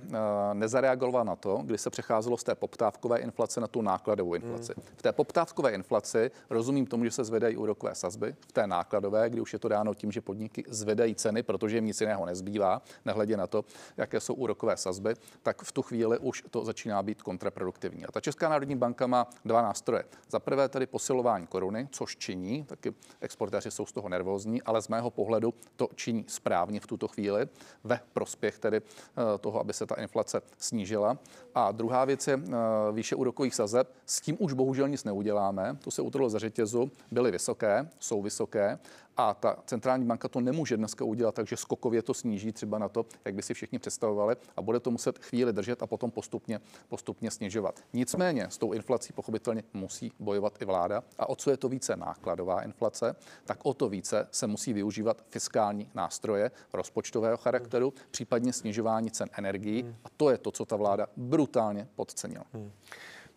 nezareagovala 0.52 1.24
na 1.24 1.36
to, 1.36 1.56
kdy 1.64 1.78
se 1.78 1.90
přecházelo 1.90 2.36
z 2.36 2.44
té 2.44 2.54
poptávkové 2.54 3.18
inflace 3.18 3.60
na 3.60 3.66
tu 3.66 3.82
nákladovou 3.82 4.34
inflaci. 4.34 4.72
Hmm. 4.76 4.84
V 4.96 5.02
té 5.02 5.12
poptávkové 5.12 5.72
inflaci 5.72 6.30
rozumím 6.50 6.86
tomu, 6.86 7.04
že 7.04 7.10
se 7.10 7.24
zvedají 7.24 7.56
úrokové 7.56 7.94
sazby, 7.94 8.34
v 8.48 8.52
té 8.52 8.66
nákladové, 8.66 9.30
kdy 9.30 9.40
už 9.40 9.52
je 9.52 9.58
to 9.58 9.68
dáno 9.68 9.94
tím, 9.94 10.12
že 10.12 10.20
podniky 10.20 10.64
zvedají 10.68 11.14
ceny, 11.14 11.42
protože 11.42 11.76
jim 11.76 11.86
nic 11.86 12.00
jiného 12.00 12.26
nezbývá, 12.26 12.82
nehledě 13.04 13.36
na 13.36 13.46
to, 13.46 13.64
jaké 13.96 14.20
jsou 14.20 14.34
úrokové 14.34 14.76
sazby, 14.76 15.14
tak 15.42 15.62
v 15.62 15.72
tu 15.72 15.82
chvíli 15.82 16.18
už 16.18 16.44
to 16.50 16.64
začíná 16.64 17.02
být 17.02 17.22
kontraproduktivní. 17.22 18.06
A 18.06 18.12
ta 18.12 18.20
Česká 18.20 18.48
národní 18.48 18.76
banka 18.76 19.06
má 19.06 19.26
dva 19.44 19.62
nástroje. 19.62 20.04
Za 20.30 20.38
prvé 20.38 20.68
tedy 20.86 20.92
posilování 20.92 21.46
koruny, 21.46 21.88
což 21.90 22.16
činí, 22.16 22.64
taky 22.64 22.94
exportéři 23.20 23.70
jsou 23.70 23.86
z 23.86 23.92
toho 23.92 24.08
nervózní, 24.08 24.62
ale 24.62 24.82
z 24.82 24.88
mého 24.88 25.10
pohledu 25.10 25.54
to 25.76 25.88
činí 25.94 26.24
správně 26.28 26.80
v 26.80 26.86
tuto 26.86 27.08
chvíli 27.08 27.48
ve 27.84 28.00
prospěch 28.12 28.58
tedy 28.58 28.76
eh, 28.76 29.38
toho, 29.38 29.60
aby 29.60 29.72
se 29.72 29.86
ta 29.86 29.94
inflace 29.94 30.42
snížila. 30.58 31.18
A 31.54 31.72
druhá 31.72 32.04
věc 32.04 32.26
je 32.26 32.34
eh, 32.34 32.52
výše 32.92 33.16
úrokových 33.16 33.54
sazeb. 33.54 33.88
S 34.06 34.20
tím 34.20 34.36
už 34.38 34.52
bohužel 34.52 34.88
nic 34.88 35.04
neuděláme. 35.04 35.76
To 35.84 35.90
se 35.90 36.02
utrlo 36.02 36.30
za 36.30 36.38
řetězu, 36.38 36.90
byly 37.10 37.30
vysoké, 37.30 37.88
jsou 37.98 38.22
vysoké 38.22 38.78
a 39.16 39.34
ta 39.34 39.56
centrální 39.66 40.04
banka 40.04 40.28
to 40.28 40.40
nemůže 40.40 40.76
dneska 40.76 41.04
udělat, 41.04 41.34
takže 41.34 41.56
skokově 41.56 42.02
to 42.02 42.14
sníží 42.14 42.52
třeba 42.52 42.78
na 42.78 42.88
to, 42.88 43.06
jak 43.24 43.34
by 43.34 43.42
si 43.42 43.54
všichni 43.54 43.78
představovali 43.78 44.36
a 44.56 44.62
bude 44.62 44.80
to 44.80 44.90
muset 44.90 45.18
chvíli 45.18 45.52
držet 45.52 45.82
a 45.82 45.86
potom 45.86 46.10
postupně, 46.10 46.60
postupně 46.88 47.30
snižovat. 47.30 47.80
Nicméně 47.92 48.46
s 48.50 48.58
tou 48.58 48.72
inflací 48.72 49.12
pochopitelně 49.12 49.62
musí 49.72 50.12
bojovat 50.18 50.62
i 50.62 50.64
vláda 50.64 51.02
a 51.18 51.28
o 51.28 51.36
co 51.36 51.50
je 51.50 51.56
to 51.56 51.68
více 51.68 51.96
nákladová 51.96 52.62
inflace, 52.62 53.16
tak 53.44 53.58
o 53.62 53.74
to 53.74 53.88
více 53.88 54.28
se 54.30 54.46
musí 54.46 54.72
využívat 54.72 55.24
fiskální 55.30 55.90
nástroje 55.94 56.50
rozpočtového 56.72 57.36
charakteru, 57.36 57.94
případně 58.10 58.52
snižování 58.52 59.10
cen 59.10 59.28
energií 59.38 59.96
a 60.04 60.08
to 60.16 60.30
je 60.30 60.38
to, 60.38 60.50
co 60.50 60.64
ta 60.64 60.76
vláda 60.76 61.06
brutálně 61.16 61.88
podcenila. 61.96 62.44
Hmm. 62.52 62.72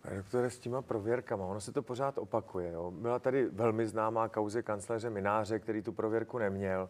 Pane 0.01 0.15
doktore, 0.17 0.49
s 0.49 0.59
těma 0.59 0.81
prověrkama, 0.81 1.45
ono 1.45 1.61
se 1.61 1.71
to 1.71 1.81
pořád 1.81 2.17
opakuje. 2.17 2.71
Jo. 2.71 2.91
Byla 2.91 3.19
tady 3.19 3.45
velmi 3.45 3.87
známá 3.87 4.29
kauze 4.29 4.63
kancléře 4.63 5.09
Mináře, 5.09 5.59
který 5.59 5.81
tu 5.81 5.91
prověrku 5.91 6.37
neměl. 6.37 6.89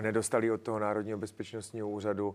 Nedostali 0.00 0.50
od 0.50 0.60
toho 0.60 0.78
Národního 0.78 1.18
bezpečnostního 1.18 1.88
úřadu. 1.88 2.34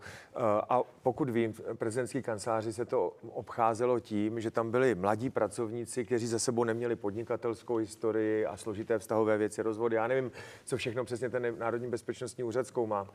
A 0.70 0.82
pokud 1.03 1.30
vím, 1.30 1.53
v 1.53 1.74
prezidentský 1.74 2.22
kanceláři 2.22 2.74
se 2.74 2.86
to 2.86 3.14
obcházelo 3.30 3.99
tím, 3.99 4.39
že 4.39 4.51
tam 4.51 4.72
byli 4.72 4.95
mladí 4.95 5.30
pracovníci, 5.30 6.05
kteří 6.05 6.28
za 6.28 6.39
sebou 6.39 6.64
neměli 6.64 6.95
podnikatelskou 6.95 7.76
historii 7.76 8.45
a 8.45 8.57
složité 8.57 8.99
vztahové 8.99 9.38
věci, 9.38 9.61
rozvody. 9.61 9.95
Já 9.95 10.07
nevím, 10.07 10.32
co 10.66 10.78
všechno 10.78 11.05
přesně 11.05 11.30
ten 11.30 11.59
Národní 11.59 11.89
bezpečnostní 11.89 12.43
úřad 12.43 12.68
zkoumá. 12.68 13.07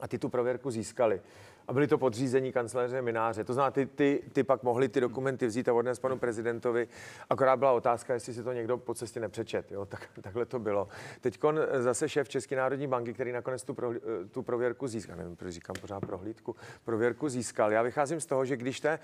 A 0.00 0.08
ty 0.08 0.18
tu 0.18 0.28
prověrku 0.28 0.70
získali 0.70 1.20
a 1.68 1.72
byli 1.72 1.86
to 1.86 1.98
podřízení 1.98 2.52
kanceláře 2.52 3.02
Mináře. 3.02 3.44
To 3.44 3.52
znamená, 3.52 3.70
ty, 3.70 3.86
ty, 3.86 4.22
ty 4.32 4.44
pak 4.44 4.62
mohli 4.62 4.88
ty 4.88 5.00
dokumenty 5.00 5.46
vzít 5.46 5.68
a 5.68 5.74
odnést 5.74 5.98
panu 5.98 6.18
prezidentovi. 6.18 6.88
Akorát 7.30 7.56
byla 7.56 7.72
otázka, 7.72 8.14
jestli 8.14 8.34
si 8.34 8.42
to 8.42 8.52
někdo 8.52 8.78
po 8.78 8.94
cestě 8.94 9.20
nepřečet. 9.20 9.72
Jo? 9.72 9.86
Tak, 9.86 10.08
takhle 10.20 10.46
to 10.46 10.58
bylo. 10.58 10.88
Teď 11.20 11.40
zase 11.78 12.08
šéf 12.08 12.28
České 12.28 12.56
národní 12.56 12.86
banky, 12.86 13.14
který 13.14 13.32
nakonec 13.32 13.64
tu, 13.64 13.74
pro, 13.74 13.90
tu 14.30 14.42
prověrku 14.42 14.86
získal, 14.86 15.16
nevím, 15.16 15.36
proč 15.36 15.54
říkám 15.54 15.76
pořád 15.80 16.00
prohlídku, 16.00 16.56
prověrku 16.84 17.28
získal. 17.28 17.72
Já 17.72 17.82
vycházím 17.82 18.20
z 18.20 18.26
toho, 18.26 18.44
že 18.44 18.56
když 18.56 18.80
ta 18.80 18.98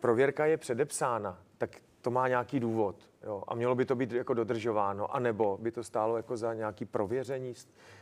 prověrka 0.00 0.46
je 0.46 0.56
předepsána, 0.56 1.38
tak 1.58 1.70
to 2.00 2.10
má 2.10 2.28
nějaký 2.28 2.60
důvod. 2.60 2.96
Jo? 3.24 3.42
A 3.48 3.54
mělo 3.54 3.74
by 3.74 3.84
to 3.84 3.94
být 3.94 4.12
jako 4.12 4.34
dodržováno, 4.34 5.14
anebo 5.14 5.58
by 5.62 5.70
to 5.70 5.84
stálo 5.84 6.16
jako 6.16 6.36
za 6.36 6.54
nějaký 6.54 6.84
prověření 6.84 7.54
Eh, 7.54 8.01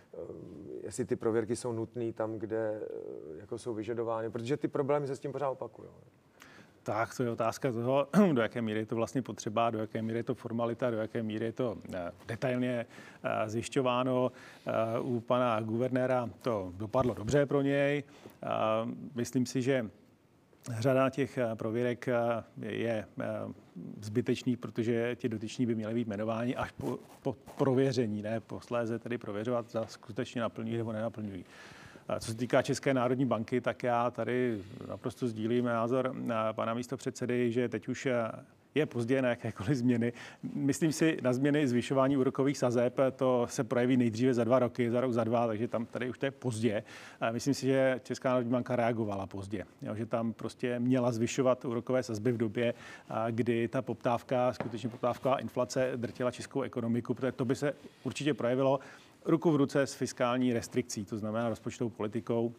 jestli 0.83 1.05
ty 1.05 1.17
prověrky 1.17 1.57
jsou 1.57 1.73
nutné 1.73 2.13
tam, 2.13 2.39
kde 2.39 2.81
eh, 2.83 3.41
jako 3.41 3.59
jsou 3.59 3.75
vyžadovány, 3.75 4.31
protože 4.31 4.57
ty 4.57 4.69
problémy 4.69 5.07
se 5.07 5.17
s 5.17 5.21
tím 5.21 5.33
pořád 5.33 5.51
opakují. 5.51 5.89
Tak, 6.83 7.17
to 7.17 7.23
je 7.23 7.31
otázka 7.31 7.73
toho, 7.73 8.07
do 8.33 8.43
jaké 8.43 8.63
míry 8.63 8.81
je 8.81 8.87
to 8.87 8.97
vlastně 8.97 9.23
potřeba, 9.23 9.71
do 9.71 9.79
jaké 9.79 10.03
míry 10.03 10.19
je 10.19 10.25
to 10.25 10.35
formalita, 10.35 10.91
do 10.91 10.97
jaké 10.97 11.23
míry 11.23 11.45
je 11.45 11.53
to 11.53 11.77
eh, 11.95 12.13
detailně 12.27 12.87
zjišťováno. 13.47 14.33
U 15.01 15.21
pana 15.21 15.61
guvernéra 15.61 16.31
to 16.43 16.73
dopadlo 16.77 17.15
dobře 17.15 17.47
pro 17.47 17.63
něj. 17.63 18.05
Myslím 19.15 19.47
si, 19.47 19.63
že 19.63 19.91
Řada 20.69 21.11
těch 21.11 21.39
eh, 21.39 21.55
prověrek 21.55 22.09
eh, 22.09 22.15
je 22.61 23.05
eh, 23.21 23.27
zbytečných, 24.01 24.59
protože 24.59 25.17
ti 25.17 25.29
dotyční 25.29 25.67
by 25.67 25.75
měli 25.75 25.95
být 25.95 26.07
jmenováni 26.07 26.57
až 26.57 26.71
po, 26.71 26.99
po 27.23 27.33
prověření, 27.33 28.23
ne 28.23 28.41
posléze 28.41 28.99
tedy 28.99 29.19
prověřovat, 29.19 29.71
za 29.71 29.87
skutečně 29.87 30.41
naplňují 30.41 30.77
nebo 30.77 30.93
nenaplňují. 30.93 31.45
Co 32.21 32.31
se 32.31 32.37
týká 32.37 32.63
České 32.63 32.95
národní 32.95 33.27
banky, 33.27 33.61
tak 33.61 33.83
já 33.83 34.11
tady 34.11 34.63
naprosto 34.89 35.29
sdílím 35.29 35.65
názor 35.65 36.15
pana 36.53 36.75
místo 36.75 36.97
předsedy, 36.97 37.53
že 37.53 37.69
teď 37.69 37.89
už 37.89 38.09
je 38.75 38.87
pozdě 38.87 39.23
na 39.23 39.29
jakékoliv 39.29 39.77
změny. 39.77 40.13
Myslím 40.55 40.93
si, 40.93 41.19
na 41.23 41.33
změny 41.33 41.69
zvyšování 41.69 42.17
úrokových 42.17 42.59
sazeb 42.59 42.97
to 43.17 43.47
se 43.51 43.65
projeví 43.65 43.97
nejdříve 43.97 44.35
za 44.35 44.45
dva 44.45 44.59
roky, 44.59 44.91
za 44.91 45.01
rok, 45.01 45.13
za 45.13 45.25
dva, 45.25 45.47
takže 45.47 45.69
tam 45.69 45.87
tady 45.87 46.11
už 46.11 46.19
to 46.19 46.27
je 46.27 46.31
pozdě. 46.31 46.83
Myslím 47.33 47.55
si, 47.55 47.67
že 47.67 48.01
Česká 48.03 48.29
národní 48.29 48.53
banka 48.53 48.77
reagovala 48.77 49.27
pozdě, 49.27 49.65
jo, 49.83 49.95
že 49.95 50.07
tam 50.07 50.33
prostě 50.33 50.79
měla 50.79 51.13
zvyšovat 51.13 51.65
úrokové 51.65 52.03
sazby 52.03 52.33
v 52.33 52.37
době, 52.37 52.75
kdy 53.31 53.69
ta 53.69 53.83
poptávka, 53.83 54.53
skutečně 54.53 54.89
poptávka 54.89 55.37
inflace 55.37 55.93
drtila 55.97 56.31
českou 56.31 56.63
ekonomiku, 56.63 57.15
protože 57.15 57.33
to 57.33 57.45
by 57.45 57.55
se 57.55 57.75
určitě 58.05 58.35
projevilo 58.35 58.81
ruku 59.25 59.51
v 59.51 59.57
ruce 59.57 59.83
s 59.83 59.95
fiskální 59.95 60.53
restrikcí, 60.53 61.05
to 61.05 61.19
znamená 61.19 61.49
rozpočtovou 61.49 61.91
politikou, 61.91 62.53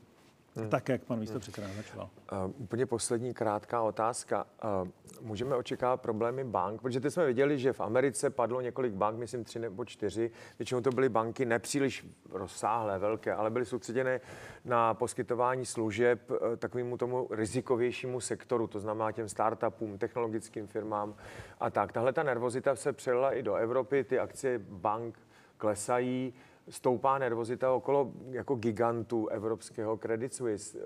Hmm. 0.55 0.69
Tak, 0.69 0.89
jak 0.89 1.03
pan 1.03 1.19
místo 1.19 1.39
předseda 1.39 1.67
naznačoval. 1.67 2.09
Uh, 2.31 2.53
úplně 2.57 2.85
poslední 2.85 3.33
krátká 3.33 3.81
otázka. 3.81 4.47
Uh, 4.81 4.87
můžeme 5.21 5.55
očekávat 5.55 6.01
problémy 6.01 6.43
bank, 6.43 6.81
protože 6.81 6.99
teď 6.99 7.13
jsme 7.13 7.25
viděli, 7.25 7.59
že 7.59 7.73
v 7.73 7.81
Americe 7.81 8.29
padlo 8.29 8.61
několik 8.61 8.93
bank, 8.93 9.19
myslím 9.19 9.43
tři 9.43 9.59
nebo 9.59 9.85
čtyři. 9.85 10.31
Většinou 10.59 10.81
to 10.81 10.91
byly 10.91 11.09
banky 11.09 11.45
nepříliš 11.45 12.07
rozsáhlé, 12.31 12.99
velké, 12.99 13.33
ale 13.33 13.49
byly 13.49 13.65
soustředěné 13.65 14.21
na 14.65 14.93
poskytování 14.93 15.65
služeb 15.65 16.31
uh, 16.31 16.37
takovému 16.57 16.97
tomu 16.97 17.27
rizikovějšímu 17.31 18.19
sektoru, 18.19 18.67
to 18.67 18.79
znamená 18.79 19.11
těm 19.11 19.29
startupům, 19.29 19.97
technologickým 19.97 20.67
firmám 20.67 21.15
a 21.59 21.69
tak. 21.69 21.91
Tahle 21.91 22.13
ta 22.13 22.23
nervozita 22.23 22.75
se 22.75 22.93
přelila 22.93 23.33
i 23.33 23.43
do 23.43 23.55
Evropy, 23.55 24.03
ty 24.03 24.19
akcie 24.19 24.59
bank 24.59 25.19
klesají 25.57 26.33
stoupá 26.69 27.17
nervozita 27.17 27.71
okolo 27.71 28.11
jako 28.29 28.55
gigantu 28.55 29.27
evropského 29.27 29.97
Credit 29.97 30.33
Suisse, 30.33 30.79
eh, 30.79 30.83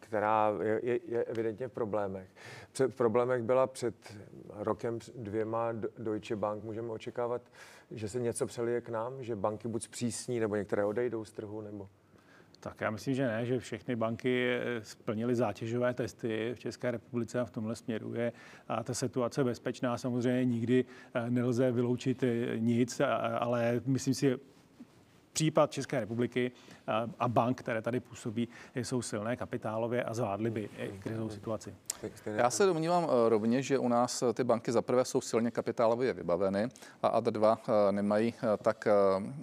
která 0.00 0.52
je, 0.62 0.80
je, 0.82 1.00
je 1.06 1.24
evidentně 1.24 1.68
v 1.68 1.72
problémech. 1.72 2.28
Před, 2.72 2.92
v 2.92 2.94
problémech 2.94 3.42
byla 3.42 3.66
před 3.66 4.16
rokem 4.50 4.98
dvěma 5.14 5.72
Deutsche 5.98 6.36
Bank. 6.36 6.64
Můžeme 6.64 6.92
očekávat, 6.92 7.42
že 7.90 8.08
se 8.08 8.20
něco 8.20 8.46
přelije 8.46 8.80
k 8.80 8.88
nám, 8.88 9.22
že 9.22 9.36
banky 9.36 9.68
buď 9.68 9.82
zpřísní, 9.82 10.40
nebo 10.40 10.56
některé 10.56 10.84
odejdou 10.84 11.24
z 11.24 11.32
trhu, 11.32 11.60
nebo... 11.60 11.88
Tak 12.60 12.80
já 12.80 12.90
myslím, 12.90 13.14
že 13.14 13.26
ne, 13.26 13.46
že 13.46 13.58
všechny 13.58 13.96
banky 13.96 14.48
eh, 14.50 14.84
splnily 14.84 15.34
zátěžové 15.34 15.94
testy 15.94 16.52
v 16.54 16.58
České 16.58 16.90
republice 16.90 17.40
a 17.40 17.44
v 17.44 17.50
tomhle 17.50 17.76
směru 17.76 18.14
je 18.14 18.32
a 18.68 18.82
ta 18.82 18.94
situace 18.94 19.44
bezpečná. 19.44 19.98
Samozřejmě 19.98 20.44
nikdy 20.44 20.84
eh, 21.14 21.30
nelze 21.30 21.72
vyloučit 21.72 22.24
nic, 22.58 23.00
ale 23.38 23.80
myslím 23.86 24.14
si, 24.14 24.38
případ 25.34 25.70
České 25.70 26.00
republiky 26.00 26.52
a 27.18 27.28
bank, 27.28 27.58
které 27.58 27.82
tady 27.82 28.00
působí, 28.00 28.48
jsou 28.74 29.02
silné 29.02 29.36
kapitálově 29.36 30.04
a 30.04 30.14
zvládly 30.14 30.50
by 30.50 30.68
i 30.78 30.98
krizovou 30.98 31.28
situaci. 31.28 31.74
Já 32.24 32.50
se 32.50 32.66
domnívám 32.66 33.04
eh, 33.04 33.28
rovněž, 33.28 33.66
že 33.66 33.78
u 33.78 33.88
nás 33.88 34.22
eh, 34.22 34.32
ty 34.32 34.44
banky 34.44 34.72
za 34.72 34.82
prvé 34.82 35.04
jsou 35.04 35.20
silně 35.20 35.50
kapitálově 35.50 36.12
vybaveny 36.12 36.68
a 37.02 37.08
ad 37.08 37.24
dva 37.24 37.58
eh, 37.68 37.92
nemají 37.92 38.34
tak 38.62 38.88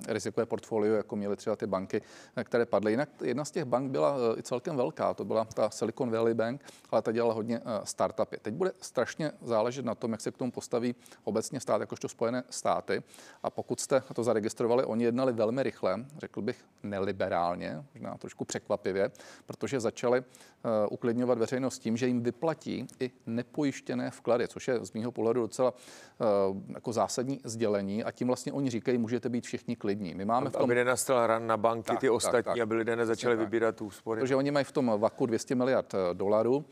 rizikové 0.08 0.46
portfolio, 0.46 0.96
jako 0.96 1.16
měly 1.16 1.36
třeba 1.36 1.56
ty 1.56 1.68
banky, 1.68 2.02
které 2.44 2.66
padly. 2.66 2.92
Jinak 2.92 3.10
jedna 3.24 3.46
z 3.46 3.52
těch 3.52 3.66
bank 3.66 3.92
byla 3.92 4.18
i 4.38 4.44
celkem 4.44 4.78
velká, 4.78 5.14
to 5.14 5.26
byla 5.26 5.46
ta 5.46 5.70
Silicon 5.70 6.12
Valley 6.12 6.34
Bank, 6.34 6.66
ale 6.92 7.02
ta 7.02 7.12
dělala 7.12 7.34
hodně 7.34 7.62
startupy. 7.84 8.38
Teď 8.42 8.54
bude 8.54 8.72
strašně 8.82 9.32
záležet 9.42 9.86
na 9.86 9.96
tom, 9.96 10.12
jak 10.12 10.22
se 10.22 10.32
k 10.32 10.38
tomu 10.38 10.52
postaví 10.52 10.96
obecně 11.24 11.60
stát, 11.60 11.82
jakožto 11.82 12.10
Spojené 12.10 12.44
státy. 12.50 13.04
A 13.44 13.50
pokud 13.50 13.80
jste 13.80 14.04
to 14.14 14.24
zaregistrovali, 14.24 14.84
oni 14.84 15.04
jednali 15.04 15.34
velmi 15.34 15.64
rychle, 15.64 15.81
řekl 16.18 16.42
bych 16.42 16.66
neliberálně, 16.84 17.86
možná 17.94 18.18
trošku 18.18 18.46
překvapivě, 18.46 19.12
protože 19.46 19.80
začali 19.80 20.24
Eh, 20.64 20.88
uklidňovat 20.88 21.38
veřejnost 21.38 21.80
tím, 21.80 21.98
že 21.98 22.08
jim 22.08 22.24
vyplatí 22.24 22.88
i 23.00 23.12
nepojištěné 23.26 24.12
vklady, 24.12 24.48
což 24.48 24.68
je 24.68 24.86
z 24.86 24.94
mého 24.94 25.12
pohledu 25.12 25.42
docela 25.42 25.74
eh, 25.74 26.26
jako 26.74 26.94
zásadní 26.94 27.40
sdělení 27.44 28.04
a 28.04 28.12
tím 28.12 28.28
vlastně 28.28 28.54
oni 28.54 28.70
říkají, 28.70 28.98
můžete 28.98 29.30
být 29.30 29.46
všichni 29.46 29.76
klidní. 29.76 30.16
My 30.16 30.26
máme 30.26 30.50
v 30.50 30.54
tom... 30.54 30.64
Aby 30.64 30.76
nenastal 30.76 31.28
ran 31.28 31.48
na 31.48 31.58
banky, 31.58 31.88
tak, 31.88 32.00
ty 32.00 32.10
ostatní, 32.10 32.38
tak, 32.38 32.46
tak. 32.46 32.60
aby 32.60 32.76
lidé 32.76 32.96
nezačali 32.96 33.36
vybírat 33.36 33.76
tu 33.76 33.86
úspory. 33.86 34.22
Protože 34.22 34.36
oni 34.36 34.52
mají 34.52 34.66
v 34.66 34.72
tom 34.72 34.94
vaku 34.98 35.26
200 35.26 35.56
miliard 35.56 35.94
eh, 35.94 36.14
dolarů 36.14 36.66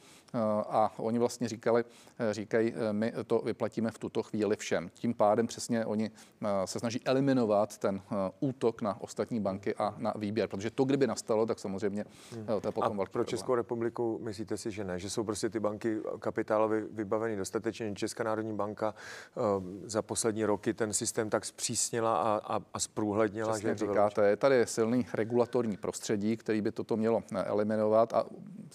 a 0.69 0.93
oni 0.97 1.19
vlastně 1.19 1.49
říkali, 1.49 1.83
říkají, 2.31 2.73
my 2.91 3.13
to 3.27 3.39
vyplatíme 3.39 3.91
v 3.91 3.97
tuto 3.97 4.23
chvíli 4.23 4.55
všem. 4.55 4.89
Tím 4.93 5.13
pádem 5.13 5.47
přesně 5.47 5.85
oni 5.85 6.11
se 6.65 6.79
snaží 6.79 7.01
eliminovat 7.05 7.77
ten 7.77 8.01
útok 8.39 8.81
na 8.81 8.98
ostatní 9.01 9.39
banky 9.39 9.75
a 9.75 9.95
na 9.97 10.13
výběr, 10.15 10.47
protože 10.49 10.71
to, 10.71 10.83
kdyby 10.83 11.07
nastalo, 11.07 11.45
tak 11.45 11.59
samozřejmě 11.59 12.05
hmm. 12.33 12.45
to 12.45 12.67
je 12.67 12.71
potom 12.71 13.01
a 13.01 13.05
pro 13.05 13.23
Českou 13.23 13.55
republiku 13.55 13.89
republiku, 13.89 14.19
myslíte 14.23 14.57
si, 14.57 14.71
že 14.71 14.83
ne? 14.83 14.99
Že 14.99 15.09
jsou 15.09 15.23
prostě 15.23 15.49
ty 15.49 15.59
banky 15.59 15.99
kapitálově 16.19 16.85
vybaveny 16.91 17.35
dostatečně? 17.35 17.95
Česká 17.95 18.23
národní 18.23 18.53
banka 18.53 18.93
uh, 19.35 19.43
za 19.83 20.01
poslední 20.01 20.45
roky 20.45 20.73
ten 20.73 20.93
systém 20.93 21.29
tak 21.29 21.45
zpřísnila 21.45 22.17
a, 22.17 22.55
a, 22.55 22.59
a 22.73 22.79
zprůhlednila, 22.79 23.53
Přesně 23.53 23.69
že 23.69 23.75
říkáte, 23.75 24.29
je 24.29 24.35
tady 24.35 24.65
silný 24.65 25.07
regulatorní 25.13 25.77
prostředí, 25.77 26.37
který 26.37 26.61
by 26.61 26.71
toto 26.71 26.97
mělo 26.97 27.23
eliminovat 27.45 28.13
a 28.13 28.25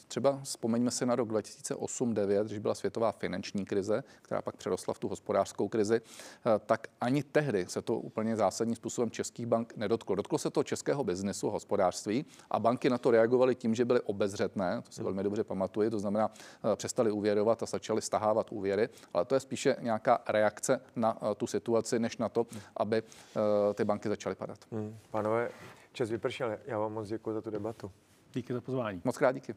třeba 0.09 0.41
vzpomeňme 0.43 0.91
si 0.91 1.07
na 1.07 1.15
rok 1.17 1.29
2008-2009, 1.29 2.45
když 2.45 2.59
byla 2.59 2.75
světová 2.75 3.13
finanční 3.13 3.65
krize, 3.65 4.05
která 4.23 4.43
pak 4.43 4.57
přerostla 4.57 4.95
v 4.95 4.99
tu 4.99 5.09
hospodářskou 5.09 5.69
krizi, 5.69 6.01
eh, 6.01 6.61
tak 6.67 6.89
ani 7.01 7.23
tehdy 7.23 7.67
se 7.69 7.83
to 7.83 7.99
úplně 7.99 8.37
zásadním 8.37 8.77
způsobem 8.77 9.11
českých 9.11 9.47
bank 9.47 9.73
nedotklo. 9.77 10.14
Dotklo 10.15 10.39
se 10.39 10.51
to 10.51 10.63
českého 10.63 11.05
biznesu, 11.05 11.51
hospodářství 11.51 12.25
a 12.51 12.59
banky 12.59 12.91
na 12.91 12.99
to 12.99 13.11
reagovaly 13.11 13.55
tím, 13.55 13.75
že 13.75 13.85
byly 13.85 14.01
obezřetné, 14.01 14.83
to 14.83 14.93
si 14.93 15.03
velmi 15.03 15.23
dobře 15.23 15.45
pamatuju, 15.45 15.91
to 15.91 15.99
znamená, 15.99 16.31
eh, 16.73 16.77
přestali 16.77 17.11
uvěrovat 17.11 17.63
a 17.63 17.67
začali 17.67 18.03
stahávat 18.03 18.53
úvěry, 18.53 18.89
ale 19.15 19.25
to 19.25 19.35
je 19.35 19.41
spíše 19.41 19.77
nějaká 19.81 20.23
reakce 20.29 20.81
na 20.97 21.19
eh, 21.23 21.35
tu 21.35 21.47
situaci, 21.47 21.99
než 21.99 22.17
na 22.17 22.29
to, 22.29 22.47
aby 22.77 23.03
ty 23.75 23.85
banky 23.85 24.09
začaly 24.09 24.35
padat. 24.35 24.59
Hmm. 24.73 24.99
Pánové, 25.11 25.51
čas 25.93 26.11
vypršel. 26.11 26.57
Já 26.67 26.79
vám 26.79 26.93
moc 26.93 27.09
děkuji 27.09 27.33
za 27.33 27.41
tu 27.41 27.51
debatu. 27.51 27.91
Díky 28.33 28.53
za 28.53 28.61
pozvání. 28.61 29.01
Moc 29.05 29.19
krát 29.19 29.33
díky. 29.33 29.55